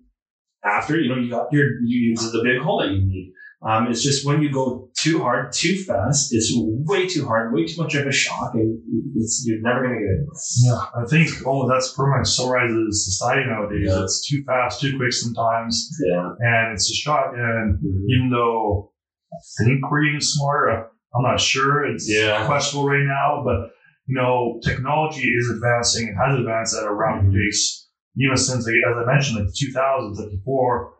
[0.64, 3.32] after you know you got your you use the big hole that you need.
[3.60, 7.66] Um, it's just when you go too hard, too fast, it's way too hard, way
[7.66, 8.78] too much of a shock, and
[9.16, 10.36] it's you're never gonna get anywhere.
[10.62, 13.88] Yeah, I think oh, that's pretty much summarizes society nowadays.
[13.88, 14.04] Yeah.
[14.04, 16.34] It's too fast, too quick sometimes, Yeah.
[16.38, 17.32] and it's a shock.
[17.36, 17.78] And
[18.08, 18.92] even though
[19.32, 20.86] I think we're getting smarter,
[21.16, 21.84] I'm not sure.
[21.84, 22.46] It's Yeah.
[22.46, 23.72] questionable right now, but
[24.06, 27.34] you know, technology is advancing and has advanced at a rapid Mhm.
[27.34, 27.88] pace.
[28.16, 30.94] Even since, like, as I mentioned, like the 2000s, like before.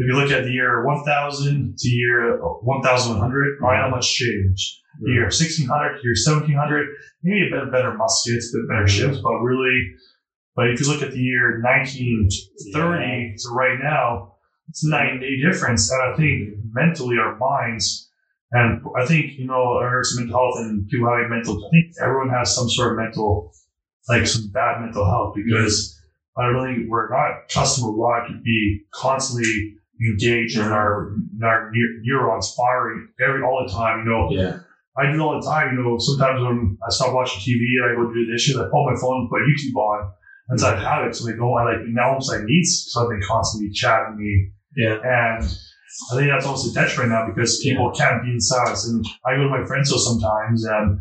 [0.00, 4.80] If you look at the year 1000 to year 1100, right, how much change.
[4.96, 5.12] Mm-hmm.
[5.12, 6.88] year 1600 to year 1700,
[7.22, 8.88] maybe a bit better muskets, a bit better Mhm.
[8.88, 9.76] ships, but really,
[10.56, 14.34] but if you look at the year 1930 to right now,
[14.68, 15.90] it's a night and day difference.
[15.92, 18.10] And I think mentally, our minds,
[18.52, 21.70] and I think, you know, I heard some mental health and people having mental, I
[21.70, 23.52] think everyone has some sort of mental,
[24.08, 25.96] like some bad mental health because
[26.36, 32.00] I really, we're not customer wired to be constantly engaged in our, in our neur-
[32.02, 34.30] neurons firing every, all the time, you know.
[34.30, 34.58] Yeah.
[34.96, 35.76] I do it all the time.
[35.76, 38.68] You know, sometimes when I stop watching TV and I go do the dishes, I
[38.70, 40.12] pull my phone and put YouTube on.
[40.48, 41.14] And so I have it.
[41.14, 44.50] So they go, I like, now almost like needs something constantly chatting me.
[44.76, 44.98] Yeah.
[45.02, 48.86] And I think that's almost a detriment now because people can't be in silence.
[48.88, 50.98] And I go to my friend's house sometimes and,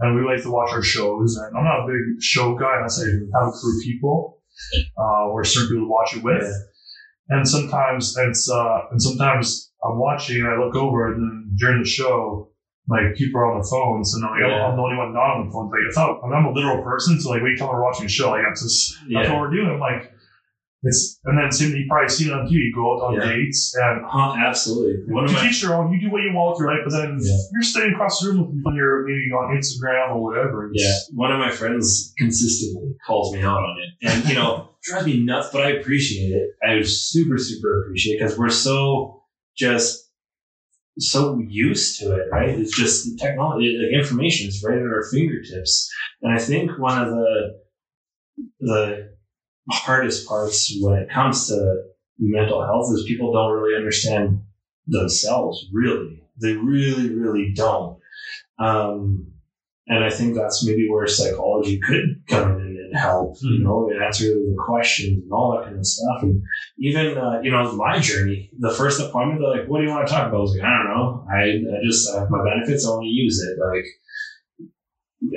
[0.00, 1.36] and we like to watch our shows.
[1.36, 4.42] And I'm not a big show guy unless I have a crew of people,
[4.98, 6.44] uh, or certain people to watch it with.
[7.28, 11.82] And sometimes it's, uh, and sometimes I'm watching and I look over and then during
[11.82, 12.50] the show,
[12.88, 14.66] like people are on their phones and I'm, like, Yeah.
[14.66, 15.70] I'm the only one not on the phone.
[15.70, 17.20] Like, it's not, I'm a literal person.
[17.20, 19.32] So like, when you tell me we're watching a show, like, that's just, that's Yeah.
[19.32, 19.70] what we're doing.
[19.70, 20.12] I'm like,
[20.84, 22.52] it's, and then same, you probably see it on TV.
[22.52, 23.32] You go out on Yeah.
[23.34, 25.12] dates and Huh, absolutely.
[25.12, 26.92] One you my teach your own, you do what you want with your life, but
[26.92, 27.36] then Yeah.
[27.52, 30.70] you're sitting across the room with your, maybe on Instagram or whatever.
[30.72, 35.06] Yeah, one of my friends consistently calls me out on it, and you know, drives
[35.06, 35.50] me nuts.
[35.52, 36.50] But I appreciate it.
[36.66, 39.22] I super, super appreciate it because we're so
[39.56, 40.10] just
[40.98, 42.48] so used to it, right?
[42.50, 45.88] It's just the technology, the information is right at our fingertips,
[46.22, 47.60] and I think one of the
[48.60, 49.11] the
[49.70, 51.82] hardest parts when it comes to
[52.18, 54.40] mental health is people don't really understand
[54.86, 55.66] themselves.
[55.72, 57.98] Really, they really, really don't.
[58.58, 59.26] Um,
[59.88, 64.02] and I think that's maybe where psychology could come in and help, you know, and
[64.02, 66.22] answer the questions and all that kind of stuff.
[66.22, 66.42] And
[66.78, 70.06] even, uh, you know, my journey, the first appointment, they're like, what do you want
[70.06, 70.38] to talk about?
[70.38, 71.26] I was like, I don't know.
[71.30, 71.42] I,
[71.78, 72.86] I just I have my benefits.
[72.86, 73.58] I want to use it.
[73.58, 73.86] Like,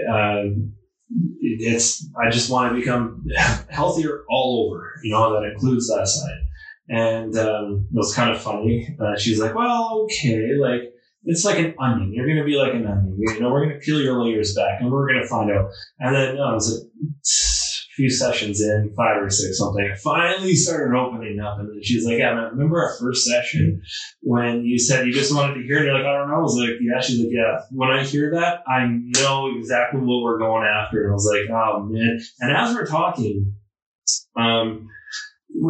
[0.10, 3.26] um, it- it's, I just want to become
[3.69, 6.41] healthier all over, you know, that includes that side.
[6.88, 8.95] And um, it was kind of funny.
[8.99, 12.14] Uh, she's like, well, okay, like, it's like an onion.
[12.14, 13.18] You're going to be like an onion.
[13.18, 15.72] You know, we're going to peel your layers back and we're going to find out.
[15.99, 16.86] And then, no, it was a
[17.95, 19.89] few sessions in, five or six, something.
[19.91, 21.59] I finally started opening up.
[21.59, 23.81] And then she's like, yeah, man, remember our first session
[24.22, 25.85] when you said you just wanted to hear it?
[25.85, 26.35] You're like, I don't know.
[26.35, 27.01] I was like, yeah.
[27.01, 27.61] She's like, yeah.
[27.72, 31.03] When I hear that, I know exactly what we're going after.
[31.03, 32.19] And I was like, oh, man.
[32.41, 33.53] And as we're talking,
[34.35, 34.89] um,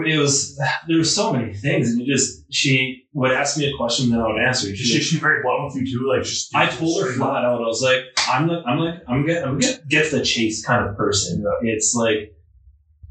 [0.06, 3.78] it was there were so many things, and you just she would ask me a
[3.78, 4.70] question, then I would answer.
[4.70, 4.76] it.
[4.76, 6.08] She, She's very blunt with you too.
[6.08, 9.26] Like, just I told her flat out, I was like, I'm like, I'm like, I'm
[9.26, 11.44] get, I'm get, get the chase kind of person.
[11.62, 12.36] It's like,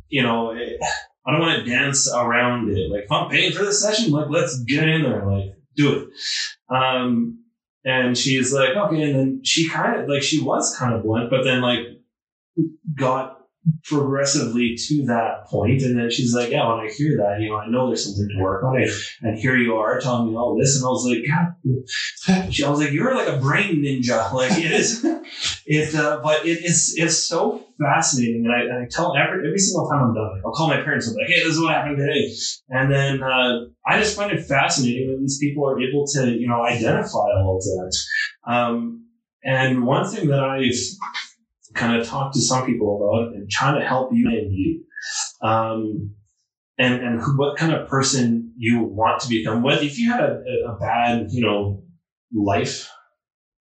[0.08, 0.78] you know, it,
[1.26, 2.90] I don't want to dance around it.
[2.90, 6.74] Like, if I'm paying for this session, like, let's get in there, like, do it.
[6.74, 7.44] Um,
[7.84, 11.30] and she's like, okay, and then she kind of like she was kind of blunt,
[11.30, 11.80] but then like
[12.94, 13.38] got
[13.84, 15.82] progressively to that point.
[15.82, 18.28] And then she's like, yeah, when I hear that, you know, I know there's something
[18.28, 18.90] to work on it.
[19.22, 20.76] And here you are telling me all this.
[20.76, 24.32] And I was like, God, she, I was like, you're like a brain ninja.
[24.32, 25.04] Like it is,
[25.66, 28.44] it, uh, but it is, it's so fascinating.
[28.46, 31.06] And I, and I tell every, every single time I'm done, I'll call my parents
[31.06, 32.30] and be like, hey, this is what happened today.
[32.68, 36.48] And then, uh, I just find it fascinating that these people are able to, you
[36.48, 38.52] know, identify all of that.
[38.52, 39.06] Um,
[39.42, 40.72] and one thing that I've
[41.74, 44.84] kind of talk to some people about and trying to help you and you.
[45.42, 46.14] Um,
[46.78, 49.62] and, and what kind of person you want to become.
[49.62, 51.82] What if you had a, a bad, you know,
[52.34, 52.90] life,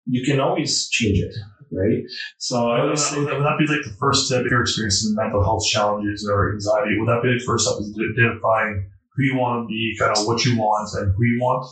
[0.06, 1.34] you can always change it,
[1.72, 2.02] right?
[2.38, 4.62] So I would, say would, that, would that be like the first step if you're
[4.62, 6.98] experiencing mental health challenges or anxiety?
[6.98, 10.26] Would that be the first step is identifying who you want to be, kind of
[10.26, 11.66] what you want and who you want?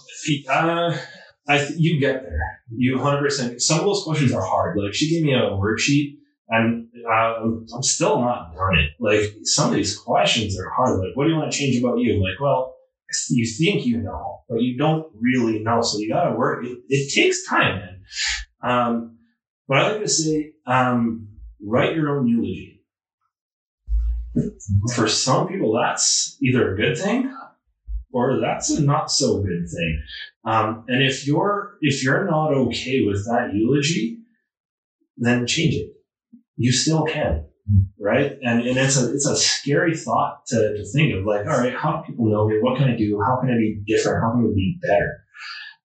[0.49, 0.97] Uh,
[1.49, 2.41] I th- you get there.
[2.71, 3.61] You 100%.
[3.61, 4.79] Some of those questions are hard.
[4.79, 7.45] Like she gave me a worksheet and uh,
[7.75, 8.91] I'm still not learning.
[9.01, 10.99] Like some of these questions are hard.
[10.99, 12.23] Like, what do you want to change about you?
[12.23, 12.75] like, well,
[13.31, 15.83] you think you know, but you don't really know.
[15.83, 16.65] So you got to work.
[16.65, 18.03] It, it, takes time, man.
[18.63, 19.19] Um,
[19.69, 21.29] but I like to say, um,
[21.63, 22.81] write your own eulogy.
[24.95, 27.35] For some people, that's either a good thing
[28.13, 30.03] or that's a not so good thing.
[30.45, 34.21] Um, and if you're if you're not okay with that eulogy,
[35.19, 35.93] then change it
[36.63, 37.45] you still can,
[37.99, 38.39] right?
[38.41, 41.75] And, and it's a it's a scary thought to, to think of like, all right,
[41.75, 42.59] how do people know me?
[42.61, 43.21] What can I do?
[43.21, 44.23] How can I be different?
[44.23, 45.25] How can I be better?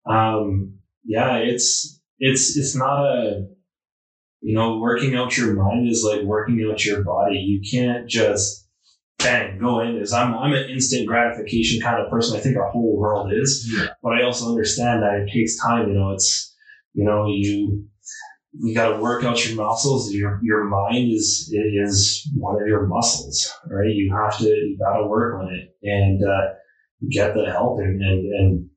[0.08, 3.48] Um, yeah, it's it's it's not a
[4.42, 7.38] you know working out your mind is like working out your body.
[7.38, 8.68] You can't just
[9.18, 9.98] bang go in.
[9.98, 12.38] Is I'm I'm an instant gratification kind of person.
[12.38, 13.88] I think our whole world is, yeah.
[14.04, 15.88] but I also understand that it takes time.
[15.88, 16.56] You know, it's
[16.94, 17.88] you know you
[18.60, 20.12] you got to work out your muscles.
[20.14, 23.90] Your your mind is is one of your muscles, right?
[23.90, 26.54] You have to you got to work on it and uh,
[27.10, 28.70] get the help and, and and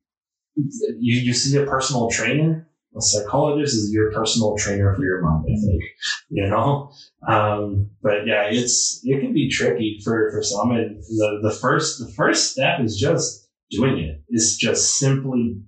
[0.98, 2.66] you you see a personal trainer.
[2.96, 5.44] A psychologist is your personal trainer for your mind.
[5.44, 5.82] I think
[6.28, 6.90] you know,
[7.26, 10.72] um, but yeah, it's it can be tricky for for some.
[10.72, 14.22] And the the first the first step is just doing it.
[14.28, 15.62] It's just simply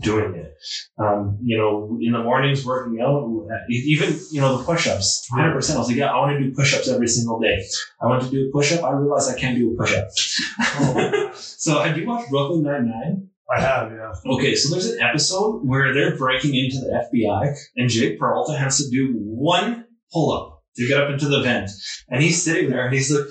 [0.00, 0.54] doing it.
[0.98, 3.28] Um, you know, in the mornings working out,
[3.70, 5.74] even, you know, the push-ups, 100%.
[5.74, 7.62] I was like, yeah, I want to do push-ups every single day.
[8.00, 8.84] I want to do a push-up.
[8.84, 10.08] I realized I can't do a push-up.
[10.60, 11.30] Oh.
[11.34, 13.28] so have you watched Brooklyn Nine-Nine?
[13.54, 14.12] I have, yeah.
[14.32, 18.78] Okay, so there's an episode where they're breaking into the FBI and Jake Peralta has
[18.78, 21.70] to do one pull-up to get up into the vent.
[22.08, 23.26] And he's sitting there and he's like,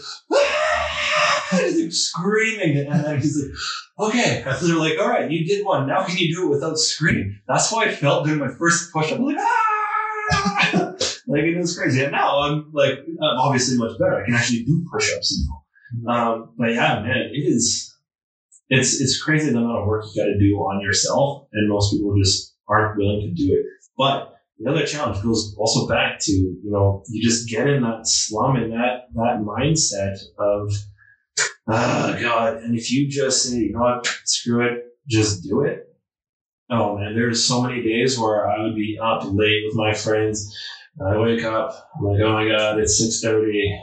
[1.92, 2.78] screaming.
[2.78, 4.44] And then he's like, okay.
[4.58, 5.88] So they're like, all right, you did one.
[5.88, 7.40] Now can you do it without screaming?
[7.48, 9.20] That's how I felt doing my first push up.
[9.20, 10.94] like, ah!
[11.28, 12.04] like it was crazy.
[12.04, 14.22] And now I'm like, I'm obviously much better.
[14.22, 16.14] I can actually do push ups now.
[16.14, 17.94] Um, but yeah, man, it is,
[18.70, 21.48] it's, it's crazy the amount of work you got to do on yourself.
[21.54, 23.66] And most people just aren't willing to do it.
[23.98, 28.08] But the other challenge goes also back to, you know, you just get in that
[28.08, 30.74] slum and that, that mindset of,
[31.68, 32.58] oh god.
[32.58, 35.84] And if you just say, you know what, screw it, just do it.
[36.70, 40.54] Oh man, there's so many days where I would be up late with my friends.
[41.06, 43.78] I wake up, I'm like, oh my god, it's six thirty.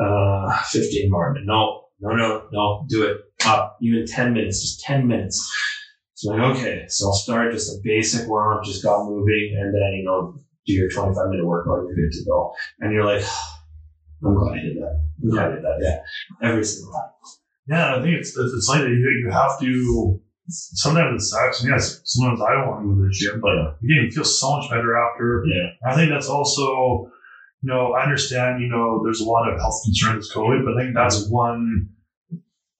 [0.00, 1.34] Uh, fifteen more.
[1.44, 3.18] No, no, no, no, do it.
[3.46, 5.48] Up, even ten minutes, just ten minutes.
[6.14, 9.72] So like, okay, so I'll start just a basic warm up, just got moving, and
[9.72, 10.34] then you know,
[10.66, 12.52] do your 25 minute workout, you're good to go.
[12.80, 13.24] And you're like,
[14.24, 15.04] I'm glad I did that.
[15.22, 15.78] I'm glad I did that.
[15.80, 17.10] Yeah, every single time.
[17.68, 20.20] Yeah, I think it's it's like that you, you have to.
[20.48, 21.60] Sometimes it sucks.
[21.60, 23.50] And yes, sometimes I don't want to go to the gym, but
[23.82, 25.44] again, you feel so much better after.
[25.44, 25.90] Yeah.
[25.90, 27.10] I think that's also,
[27.62, 28.62] you know, I understand.
[28.62, 31.88] You know, there's a lot of health concerns with COVID, but I think that's one.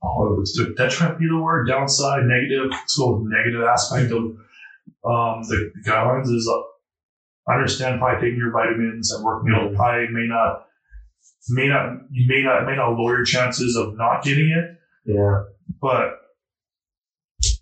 [0.03, 2.71] Oh, it's the detriment be the word downside negative.
[2.87, 4.23] So negative aspect of
[5.05, 6.49] um, the, the guidelines is.
[6.49, 6.63] Uh,
[7.49, 10.66] I understand probably taking your vitamins and working out probably may not
[11.49, 14.79] may not you may not may not lower your chances of not getting it.
[15.05, 15.43] Yeah.
[15.81, 16.19] But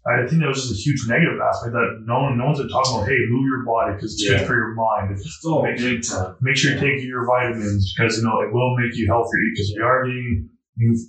[0.07, 2.69] I think that was just a huge negative aspect that no one no one's been
[2.69, 3.09] talking about.
[3.09, 4.39] Hey, move your body because it's yeah.
[4.39, 5.19] good for your mind.
[5.47, 6.37] Oh, make, big time.
[6.41, 9.73] Make sure you take your vitamins because you know it will make you healthier because
[9.75, 10.51] we are getting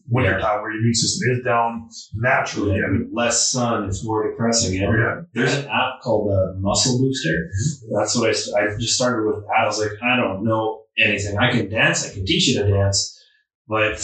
[0.10, 0.38] winter yeah.
[0.38, 2.77] time where your immune system is down naturally.
[2.77, 4.80] Yeah, less sun, it's more depressing.
[4.80, 4.91] Yeah.
[4.91, 5.22] yeah.
[5.34, 7.30] There's an app called uh, Muscle Booster.
[7.30, 7.98] Mm-hmm.
[7.98, 9.44] That's what I, I just started with.
[9.44, 9.52] That.
[9.60, 11.38] I was like, I don't know anything.
[11.38, 12.10] I can dance.
[12.10, 13.22] I can teach you to dance,
[13.68, 14.00] but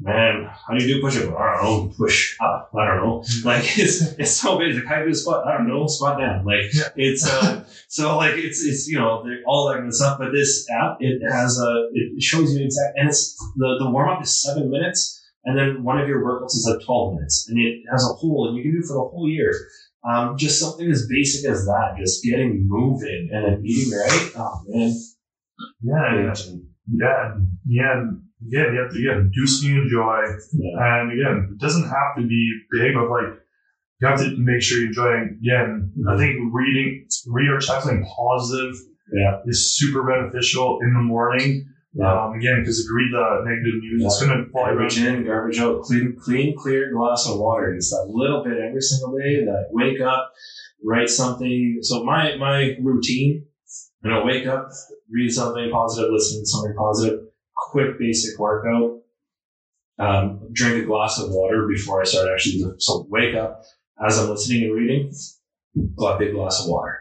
[0.00, 1.34] man, how do you do push up?
[1.38, 2.70] I don't know, push up.
[2.76, 3.24] I don't know.
[3.44, 4.86] Like it's it's so basic.
[4.86, 5.46] How do you squat?
[5.46, 6.44] I don't know, squat down.
[6.44, 6.88] Like Yeah.
[6.96, 10.18] it's uh so like it's it's you know they're all that kind of stuff.
[10.18, 14.08] But this app it has a it shows you exact and it's the the warm
[14.08, 15.18] up is seven minutes.
[15.44, 18.46] And then one of your workouts is like 12 minutes and it has a whole,
[18.46, 19.52] and you can do it for the whole year.
[20.08, 24.30] Um, just something as basic as that, just getting moving and then eating right.
[24.36, 24.94] Oh man.
[25.82, 26.34] Yeah, yeah,
[26.88, 27.34] yeah,
[27.66, 28.72] yeah, and- yeah.
[28.72, 30.20] You have to again do something you enjoy,
[30.52, 31.00] Yeah.
[31.02, 33.38] and again, it doesn't have to be big, but like
[34.00, 35.38] you have to make sure you're enjoying.
[35.40, 38.74] Again, I think reading, reading or something positive,
[39.12, 39.38] Yeah.
[39.46, 41.66] is super beneficial in the morning.
[41.94, 42.24] Yeah.
[42.24, 44.76] Um, again, because if you read the negative news, it's gonna fly around.
[44.78, 47.74] Garbage in, garbage out, clean, clean, clear glass of water.
[47.76, 49.44] Just that little bit every single day.
[49.44, 50.32] That wake up,
[50.84, 51.78] write something.
[51.82, 53.44] So my my routine,
[54.02, 54.68] you know, wake up,
[55.12, 57.20] read something positive, listen to something positive,
[57.54, 59.00] quick basic workout,
[59.98, 62.62] um, drink a glass of water before I start actually.
[62.78, 63.62] So wake up
[64.04, 65.12] as I'm listening and reading,
[66.00, 66.98] a big glass of water.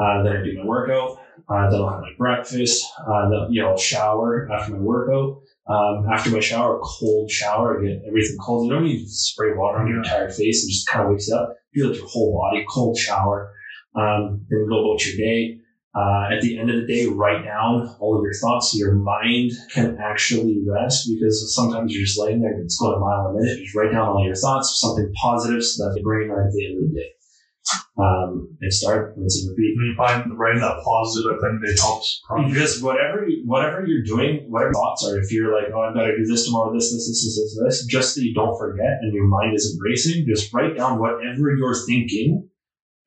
[0.00, 1.20] Uh, then I do my workout.
[1.48, 2.84] Uh, then I'll have my breakfast.
[3.06, 5.42] Uh, then you know, I'll shower after my workout.
[5.66, 8.66] Um, after my shower, a cold shower, I get everything cold.
[8.66, 10.64] You don't need to spray water on your entire face.
[10.64, 11.56] It just kind of wakes you up.
[11.72, 13.52] Feel like your whole body, cold shower.
[13.94, 15.60] Um, then go about your day.
[15.94, 18.96] Uh, at the end of the day, write down all of your thoughts so your
[18.96, 23.26] mind can actually rest because sometimes you're just laying there, and it's going a mile
[23.30, 23.62] a minute.
[23.62, 26.66] Just write down all your thoughts, something positive so that your brain right at the
[26.66, 27.10] end of the day.
[27.96, 29.72] Um, and start, rinse and repeat.
[29.78, 32.20] And you find writing that positive at the end of the day helps.
[32.48, 35.16] You just whatever you- whatever you're doing, whatever your thoughts are.
[35.18, 37.58] If you're like, oh, I've got to do this tomorrow, this, this, this, this, this,
[37.64, 40.26] this, just so you don't forget and your mind isn't racing.
[40.26, 42.48] Just write down whatever you're thinking,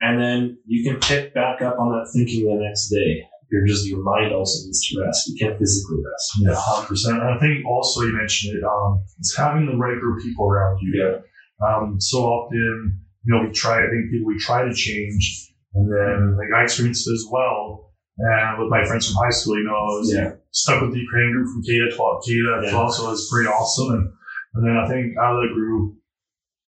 [0.02, 3.24] and then you can pick back up on that thinking the next day.
[3.50, 5.30] You're just your mind also needs to rest.
[5.30, 6.32] You can't physically rest.
[6.42, 7.22] Yeah, hundred percent.
[7.22, 8.64] And I think also you mentioned it.
[8.64, 10.92] Um, it's having the right group of people around you.
[11.00, 11.20] Yeah.
[11.66, 13.78] Um, so often, you know, we try.
[13.80, 17.94] I think people we try to change, and then like I experienced it as well.
[18.20, 20.32] And with my friends from high school, you know, I was Yeah.
[20.52, 22.68] stuck with the Ukrainian group from K to 12, K to.
[22.72, 23.94] 12, so it was pretty awesome.
[23.94, 24.10] And,
[24.56, 25.96] and then I think out of the group,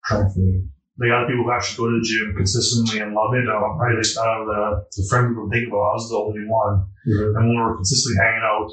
[0.06, 0.66] trying to think,
[0.98, 3.44] the other people who actually go to the gym consistently and love it.
[3.48, 4.62] Um, probably like out of the,
[4.96, 6.88] the friend group I'm thinking about, I was the only one.
[7.36, 8.72] And when we were consistently hanging out,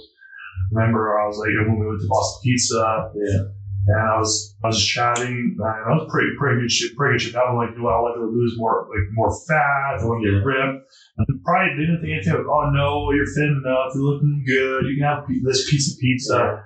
[0.70, 3.44] remember I was like, when we went to Boston Pizza, Yeah.
[3.90, 7.22] and I was I was chatting, and I was pretty pretty good shit, pretty good
[7.22, 7.36] shit.
[7.36, 9.98] I'm like, do I like to lose more like more fat?
[9.98, 10.86] I want to get ripped.
[11.18, 14.96] And probably didn't think anything like, oh no, you're thin enough, you're looking good, you
[14.96, 16.62] can have this piece of pizza.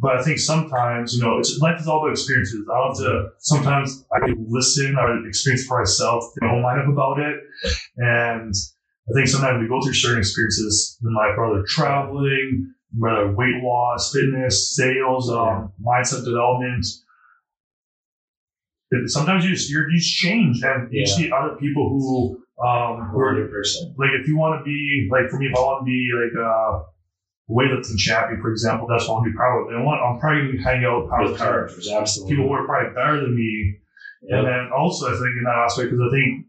[0.00, 2.66] But I think sometimes, you know, it's, life is all about experiences.
[2.72, 6.88] I have to, sometimes I can listen, I experience for myself, my own mind up
[6.88, 7.36] about it.
[7.98, 8.54] And
[9.10, 14.10] I think sometimes we go through certain experiences in life, whether traveling, whether weight loss,
[14.12, 16.86] fitness, sales, um, mindset development.
[19.06, 21.14] Sometimes you just, you're, you just change and you Yeah.
[21.14, 23.92] see other people who, um, who are, percent.
[23.98, 26.32] like if you want to be, like for me, if I want to be like
[26.42, 26.84] a
[27.50, 29.68] weightlifting champion, for example, that's what I want to be proud of.
[29.68, 32.30] And I want, I'm probably be hanging out with power With characters, absolutely.
[32.36, 33.76] people who are probably better than me.
[34.30, 36.46] And then also, I think in that aspect, because I think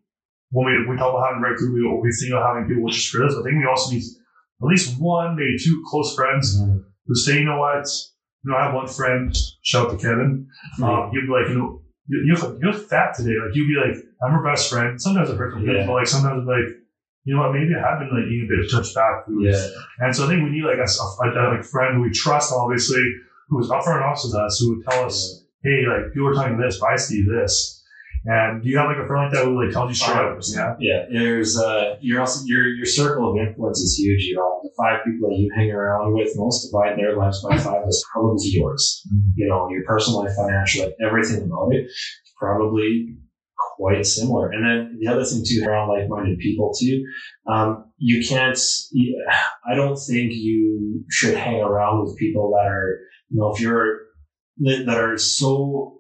[0.52, 2.94] when we, we talk about having red group, we, we think about having people with
[2.94, 3.34] just for this.
[3.34, 6.84] I think we also need at least one, maybe two close friends Mhm.
[7.07, 7.88] who say, you know what,
[8.44, 9.34] you know, I have one friend,
[9.64, 10.45] shout out to Kevin,
[10.84, 12.36] um, he'll be like, you know, you're, you
[12.69, 13.34] look fat today.
[13.40, 15.02] Like, you'll be like, I'm her best friend.
[15.02, 15.88] Sometimes I've heard from people, Yeah.
[15.88, 16.68] but like, sometimes I'm like,
[17.23, 19.45] you know what, maybe I have been like eating a bit of touch fat food.
[19.45, 19.68] Yeah.
[19.99, 22.52] And so I think we need like a, a, a like friend who we trust,
[22.53, 23.03] obviously,
[23.49, 26.57] who's upfront and honest with us, who would tell us, hey, like, people are telling
[26.57, 27.77] me this, but I see this.
[28.26, 30.38] And do you have like a friend like that who like tells you straight up?
[30.38, 30.56] 100%.
[30.56, 30.76] Yeah.
[30.80, 34.26] Yeah, there's uh, you're also your your circle of influence is huge.
[34.26, 37.57] You know, the five people that you hang around with, most divide their lives by
[37.57, 37.81] five.
[37.84, 39.02] That's probably yours.
[39.11, 39.34] Mhm.
[39.35, 41.89] You know, your personal life, financial life, everything about it.
[42.38, 43.15] probably
[43.82, 44.52] quite similar.
[44.52, 47.03] And then the other thing too, around like-minded people too,
[47.48, 48.58] um, you can't.
[49.70, 52.99] I don't think you should hang around with people that are,
[53.30, 53.98] you know, if you're
[54.60, 55.98] that that are so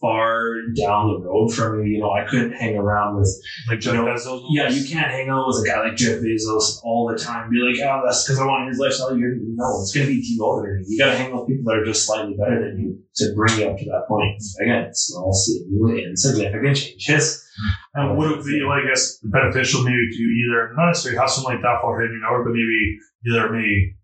[0.00, 1.94] far down the road from you.
[1.94, 3.28] You know, I couldn't hang around with
[3.68, 4.46] Like Jeff You know, Bezos.
[4.50, 7.50] yeah, you can't hang out with a guy like Jeff Bezos all the time.
[7.50, 9.16] Be like, oh, that's because I want his lifestyle.
[9.16, 10.84] You're no, it's going to be demotivating.
[10.86, 13.32] You got to hang out with people that are just slightly better than you to
[13.34, 14.42] bring you up to that point.
[14.60, 15.34] Again, it's small,
[15.96, 17.40] insignificant changes.
[17.94, 21.54] And would it be, like, I guess, beneficial maybe to either, not necessarily have something
[21.54, 22.98] like that for in your network, but maybe
[23.30, 23.94] either maybe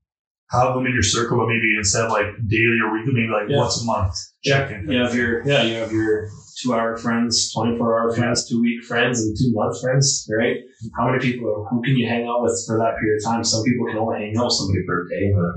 [0.50, 3.48] have them in your circle, but maybe instead of like daily or weekly, maybe like
[3.48, 3.58] Yeah.
[3.58, 4.14] once a month.
[4.44, 4.90] Yeah, in.
[4.90, 6.28] you have your yeah, you have your
[6.60, 10.56] two hour friends, twenty four hour friends, two week friends, and two month friends, right?
[10.98, 11.66] How many people?
[11.70, 13.44] Who can you hang out with for that period of time?
[13.44, 15.52] Some people can only hang out with somebody for a day, but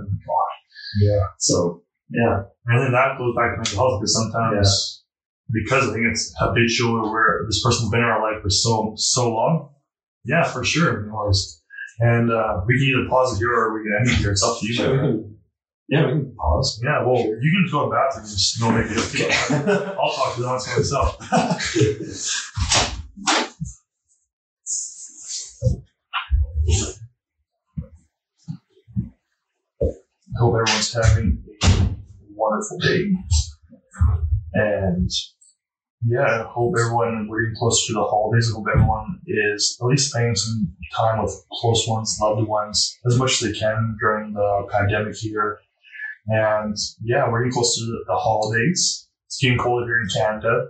[1.02, 1.26] Yeah.
[1.40, 2.44] So Yeah.
[2.68, 5.04] And then that goes back to mental health because sometimes,
[5.52, 9.34] because I think it's habitual where this person's been in our life for so so
[9.34, 9.70] long.
[10.24, 11.06] Yeah, for sure.
[11.06, 11.62] You know, it's-
[12.00, 14.32] and uh, we can either pause it here or we can end it here.
[14.32, 14.74] It's up to you.
[14.74, 15.24] Sure,
[15.90, 16.82] yeah, we can pause.
[16.84, 19.26] Yeah, well, you can go to the bathroom and just no big deal.
[19.26, 19.96] Okay.
[20.00, 21.18] I'll talk to the by myself.
[30.36, 31.96] I hope everyone's having a
[32.34, 33.12] wonderful day.
[34.54, 35.12] And
[36.06, 38.50] yeah, I hope everyone, we're getting closer to the holidays.
[38.52, 43.18] I hope everyone is at least spending some time with close ones, loved ones, as
[43.18, 45.60] much as they can during the pandemic here.
[46.28, 49.08] And yeah, we're getting close to the- the holidays.
[49.28, 50.70] It's getting colder here in Canada.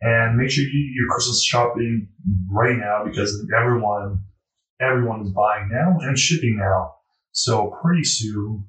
[0.00, 2.08] And make sure you do your Christmas shopping
[2.50, 4.24] right now because everyone,
[4.80, 6.94] everyone is buying now and shipping now.
[7.32, 8.66] So pretty soon,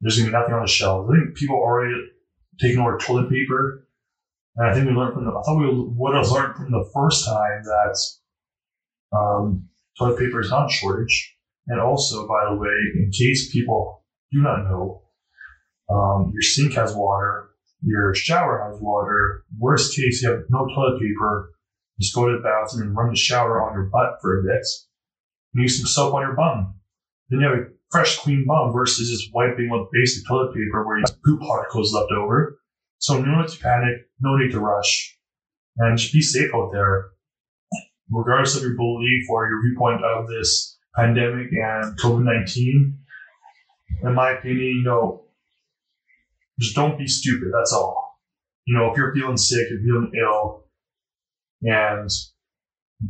[0.00, 1.10] there's gonna be nothing on the shelves.
[1.10, 1.94] I think people are already
[2.60, 3.83] taking over toilet paper.
[4.56, 6.88] And I think we learned from the, I thought we would have learned from the
[6.94, 7.96] first time that
[9.16, 9.68] um,
[9.98, 11.36] toilet paper is not a shortage.
[11.66, 15.02] And also, by the way, in case people do not know,
[15.90, 17.50] um, your sink has water,
[17.82, 19.44] your shower has water.
[19.58, 21.50] Worst case, you have no toilet paper.
[22.00, 24.66] Just go to the bathroom and run the shower on your butt for a bit.
[25.54, 26.74] Use some soap on your bum.
[27.28, 30.98] Then you have a fresh, clean bum versus just wiping with basic toilet paper where
[30.98, 32.58] you have poop particles left over.
[32.98, 35.18] So no need to panic, no need to rush,
[35.76, 37.10] and just be safe out there.
[38.10, 42.98] Regardless of your belief or your viewpoint of this pandemic and COVID 19,
[44.02, 45.24] in my opinion, you know,
[46.60, 47.48] just don't be stupid.
[47.52, 48.20] That's all.
[48.66, 50.64] You know, if you're feeling sick, you're feeling ill,
[51.62, 52.08] and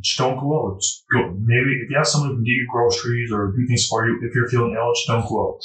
[0.00, 0.80] just don't go out.
[0.80, 1.36] Just go.
[1.40, 4.20] Maybe if you have someone who can get you groceries or do things for you,
[4.22, 5.62] if you're feeling ill, just don't go out.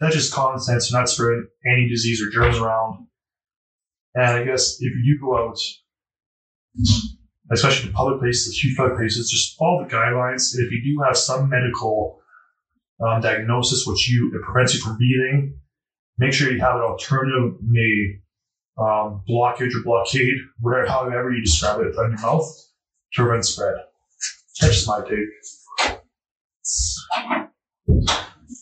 [0.00, 0.90] That's just common sense.
[0.90, 3.06] You're not spreading any disease or germs around.
[4.14, 5.58] And I guess if you do go out,
[7.50, 10.54] especially to public places, huge public places, just follow the guidelines.
[10.54, 12.20] And if you do have some medical
[13.00, 15.58] um, diagnosis which you it prevents you from breathing,
[16.18, 18.20] make sure you have an alternative made
[18.78, 22.46] um, blockage or blockade, whatever, however you describe it, on your mouth
[23.14, 23.74] to prevent spread.
[24.60, 25.18] That's just my take.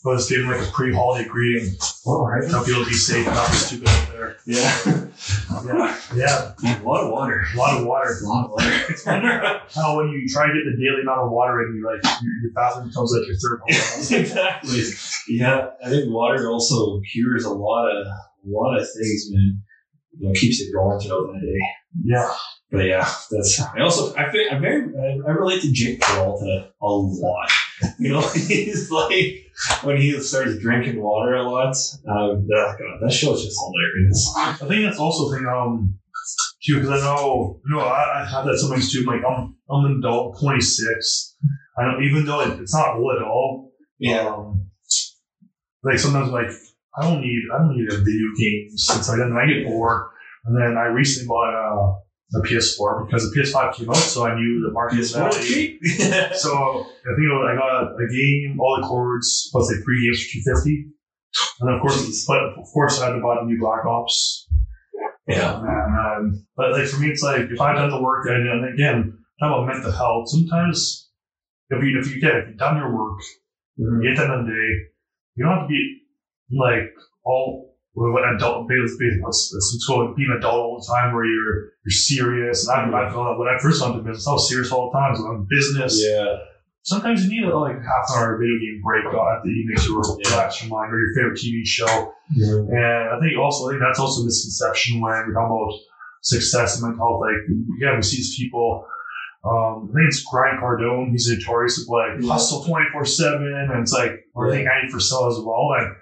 [0.02, 1.74] But it's giving like a pre-holiday greeting.
[2.06, 2.48] All right.
[2.48, 4.36] Tell people to be safe, not be stupid out there.
[4.46, 5.06] Yeah.
[5.66, 6.80] Yeah, yeah.
[6.80, 7.44] a lot of water.
[7.52, 8.16] A lot of water.
[8.22, 8.84] A lot of water.
[8.88, 11.84] It's wonder how when you try to get the daily amount of water in you,
[11.84, 14.20] like your, your bathroom becomes like your third home.
[14.20, 14.82] exactly.
[15.28, 19.62] Yeah, I think water also cures a lot of a lot of things, man.
[20.18, 21.58] You know, keeps it going throughout the day.
[22.04, 22.32] yeah,
[22.70, 23.60] But yeah, that's.
[23.60, 27.50] I also I feel, I very I, relate to Jake Peralta a lot.
[27.98, 29.46] You know, he's like
[29.82, 31.74] when he starts drinking water a lot.
[32.08, 34.32] Um, that God, that show is just hilarious.
[34.36, 35.46] I think that's also a thing.
[35.46, 35.98] Um,
[36.62, 39.04] too, because I know, you know, I, I have that sometimes too.
[39.04, 41.36] Like I'm, I'm an adult, 26.
[41.78, 43.72] I know, even though it, it's not old at all.
[44.14, 44.70] Um,
[45.82, 46.50] like sometimes, like
[46.96, 48.88] I don't need, I don't need a video games.
[48.90, 50.10] It's like then I get bored,
[50.44, 51.99] and then I recently bought a,
[52.34, 55.42] a PS4 because the PS5 came out, so I knew the market value.
[55.42, 55.80] cheap.
[56.34, 60.32] So I think I got a game, all the cords, plus like three games for
[60.32, 60.86] two fifty.
[61.60, 64.48] And of course, but of course, I had to buy the new Black Ops.
[65.26, 65.54] yeah.
[65.54, 69.18] Um, but like for me, it's like if I've done the work, and, and again,
[69.40, 70.28] talk about mental health.
[70.28, 71.10] Sometimes,
[71.70, 73.20] if you if you get if you've done your work,
[73.76, 74.90] you get done the day,
[75.36, 76.00] you don't have to be
[76.50, 76.90] like
[77.24, 81.90] all what what adult let's, let's, let's go adult all the time where you're you're
[81.90, 82.68] serious.
[82.68, 84.98] And I, I felt when I first went into business, I was serious all the
[84.98, 85.16] time.
[85.16, 86.36] So I'm business Yeah.
[86.82, 90.02] sometimes you need a, like half an hour video game break at the evening to
[90.24, 92.12] relax your mind or your favorite TV show.
[92.36, 95.72] And I think also, I think that's also a misconception when we talk about
[96.22, 97.20] success and mental health.
[97.22, 97.42] Like,
[97.80, 98.86] yeah, we see these people.
[99.42, 101.10] Um, I think it's Grant Cardone.
[101.10, 102.32] He's notorious of like Yeah.
[102.32, 105.70] hustle twenty four seven, and it's like, or I think ninety for sale as well.
[105.78, 105.96] And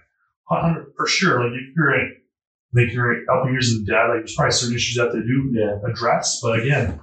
[0.48, 2.16] 100 for sure, like if you're in,
[2.74, 5.50] like you're up years in the debt, like there's probably certain issues that they do
[5.52, 5.78] Yeah.
[5.90, 6.40] address.
[6.42, 7.00] But again,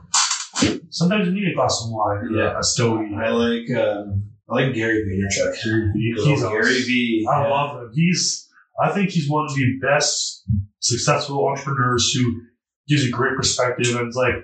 [0.89, 2.59] sometimes you need a glass of wine, or Yeah.
[2.59, 3.15] a stogie.
[3.15, 5.55] I like um, I like Gary Vaynerchuk.
[5.95, 6.51] He's He's awesome.
[6.53, 7.27] Gary V.
[7.29, 7.47] I yeah.
[7.49, 7.91] love him.
[7.95, 8.47] He's,
[8.79, 10.43] I think he's one of the best
[10.81, 12.41] successful entrepreneurs who
[12.87, 13.95] gives a great perspective.
[13.95, 14.35] And it's like,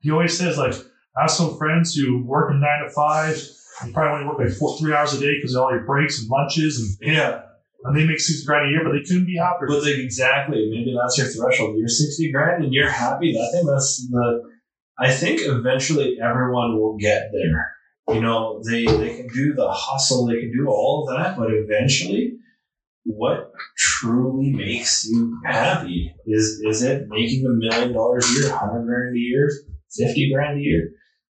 [0.00, 0.74] he always says, like,
[1.16, 3.36] I have some friends who work in nine to five.
[3.84, 6.20] You probably only work like four, three hours a day because of all your breaks
[6.20, 7.42] and lunches, and, Yeah.
[7.84, 9.68] And they make six grand a year, but they couldn't be happier.
[9.68, 11.76] But like exactly, maybe that's your threshold.
[11.78, 13.36] You're sixty grand and you're happy.
[13.38, 14.42] I think that's the.
[14.98, 17.72] I think eventually everyone will get there.
[18.08, 21.48] You know, they they can do the hustle, they can do all of that, but
[21.50, 22.38] eventually,
[23.04, 26.14] what truly makes you happy?
[26.26, 29.50] Is is it making a million dollars a year, hundred grand a year,
[29.92, 30.90] fifty grand a year?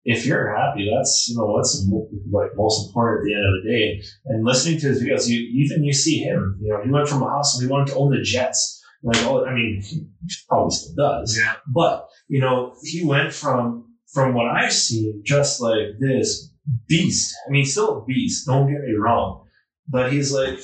[0.08, 1.84] If you're happy, that's you know what's
[2.30, 4.02] like most important at the end of the day.
[4.26, 6.60] And listening to his videos, you even you see him.
[6.62, 7.60] You know, he went from a hustle.
[7.60, 8.80] He wanted to own the Jets.
[9.02, 10.06] Like, oh, I mean, he
[10.48, 11.36] probably still does.
[11.36, 11.54] Yeah.
[11.66, 16.52] But you know, he went from from what I've seen, just like this
[16.86, 17.34] beast.
[17.46, 18.46] I mean, still a beast.
[18.46, 19.44] Don't get me wrong,
[19.88, 20.60] but he's like,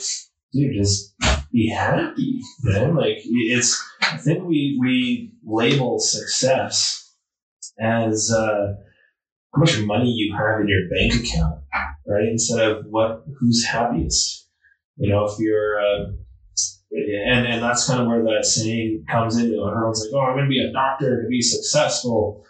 [0.52, 1.16] dude, just
[1.52, 2.94] be happy, man.
[2.94, 3.82] Like it's.
[4.02, 7.12] I think we we label success
[7.80, 8.74] as uh,
[9.54, 11.60] how much money you have in your bank account,
[12.06, 12.28] right?
[12.28, 14.48] Instead of what who's happiest.
[14.96, 16.12] You know, if you're uh,
[16.92, 19.66] and and that's kind of where that saying comes into it.
[19.66, 22.44] Everyone's like, "Oh, I'm going to be a doctor to be successful."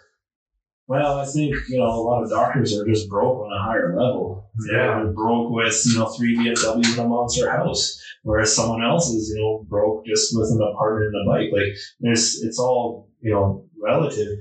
[0.87, 3.95] Well, I think you know a lot of doctors are just broke on a higher
[3.97, 4.51] level.
[4.69, 5.03] Yeah.
[5.03, 9.29] They're broke with you know three BMWs and a monster house, whereas someone else is
[9.29, 11.49] you know broke just with an apartment and a bike.
[11.53, 14.37] Like there's, it's all you know relative,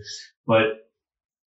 [0.47, 0.82] but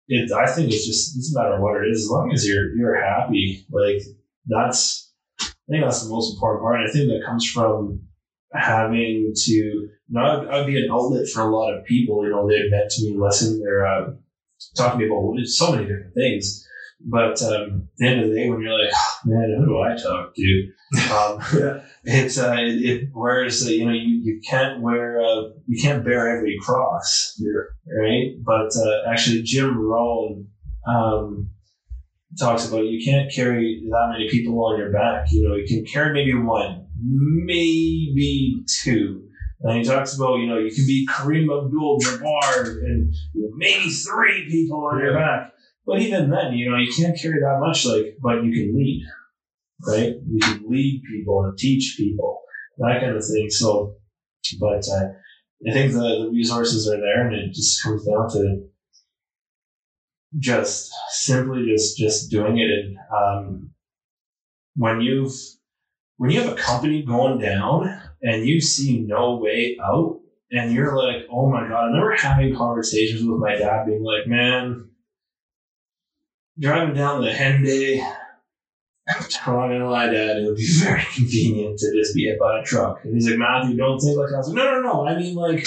[0.08, 0.32] it.
[0.32, 2.04] I think it's just it's a matter of what it is.
[2.04, 4.02] As long as you're you're happy, like
[4.46, 5.04] that's.
[5.42, 6.80] I think that's the most important part.
[6.80, 8.02] And I think that comes from
[8.54, 9.90] having to, you
[10.22, 12.24] I'd, be an outlet for a lot of people.
[12.24, 14.12] You know, they vent to me, lesson they're uh,
[14.76, 16.65] talking to me about so many different things.
[17.00, 19.80] But um, at the end of the day, when you're like, "Oh, man, who do
[19.80, 20.72] I talk to?
[21.14, 25.82] Um, it's uh, it, it whereas uh, you know you, you can't wear uh, you
[25.82, 27.40] can't bear every cross,
[28.00, 28.34] right?
[28.44, 30.48] But uh, actually, Jim Rohn
[30.88, 31.50] um,
[32.40, 35.28] talks about you can't carry that many people on your back.
[35.32, 39.22] You know, you can carry maybe one, maybe two.
[39.62, 44.86] And he talks about, you know, you can be Kareem Abdul-Jabbar and maybe three people
[44.86, 45.54] on your back.
[45.86, 49.06] But even then, you know, you can't carry that much, like, but you can lead,
[49.88, 50.16] right?
[50.28, 52.42] You can lead people and teach people,
[52.78, 53.50] that kind of thing.
[53.50, 53.96] So,
[54.60, 55.10] but uh,
[55.68, 58.68] I think the, the resources are there and it just comes down to
[60.38, 63.72] just simply just just doing it and um,
[64.76, 65.32] when you've
[66.18, 70.20] when you have a company going down and you see no way out
[70.52, 74.28] and you're like oh my god i remember having conversations with my dad being like
[74.28, 74.90] man
[76.60, 78.02] driving down the henday
[79.08, 80.38] I'm not gonna lie, Dad.
[80.38, 83.02] It would be very convenient to just be hit by a truck.
[83.04, 84.36] And he's like, Matthew, don't think like that.
[84.36, 85.08] I was like, no, no, no.
[85.08, 85.66] I mean, like,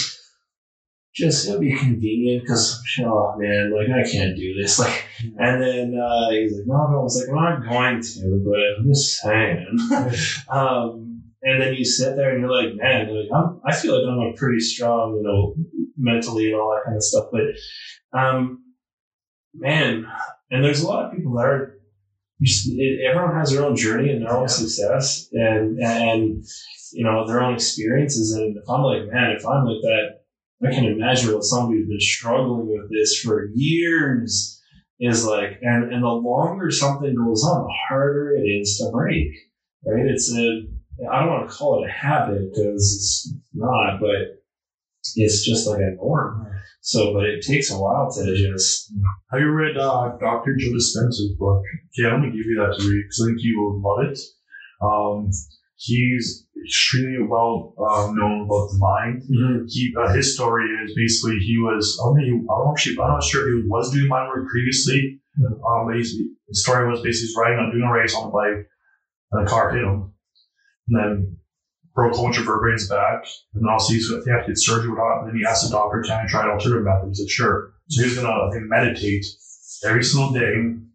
[1.14, 4.78] just it'll be convenient because, oh man, like I can't do this.
[4.88, 5.04] Like,
[5.38, 7.00] and then uh, he's like, no, no.
[7.00, 9.78] I was like, I'm not going to, but I'm just saying.
[10.48, 14.08] um, and then you sit there and you're like, man, like, I'm, I feel like
[14.08, 15.54] I'm a pretty strong, you know,
[15.96, 17.26] mentally and all that kind of stuff.
[17.32, 18.62] But, um,
[19.54, 20.06] man,
[20.50, 21.74] and there's a lot of people that are.
[22.40, 22.70] Just,
[23.04, 24.46] everyone has their own journey and their own Yeah.
[24.46, 26.44] success, and and
[26.92, 28.32] you know their own experiences.
[28.32, 30.20] And if I'm like, man, if I'm like that,
[30.64, 34.60] I can imagine what somebody who's been struggling with this for years
[35.00, 39.28] is like, and, and the longer something goes on, the harder it is to break,
[39.86, 40.06] right?
[40.06, 40.62] It's a,
[41.10, 44.37] I don't want to call it a habit because it's not, but
[45.16, 46.46] it's just like a norm.
[46.80, 48.92] So, but it takes a while to just,
[49.30, 50.56] Have you read uh, Dr.
[50.56, 51.62] Joe Dispenza's book?
[51.96, 54.18] Yeah, I'm gonna give you that to read because I think you will love it.
[54.80, 55.30] Um,
[55.76, 59.22] he's extremely well uh, known about the mind.
[59.68, 63.10] He uh, his story is basically he was I don't know he, I'm actually I'm
[63.10, 65.20] not sure if he was doing mind work previously.
[65.38, 66.16] Um, but he's,
[66.48, 68.66] his story was basically he's riding on doing a race on a bike
[69.30, 70.12] and a car hit him,
[70.88, 71.37] and then
[72.06, 74.88] whole bunch vertebrae back, and then also he's going to have to get surgery.
[74.90, 75.22] Whatnot.
[75.22, 77.72] And then he asked the doctor, "Can I try an alternative method?" He said, "Sure."
[77.88, 79.24] So he was going to meditate
[79.84, 80.52] every single day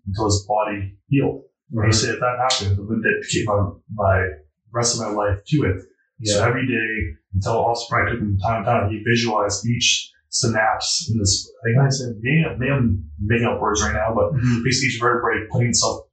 [0.07, 1.43] until his body healed.
[1.71, 4.27] And he said, if that happens, I'm going to dedicate my, my
[4.71, 5.81] rest of my life to it.
[6.23, 11.09] So every day until also probably took him time to time, he visualized each synapse
[11.11, 11.49] in this.
[11.49, 14.63] I think I said, maybe, maybe I'm making up words right now, but Mhm.
[14.63, 16.05] basically each vertebrae putting itself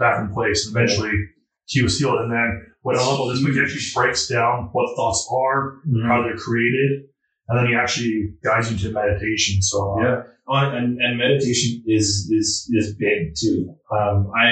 [0.00, 0.66] back in place.
[0.66, 1.12] And eventually
[1.66, 2.18] he was healed.
[2.20, 6.06] And then what about this book, actually breaks down what thoughts are, Mhm.
[6.06, 6.90] how they're created,
[7.48, 9.60] and then he actually guides you to meditation.
[9.62, 10.22] So uh, Yeah.
[10.46, 13.74] Oh, and, and meditation is is is big too.
[13.90, 14.48] Um, I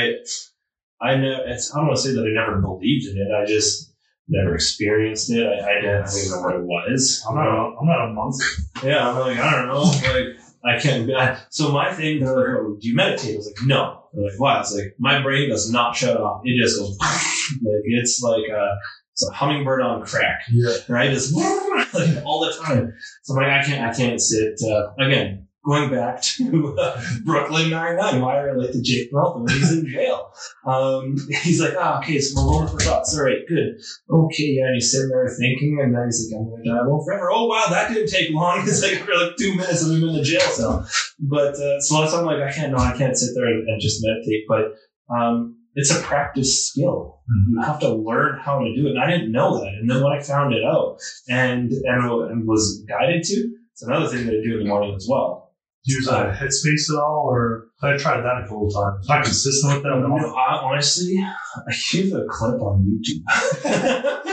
[1.01, 3.29] I know it's I don't want to say that I never believed in it.
[3.41, 3.93] I just
[4.29, 5.45] never experienced it.
[5.47, 7.23] I, I didn't even know what it was.
[7.29, 8.35] I'm not, a, I'm not a monk.
[8.83, 9.83] Yeah, I'm like I don't know.
[10.15, 10.29] Like
[10.65, 11.11] I can't.
[11.13, 14.25] I, so my thing, they're like, oh, "Do you meditate?" I was like, "No." They're
[14.31, 16.41] like, "Why?" It's like my brain does not shut off.
[16.45, 16.97] It just goes
[17.63, 18.75] like it's like a
[19.13, 20.75] it's a hummingbird on crack Yeah.
[20.89, 21.11] right?
[21.11, 21.33] It's
[21.95, 22.93] like all the time.
[23.25, 24.59] So I'm like, I can't, I can't sit.
[24.67, 29.41] Uh, again, going back to uh, Brooklyn Nine Nine, why I relate to Jake Peralta
[29.41, 30.33] when he's in jail.
[30.67, 33.15] Um, he's like, ah, okay, so alone for thoughts.
[33.17, 33.79] All right, good.
[34.11, 36.79] Okay, yeah, and he's sitting there thinking, and then he's like, I'm going to die
[36.79, 37.31] alone forever.
[37.31, 38.61] Oh, wow, that didn't take long.
[38.67, 40.89] It's like for like two minutes of him in the jail cell.
[41.21, 43.79] But uh, so that's I'm like, I can't, no, I can't sit there and, and
[43.81, 44.45] just meditate.
[44.49, 44.73] But
[45.15, 47.21] um, it's a practice skill.
[47.31, 47.53] Mhm.
[47.53, 48.91] You have to learn how to do it.
[48.91, 49.69] And I didn't know that.
[49.69, 54.07] And then when I found it out and, and, and was guided to, it's another
[54.09, 55.55] thing that I do in the morning as well.
[55.85, 59.09] Do you use uh, Headspace at all, or I tried that a couple of times.
[59.09, 59.99] Not consistent with that.
[59.99, 64.23] No, I, honestly, I use a clip on YouTube.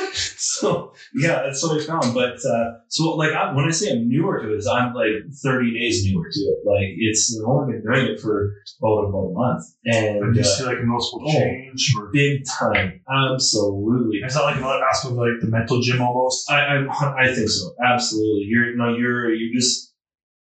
[0.60, 2.14] so yeah, that's what I found.
[2.14, 5.12] But uh, so like I, when I say I'm newer to it, is I'm like
[5.44, 6.60] 30 days newer to it.
[6.66, 10.40] Like it's I've only been doing it for about about a month, But and do
[10.40, 11.32] you uh, see like a noticeable oh.
[11.32, 14.20] change, or big time, absolutely.
[14.26, 16.50] is that like another aspect of like the mental gym almost?
[16.50, 17.76] I, I I think so.
[17.86, 18.46] Absolutely.
[18.48, 19.94] You're no, you're you're just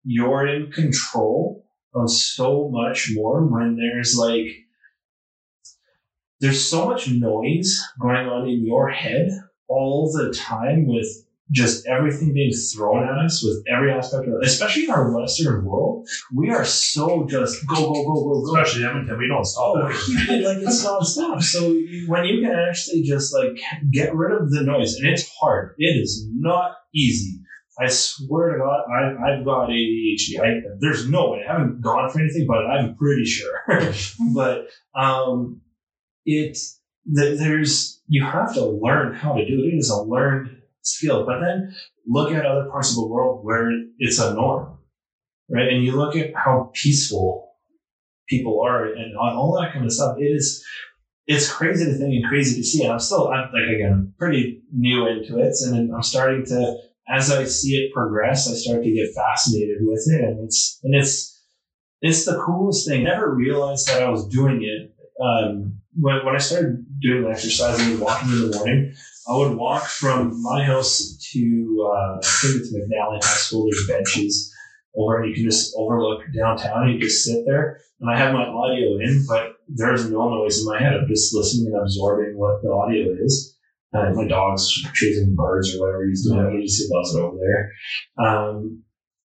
[0.05, 1.65] you're in control
[1.95, 4.47] of so much more when there's like
[6.41, 9.31] there's so much noise going on in your head
[9.69, 11.07] all the time with
[11.53, 15.65] just everything being thrown at us with every aspect of it, especially in our western
[15.65, 15.97] world
[16.33, 19.89] we are so just go go go go go Especially Edmonton, we don't stop Oh,
[20.09, 21.43] yeah, like it's nonstop.
[21.43, 21.71] So
[22.09, 23.59] when you can actually just like
[23.91, 25.75] get rid of the noise, and it's hard.
[25.79, 27.41] It is not easy.
[27.79, 30.41] I swear to God, I, I've got ADHD.
[30.41, 31.43] I, there's no way.
[31.47, 33.61] I haven't gone for anything, but I'm pretty sure.
[34.35, 35.61] but um,
[36.25, 36.59] it th-
[37.07, 39.75] there's you have to learn how to do it.
[39.75, 40.57] It is a learned
[40.87, 41.27] skill.
[41.27, 41.75] But then
[42.07, 44.79] look at other parts of the world where it's a norm,
[45.51, 45.69] right?
[45.69, 47.51] And you look at how peaceful
[48.29, 50.17] people are and all that kind of stuff.
[50.19, 50.65] It is,
[51.27, 52.85] it's crazy to think and crazy to see.
[52.85, 55.55] And I'm still, I'm like, again, I'm pretty new into it.
[55.67, 56.77] And I'm starting to,
[57.09, 60.25] as I see it progress, I start to get fascinated with it.
[60.25, 61.33] And it's, and it's,
[62.01, 63.07] it's the coolest thing.
[63.07, 64.93] I Never realized that I was doing it.
[65.21, 68.95] Um, when, when I started doing the exercising and walking in the morning,
[69.29, 73.69] I would walk from my house to, uh, I think it's McNally High School.
[73.69, 74.53] There's benches
[74.97, 78.35] over and you can just overlook downtown and you just sit there and I have
[78.35, 80.95] my audio in, but there's no noise in my head.
[80.95, 83.57] I'm just listening and absorbing what the audio is.
[83.95, 86.61] Uh, my dog's chasing birds or whatever he's doing.
[86.61, 87.73] He just loves it over there.
[88.27, 88.83] Um,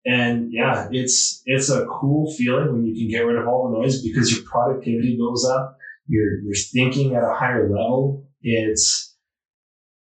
[0.06, 3.78] and yeah, it's it's a cool feeling when you can get rid of all the
[3.78, 5.78] noise because your productivity goes up.
[6.08, 8.28] You're you're thinking at a higher level.
[8.42, 9.16] It's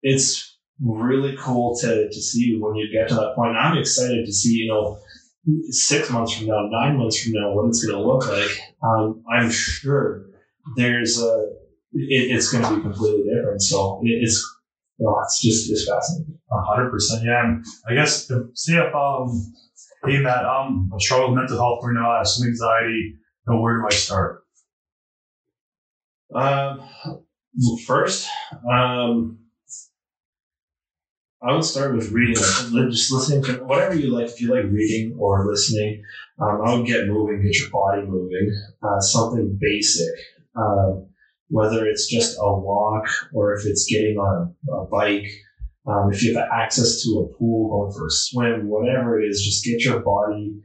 [0.02, 3.56] it's really cool to to see when you get to that point.
[3.56, 4.98] I'm excited to see you know
[5.70, 8.50] six months from now, nine months from now, what it's going to look like.
[8.82, 10.26] Um, I'm sure
[10.76, 11.52] there's a,
[11.92, 13.62] it, it's going to be completely different.
[13.62, 14.44] So it, it's,
[15.00, 16.38] oh, it's just, it's fascinating.
[16.50, 17.44] Hundred percent, yeah.
[17.44, 19.52] And I guess see if um
[20.04, 23.14] hey Matt, um I struggle with mental health right now, I have some anxiety.
[23.14, 23.18] You
[23.48, 24.45] know, where do I start?
[26.34, 26.88] Um,
[27.86, 28.28] first,
[28.70, 29.38] um,
[31.42, 34.26] I would start with reading, just listening to whatever you like.
[34.26, 36.02] If you like reading or listening,
[36.40, 40.14] um, I would get moving, get your body moving, uh, something basic.
[40.56, 41.08] Um,
[41.48, 45.26] whether it's just a walk or if it's getting on a, a bike,
[45.86, 49.44] um, if you have access to a pool, going for a swim, whatever it is,
[49.44, 50.58] just get your body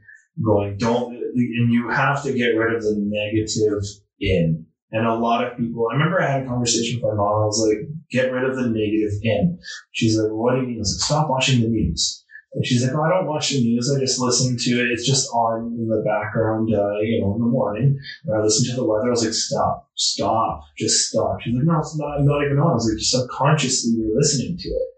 [0.44, 0.76] going.
[0.78, 3.84] Don't, and you have to get rid of the negative
[4.20, 4.61] in.
[4.92, 7.42] And a lot of people, I remember I had a conversation with my mom.
[7.42, 9.58] I was like, get rid of the negative in.
[9.92, 10.76] She's like, what do you mean?
[10.76, 12.22] I was like, stop watching the news.
[12.54, 13.90] And she's like, oh, I don't watch the news.
[13.90, 14.92] I just listen to it.
[14.92, 17.98] It's just on in the background, uh, you know, in the morning.
[18.26, 19.06] And I listen to the weather.
[19.06, 21.38] I was like, stop, stop, just stop.
[21.40, 22.72] She's like, no, it's not, not even on.
[22.72, 24.88] I was like, subconsciously you're listening to it.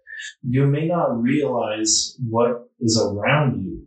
[0.43, 3.87] You may not realize what is around you.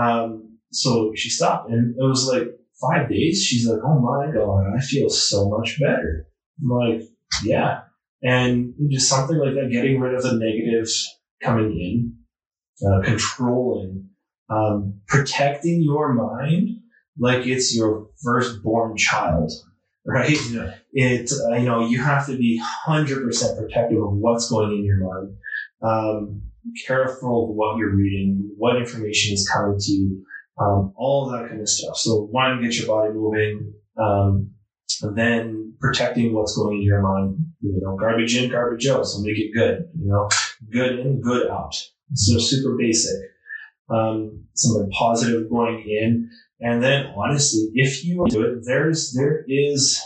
[0.00, 2.48] Um, so she stopped and it was like
[2.82, 3.42] five days.
[3.42, 6.26] She's like, oh my God, I feel so much better.
[6.60, 7.02] I'm like,
[7.44, 7.80] yeah.
[8.22, 10.88] And just something like that, getting rid of the negative
[11.42, 14.08] coming in, uh, controlling,
[14.48, 16.82] um, protecting your mind
[17.18, 19.52] like it's your firstborn child,
[20.06, 20.38] right?
[20.50, 20.74] Yeah.
[20.92, 24.98] It, uh, you know, you have to be 100% protective of what's going in your
[24.98, 25.36] mind.
[25.82, 26.42] Um,
[26.86, 30.24] careful of what you're reading, what information is coming to you,
[30.60, 31.96] um, all that kind of stuff.
[31.96, 34.50] So one, get your body moving, um,
[35.02, 37.38] and then protecting what's going in your mind.
[37.60, 39.06] You know, garbage in, garbage out.
[39.06, 39.88] So make it good.
[39.98, 40.28] You know,
[40.70, 41.74] good in, good out.
[42.14, 43.18] So super basic.
[43.88, 46.30] Um, something positive going in,
[46.60, 50.02] and then honestly, if you do it, there's there is.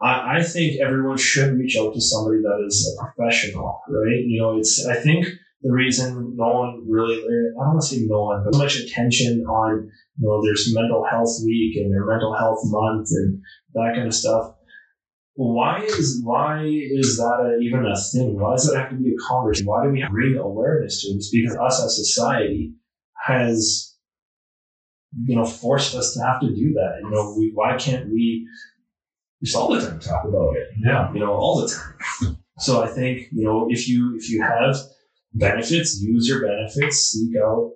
[0.00, 4.22] I, I think everyone should reach out to somebody that is a professional, right?
[4.24, 5.26] You know, it's I think
[5.64, 8.76] the reason no one really, I don't want to say no one, but so much
[8.76, 13.40] attention on, you know, there's mental health week and their mental health month and
[13.72, 14.54] that kind of stuff.
[15.36, 18.38] Why is why is that a, even a thing?
[18.38, 19.66] Why does it have to be a conversation?
[19.66, 21.16] Why do we bring awareness to it?
[21.16, 22.74] It's because us as society
[23.26, 23.96] has,
[25.24, 27.00] you know, forced us to have to do that.
[27.02, 28.46] You know, we, why can't we
[29.42, 30.68] just all the time talk about it?
[30.78, 31.12] Yeah.
[31.12, 32.36] You know, all the time.
[32.58, 34.76] So I think you know if you if you have
[35.34, 37.72] benefits, use your benefits, seek out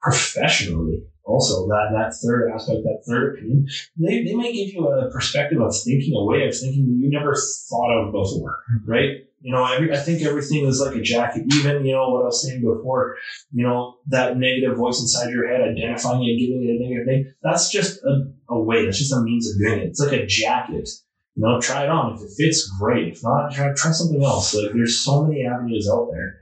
[0.00, 1.04] professionally.
[1.24, 5.60] Also, that that third aspect, that third opinion, they, they may give you a perspective
[5.60, 7.36] of thinking, a way of thinking that you never
[7.70, 8.90] thought of before, mm-hmm.
[8.90, 9.10] right?
[9.40, 11.44] You know, every, I think everything is like a jacket.
[11.54, 13.16] Even, you know, what I was saying before,
[13.52, 17.34] you know, that negative voice inside your head, identifying it, giving it a negative name,
[17.42, 18.84] that's just a, a way.
[18.84, 19.88] That's just a means of doing it.
[19.88, 20.88] It's like a jacket.
[21.34, 22.14] You know, try it on.
[22.14, 23.14] If it fits, great.
[23.14, 24.54] If not, try, try something else.
[24.54, 26.38] Like there's so many avenues out there.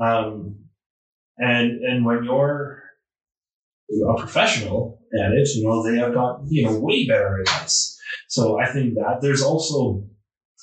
[0.00, 0.56] Um,
[1.38, 2.82] and, and when you're
[4.08, 7.98] a professional at it, you know, they have got, you know, way better advice.
[8.28, 10.04] So I think that there's also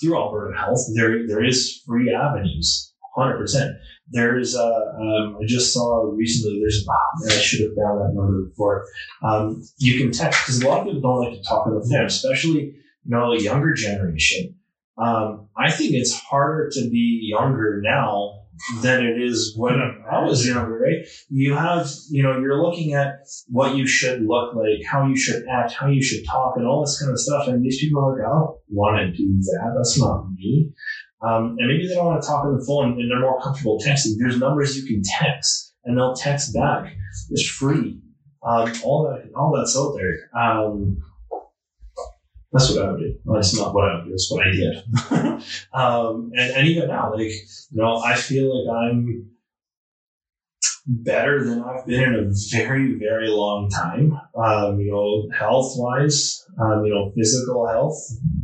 [0.02, 3.74] through Alberta Health, there, there is free avenues, 100%.
[4.12, 8.46] There's, uh, um, I just saw recently, there's, man, I should have found that number
[8.46, 8.86] before.
[9.24, 11.82] Um, you can text, because a lot of people don't like to talk on the
[11.82, 12.76] phone, especially, you
[13.06, 14.56] know, a younger generation.
[14.98, 18.39] Um, I think it's harder to be younger now
[18.82, 19.76] than it is when
[20.12, 21.08] I was younger, right?
[21.30, 25.48] You have, you know, you're looking at what you should look like, how you should
[25.48, 27.48] act, how you should talk, and all this kind of stuff.
[27.48, 29.74] And these people are like, I don't want to do that.
[29.78, 30.72] That's not me.
[31.22, 33.80] Um, and maybe they don't want to talk on the phone and they're more comfortable
[33.86, 34.14] texting.
[34.18, 36.94] There's numbers you can text and they'll text back.
[37.30, 38.00] It's free.
[38.42, 40.30] Um, all that, all that's out there.
[40.40, 41.04] Um,
[42.52, 43.16] that's what I would do.
[43.24, 44.14] Well, that's not what I would do.
[44.14, 45.44] It's what I did.
[45.74, 49.30] um, and, and even now, like, you know, I feel like I'm
[50.88, 54.20] better than I've been in a very, very long time.
[54.36, 58.00] Um, you know, health wise, um, you know, physical health,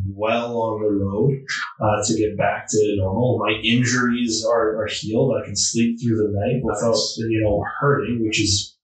[0.08, 1.44] well on the road
[1.82, 3.40] uh, to get back to normal.
[3.40, 5.34] My injuries are, are healed.
[5.36, 8.78] I can sleep through the night without, you know, hurting, which is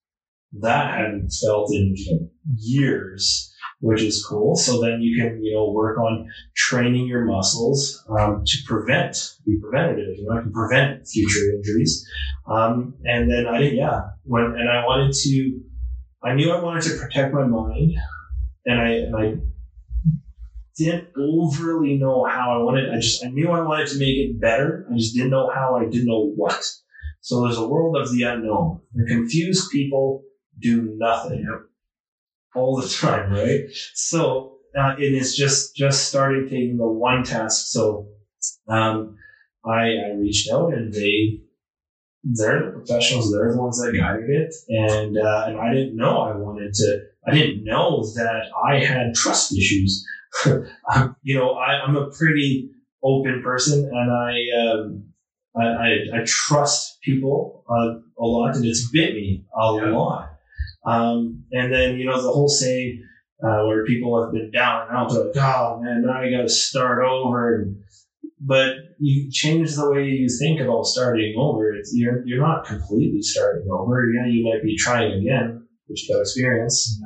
[0.59, 3.50] that I hadn't felt in you know, years
[3.81, 4.55] which is cool.
[4.55, 9.57] So then you can, you know, work on training your muscles um, to prevent, be
[9.59, 10.17] preventative.
[10.17, 12.07] You know, I can prevent future injuries.
[12.47, 15.59] Um, and then I did, yeah, when and I wanted to,
[16.23, 17.93] I knew I wanted to protect my mind,
[18.65, 19.37] and I and I
[20.77, 22.93] didn't overly know how I wanted.
[22.93, 24.87] I just I knew I wanted to make it better.
[24.91, 25.75] I just didn't know how.
[25.75, 26.63] I didn't know what.
[27.21, 28.81] So there's a world of the unknown.
[28.93, 30.23] The confused people
[30.59, 31.47] do nothing
[32.55, 33.61] all the time, right?
[33.93, 37.67] So uh, it is just just starting taking the one task.
[37.67, 38.07] So
[38.67, 39.17] um,
[39.65, 41.41] I, I reached out and they
[42.23, 43.31] they're the professionals.
[43.31, 46.99] They're the ones that guided it, and uh, and I didn't know I wanted to.
[47.27, 50.05] I didn't know that I had trust issues.
[51.23, 52.71] you know, I, am a pretty
[53.03, 55.03] open person, and I um,
[55.55, 55.87] I, I,
[56.21, 59.89] I, trust people uh, a lot, and it's bit me a yeah.
[59.91, 60.30] lot.
[60.85, 63.03] Um, and then, you know, the whole saying
[63.43, 66.49] uh, where people have been down and out, like, oh man, now you got to
[66.49, 67.61] start over.
[67.61, 67.77] And,
[68.39, 71.73] but you change the way you think about starting over.
[71.73, 74.11] It's, you're, you're not completely starting over.
[74.11, 76.99] Yeah, you might be trying again, which got experience.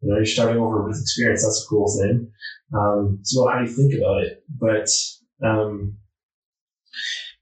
[0.00, 1.42] You know, you're starting over with experience.
[1.42, 2.30] That's a cool thing.
[2.74, 4.44] Um, so how do you think about it?
[4.58, 4.88] But,
[5.46, 5.96] um,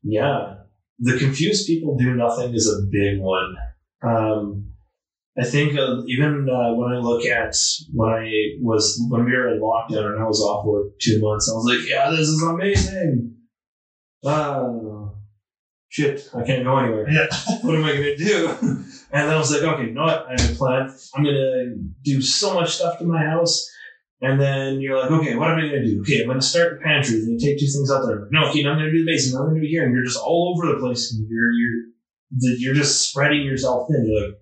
[0.02, 0.54] yeah,
[0.98, 3.56] the confused people do nothing is a big one.
[4.02, 4.69] Um,
[5.39, 7.55] I think uh, even uh, when I look at
[7.93, 11.48] when I was when we were in lockdown and I was off for two months,
[11.48, 13.36] I was like, "Yeah, this is amazing."
[14.24, 15.11] Uh,
[15.89, 17.09] shit, I can't go anywhere.
[17.09, 17.27] Yeah.
[17.62, 18.57] what am I gonna do?
[19.12, 20.27] And then I was like, "Okay, you know what?
[20.27, 20.93] I have a plan.
[21.15, 23.70] I'm gonna do so much stuff to my house."
[24.20, 26.01] And then you're like, "Okay, what am I gonna do?
[26.01, 28.27] Okay, I'm gonna start the pantry." Then you take two things out there.
[28.32, 29.40] No, okay, now I'm gonna do the basement.
[29.40, 31.15] I'm gonna do here, and you're just all over the place.
[31.15, 31.85] And you're you're
[32.39, 34.07] you're just spreading yourself thin.
[34.07, 34.39] You're like,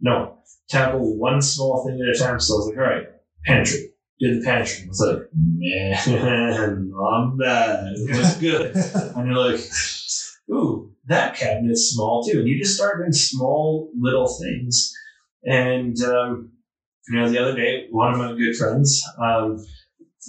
[0.00, 0.38] no,
[0.68, 2.40] tackle one small thing at a time.
[2.40, 3.06] So I was like, all right,
[3.44, 3.90] pantry.
[4.20, 4.84] Did the pantry.
[4.84, 7.92] I was like, man, not bad.
[7.94, 8.74] It was good.
[9.16, 9.60] and you're like,
[10.50, 12.40] ooh, that cabinet's small too.
[12.40, 14.92] And you just start doing small little things.
[15.44, 16.50] And, um,
[17.08, 19.64] you know, the other day, one of my good friends, um,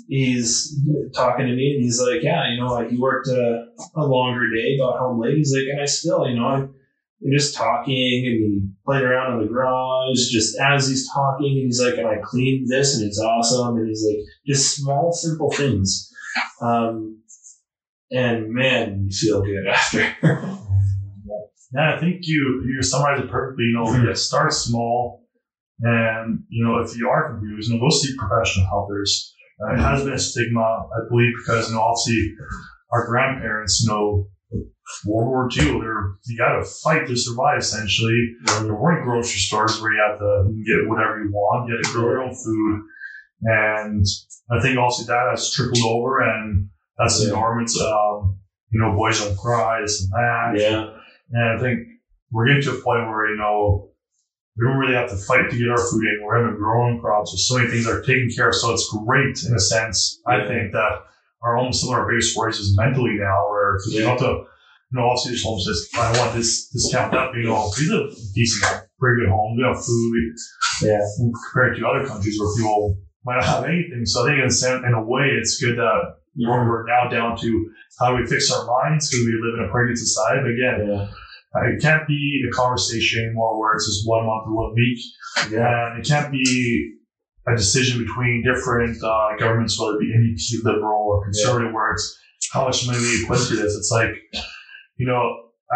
[0.08, 0.80] he's
[1.16, 3.66] talking to me and he's like, yeah, you know, like he worked a,
[3.96, 5.36] a longer day, got home late.
[5.36, 6.70] He's like, and I still, you know,
[7.22, 11.82] and just talking and played around in the garage just as he's talking and he's
[11.82, 16.10] like and i cleaned this and it's awesome and he's like just small simple things
[16.62, 17.22] um,
[18.12, 20.16] and man you feel good after
[21.74, 23.66] Yeah, I think you you summarized it perfectly.
[23.66, 25.24] You know, yeah, start small,
[25.82, 28.88] and you know if you are confused, you know, go seek professional help.
[28.90, 32.34] There's uh, it has been a stigma, I believe, because you know obviously
[32.92, 34.26] our grandparents, you know,
[35.06, 37.60] World War II, they're you got to fight to survive.
[37.60, 41.70] Essentially, there weren't grocery stores where you had to get whatever you want.
[41.70, 42.82] You had to grow your own food,
[43.44, 44.06] and
[44.52, 47.30] I think also that has trickled over, and that's Yeah.
[47.30, 47.80] enormous.
[47.80, 48.40] Um,
[48.72, 50.60] you know, boys don't cry, this and that.
[50.62, 50.94] Yeah.
[51.32, 51.88] And I think
[52.32, 53.90] we're getting to a point where, you know,
[54.58, 56.22] we don't really have to fight to get our food in.
[56.24, 57.32] We're having growing crops.
[57.32, 58.56] There's so many things that are taken care of.
[58.56, 60.20] So it's great in a sense.
[60.28, 61.04] I think that
[61.42, 64.10] our own some of our biggest worries is mentally now where because you Yeah.
[64.10, 64.32] have to,
[64.92, 67.92] you know, obviously there's homes that I want this discount that, but you know, these
[67.92, 68.06] are
[68.36, 69.56] decent, pretty good homes.
[69.58, 70.14] We have food
[70.84, 71.00] Yeah.
[71.18, 74.04] compared to other countries where people might not have anything.
[74.06, 76.00] So I think in a, in a way, it's good that
[76.38, 77.50] we're we're now down to
[78.00, 80.40] how do we fix our minds because we live in a pregnant society.
[80.44, 81.08] But again, Yeah.
[81.66, 85.00] It can't be a conversation anymore where it's just one month or one week.
[85.52, 85.66] Yeah.
[85.94, 86.94] And it can't be
[87.54, 92.18] a decision between different uh, governments, whether it be NDP, liberal, or conservative, where it's
[92.54, 93.76] how much money we put into this.
[93.76, 94.12] It's like,
[94.98, 95.22] you know,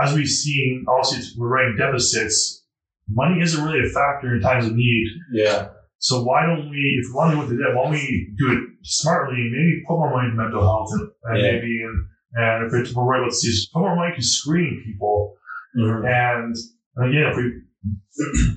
[0.01, 2.63] as we've seen, obviously we're running deficits.
[3.09, 5.07] Money isn't really a factor in times of need.
[5.31, 5.69] Yeah.
[5.99, 8.59] So why don't we, if we want to to that, why don't we do it
[8.83, 9.37] smartly?
[9.37, 11.51] Maybe put more money into mental health and, and Yeah.
[11.53, 12.05] maybe, and,
[12.35, 15.35] and if it's, we're worried about disease, put more money to screening people.
[15.77, 16.03] Mhm.
[16.05, 16.55] And
[16.97, 17.61] again, if we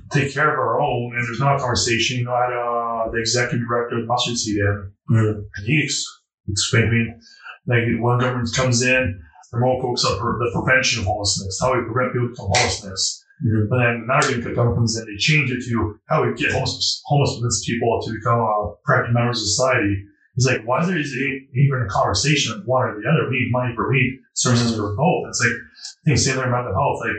[0.12, 2.52] take care of our own and there's not a conversation, you know, I had
[3.06, 5.44] uh, the executive director of Mustard Seed in, Mhm.
[5.56, 5.88] and he
[6.48, 7.12] explained to me,
[7.66, 9.20] like, when government comes in,
[9.52, 13.24] they're more focused on the prevention of homelessness, how we prevent people from homelessness.
[13.44, 13.68] Mhm.
[13.68, 17.02] But then now the government comes in, they change it to how we get homeless,
[17.06, 20.04] homeless people to become uh, practical members of society.
[20.34, 23.30] He's like, why is there even a conversation of one or the other?
[23.30, 25.28] We need money for we services for both.
[25.28, 27.00] It's like, I think same thing about mental health.
[27.00, 27.16] Like,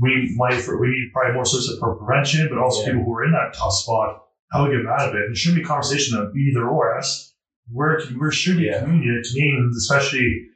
[0.00, 2.92] we need money for, we need probably more services for prevention, but also Yeah.
[2.92, 5.28] people who are in that tough spot, how we get out of it.
[5.28, 7.34] There shouldn't be a conversation of either or us.
[7.70, 8.80] Where, where should be Yeah.
[8.82, 10.46] community, Canadians, especially,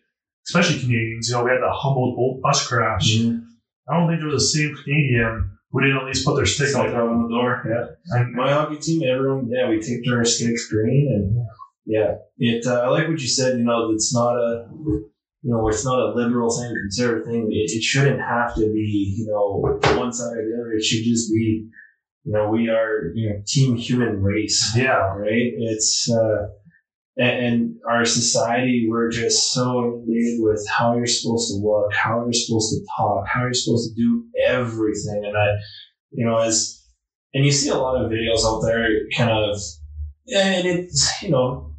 [0.48, 3.19] especially Canadians, you know, we had the Humboldt bus crash.
[3.19, 3.43] Mhm.
[3.89, 6.74] I don't think there was a single Canadian who didn't at least put their stick
[6.74, 7.02] out there.
[7.02, 7.62] out on the door.
[7.69, 8.16] Yeah.
[8.16, 11.47] And My hockey team, everyone, yeah, we taped our sticks green, and
[11.85, 12.66] yeah, it.
[12.66, 13.59] Uh, I like what you said.
[13.59, 14.69] You know, it's not a,
[15.43, 17.48] you know, it's not a liberal thing, conservative thing.
[17.51, 19.60] It, it shouldn't have to be, you know,
[19.98, 20.73] one side or the other.
[20.73, 21.69] It should just be,
[22.24, 25.53] you know, we are, you know, team human race, yeah, right?
[25.57, 26.11] It's.
[26.11, 26.49] Uh,
[27.16, 32.24] and, and our society, we're just so inundated with how you're supposed to look, how
[32.24, 35.23] you're supposed to talk, how you're supposed to do everything.
[35.27, 35.47] And I,
[36.11, 36.82] you know, as,
[37.35, 39.59] and you see a lot of videos out there kind of,
[40.35, 41.72] and it's, you know,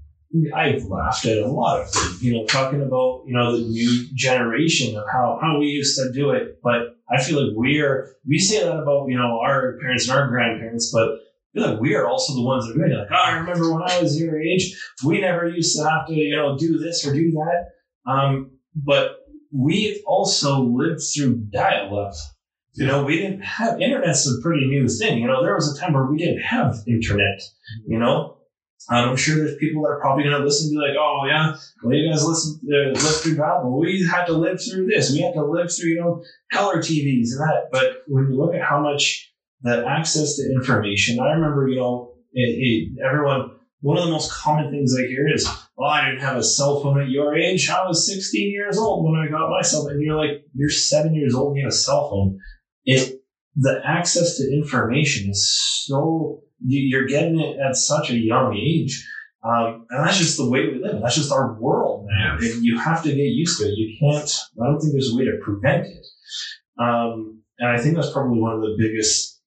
[0.55, 4.07] I've laughed at a lot of it, you know, talking about, you know, the new
[4.15, 6.59] generation of how, how we used to do it.
[6.63, 10.27] But I feel like we're, we say that about, you know, our parents and our
[10.29, 12.97] grandparents, but I feel like we are also the ones that are doing.
[12.97, 16.13] Like, oh, I remember when I was your age, we never used to have to,
[16.13, 18.11] you know, do this or do that.
[18.11, 19.17] Um, but
[19.51, 22.13] we also lived through dial-up.
[22.75, 25.19] You know, we didn't have internet's a pretty new thing.
[25.19, 27.39] You know, there was a time where we didn't have internet.
[27.85, 28.32] You know,
[28.89, 31.55] I'm sure there's people that are probably going to listen and be like, "Oh yeah,
[31.81, 33.65] well you guys listen uh, live through dial-up.
[33.65, 35.11] We had to live through this.
[35.11, 38.55] We had to live through you know color TVs and that." But when you look
[38.55, 39.31] at how much
[39.61, 43.51] that access to information, I remember you know it, it, everyone.
[43.79, 45.45] One of the most common things I hear is,
[45.75, 47.69] "Well, I didn't have a cell phone at your age.
[47.69, 50.69] I was 16 years old when I got my cell phone." And you're like, "You're
[50.69, 52.39] seven years old and you have a cell phone."
[52.85, 53.23] It
[53.55, 59.07] the access to information is so you're getting it at such a young age.
[59.43, 61.01] Um, and that's just the way we live.
[61.01, 62.37] That's just our world now.
[62.39, 63.77] And you have to get used to it.
[63.77, 64.31] You can't,
[64.61, 66.05] I don't think there's a way to prevent it.
[66.79, 69.41] Um, and I think that's probably one of the biggest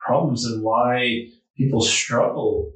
[0.00, 1.26] problems and why
[1.56, 2.72] people struggle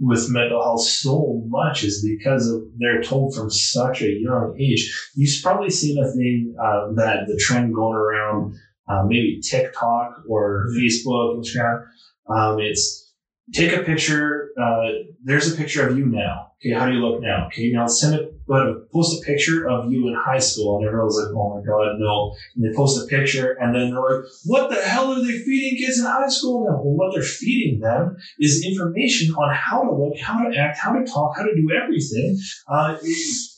[0.00, 5.10] with mental health so much is because of, they're told from such a young age.
[5.14, 8.54] You've probably seen a thing uh, that the trend going around,
[8.88, 11.84] uh, maybe TikTok or Facebook, Instagram.
[12.28, 13.05] Um, it's
[13.52, 14.50] take a picture.
[14.60, 14.88] Uh,
[15.22, 16.52] there's a picture of you now.
[16.58, 17.46] Okay, how do you look now?
[17.46, 21.16] Okay, now send it, but post a picture of you in high school, and everyone's
[21.16, 24.70] like, "Oh my god, no!" And they post a picture, and then they're like, "What
[24.70, 28.16] the hell are they feeding kids in high school now?" Well, what they're feeding them
[28.40, 31.68] is information on how to look, how to act, how to talk, how to do
[31.70, 32.38] everything.
[32.66, 32.96] Uh,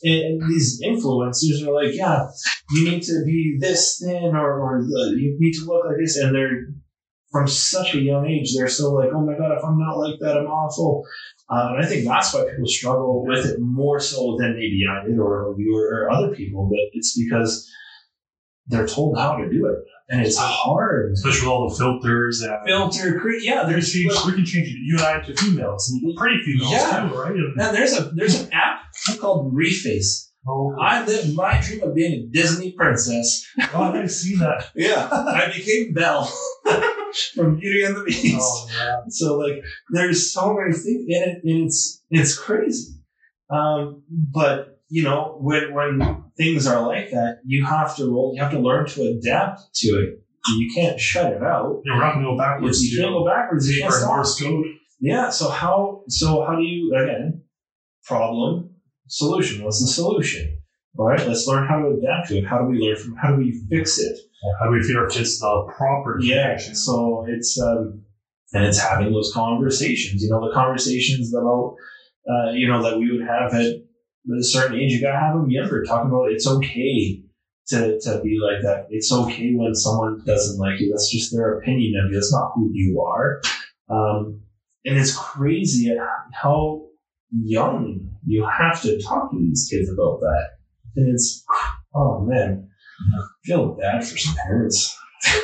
[0.03, 2.27] and these influencers are like, "Yeah,
[2.71, 6.17] you need to be this thin, or, or the, you need to look like this,"
[6.17, 6.67] and they're
[7.31, 10.19] from such a young age, they're so like, oh my God, if I'm not like
[10.19, 11.03] that, I'm awful.
[11.49, 15.05] Uh, and I think that's why people struggle with it more so than maybe I
[15.07, 16.67] did or you or, other people.
[16.69, 17.69] But it's because
[18.67, 19.75] they're told how to do it.
[20.09, 21.11] and it's hard.
[21.13, 23.61] Especially with all the filters and Filter, cre- yeah.
[23.61, 26.71] we can There's change, we can change you and I to females, and pretty females
[26.71, 27.07] Yeah.
[27.09, 27.31] too, right?
[27.31, 28.81] And, and there's a there's an app
[29.19, 30.29] called Reface.
[30.47, 33.45] oh, I live my dream of being a Disney princess.
[33.71, 34.65] God, I've seen that.
[34.75, 36.31] Yeah, I became Belle
[37.35, 38.37] from Beauty and the Beast.
[38.39, 38.95] Oh, yeah.
[39.09, 42.93] So like, there's so many things in it, and it's it's crazy.
[43.49, 48.33] Um, but you know, when when things are like that, you have to roll.
[48.35, 50.23] You have to learn to adapt to it.
[50.57, 51.81] You can't shut it out.
[51.85, 52.81] Yeah, we're not going to go backwards.
[52.81, 53.69] You can't go backwards.
[53.69, 54.15] You can't stop.
[54.15, 54.65] Morse code.
[54.99, 55.29] Yeah.
[55.29, 57.43] So how so how do you again
[58.05, 58.71] problem
[59.07, 59.63] solution?
[59.63, 60.57] What's the solution?
[60.97, 61.25] All right.
[61.27, 62.45] Let's learn how to adapt to it.
[62.45, 63.15] How do we learn from?
[63.15, 64.17] How do we fix it?
[64.59, 66.57] How do we feed our kids the proper Yeah.
[66.57, 68.03] So it's um,
[68.53, 70.23] and it's having those conversations.
[70.23, 71.75] You know, the conversations about
[72.29, 74.93] uh, you know that we would have at a certain age.
[74.93, 75.83] You gotta have them younger.
[75.83, 77.23] Talking about it's okay
[77.67, 78.87] to to be like that.
[78.89, 80.91] It's okay when someone doesn't like you.
[80.91, 82.17] That's just their opinion of you.
[82.17, 83.41] That's not who you are.
[83.89, 84.41] Um,
[84.85, 85.95] and it's crazy
[86.33, 86.85] how
[87.31, 90.47] young you have to talk to these kids about that.
[90.95, 91.43] And it's
[91.93, 92.68] oh man,
[93.43, 94.95] feel bad for some parents.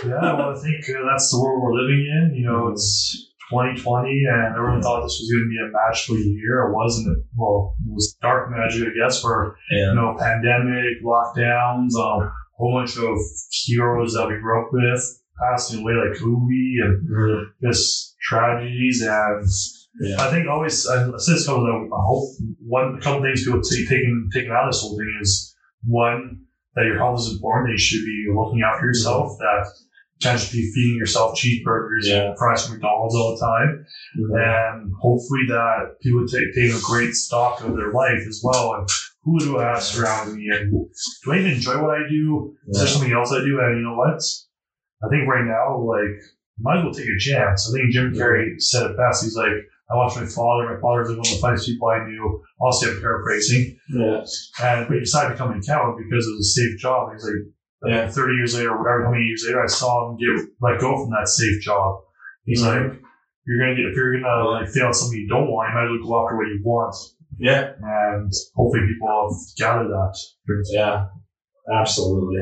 [0.06, 2.36] Yeah, well, I think uh, that's the world we're living in.
[2.36, 6.68] You know, it's 2020, and everyone thought this was going to be a magical year.
[6.68, 7.26] It wasn't.
[7.36, 12.80] Well, it was dark magic, I guess, where you know, pandemic, lockdowns, um, a whole
[12.80, 13.18] bunch of
[13.65, 19.02] heroes that we grew up with passing away, like Kobe, and just tragedies.
[19.02, 19.45] And
[19.99, 20.22] yeah.
[20.22, 22.30] I think always, I said this couple I hope
[22.65, 26.45] one a couple things people take taking taking out of this whole thing is one
[26.76, 27.68] that your health is important.
[27.68, 29.38] That you should be looking out for yourself.
[29.40, 29.68] That
[30.20, 32.30] just be feeding yourself cheeseburgers Yeah.
[32.30, 33.86] and fries from McDonald's all the time
[34.18, 34.34] mm-hmm.
[34.34, 38.88] and hopefully that people take take a great stock of their life as well and
[39.26, 42.56] who do I have surrounding me and do I even enjoy what I do?
[42.68, 43.60] Is there something else I do?
[43.60, 44.22] And you know what?
[45.04, 46.22] I think right now, like,
[46.60, 47.68] might as well take a chance.
[47.68, 49.24] I think Jim Carrey said it best.
[49.24, 49.50] He's like,
[49.91, 50.66] I watched my father.
[50.74, 52.41] My father was one of the funniest people I knew.
[52.60, 53.78] Also, I'm paraphrasing.
[53.90, 54.26] Yeah.
[54.64, 57.10] And but he decided to come an accountant because it was a safe job.
[57.14, 57.45] He's like,
[57.86, 58.10] Yeah.
[58.10, 60.30] 30 years later, or whatever, how many years later, I saw him get
[60.62, 62.02] let go from that safe job.
[62.45, 62.66] He's Mhm.
[62.66, 63.02] like,
[63.45, 65.86] you're gonna get if you're gonna like fail at something you don't want, you might
[65.86, 66.95] as well go after what you want.
[67.38, 67.74] Yeah.
[67.80, 70.18] And hopefully people have gathered that.
[70.74, 71.06] Yeah.
[71.72, 72.41] Absolutely.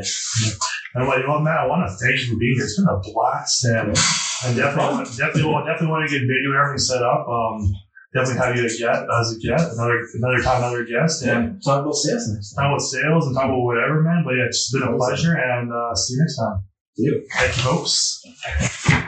[0.95, 2.65] And like, what, Matt, I want to thank you for being here.
[2.65, 3.97] It's been a blast, and
[4.45, 7.27] and definitely, definitely, want, definitely want to get video and everything set up.
[7.27, 7.73] Um,
[8.13, 11.59] definitely have you again as a guest, another another time, another guest, and Yeah.
[11.63, 12.71] Talk about sales next talk time.
[12.71, 14.23] about sales and talk about whatever, man.
[14.25, 16.63] But yeah, it's been a pleasure, and uh, see you next time.
[16.95, 17.25] See you.
[17.33, 19.02] Thank you, folks.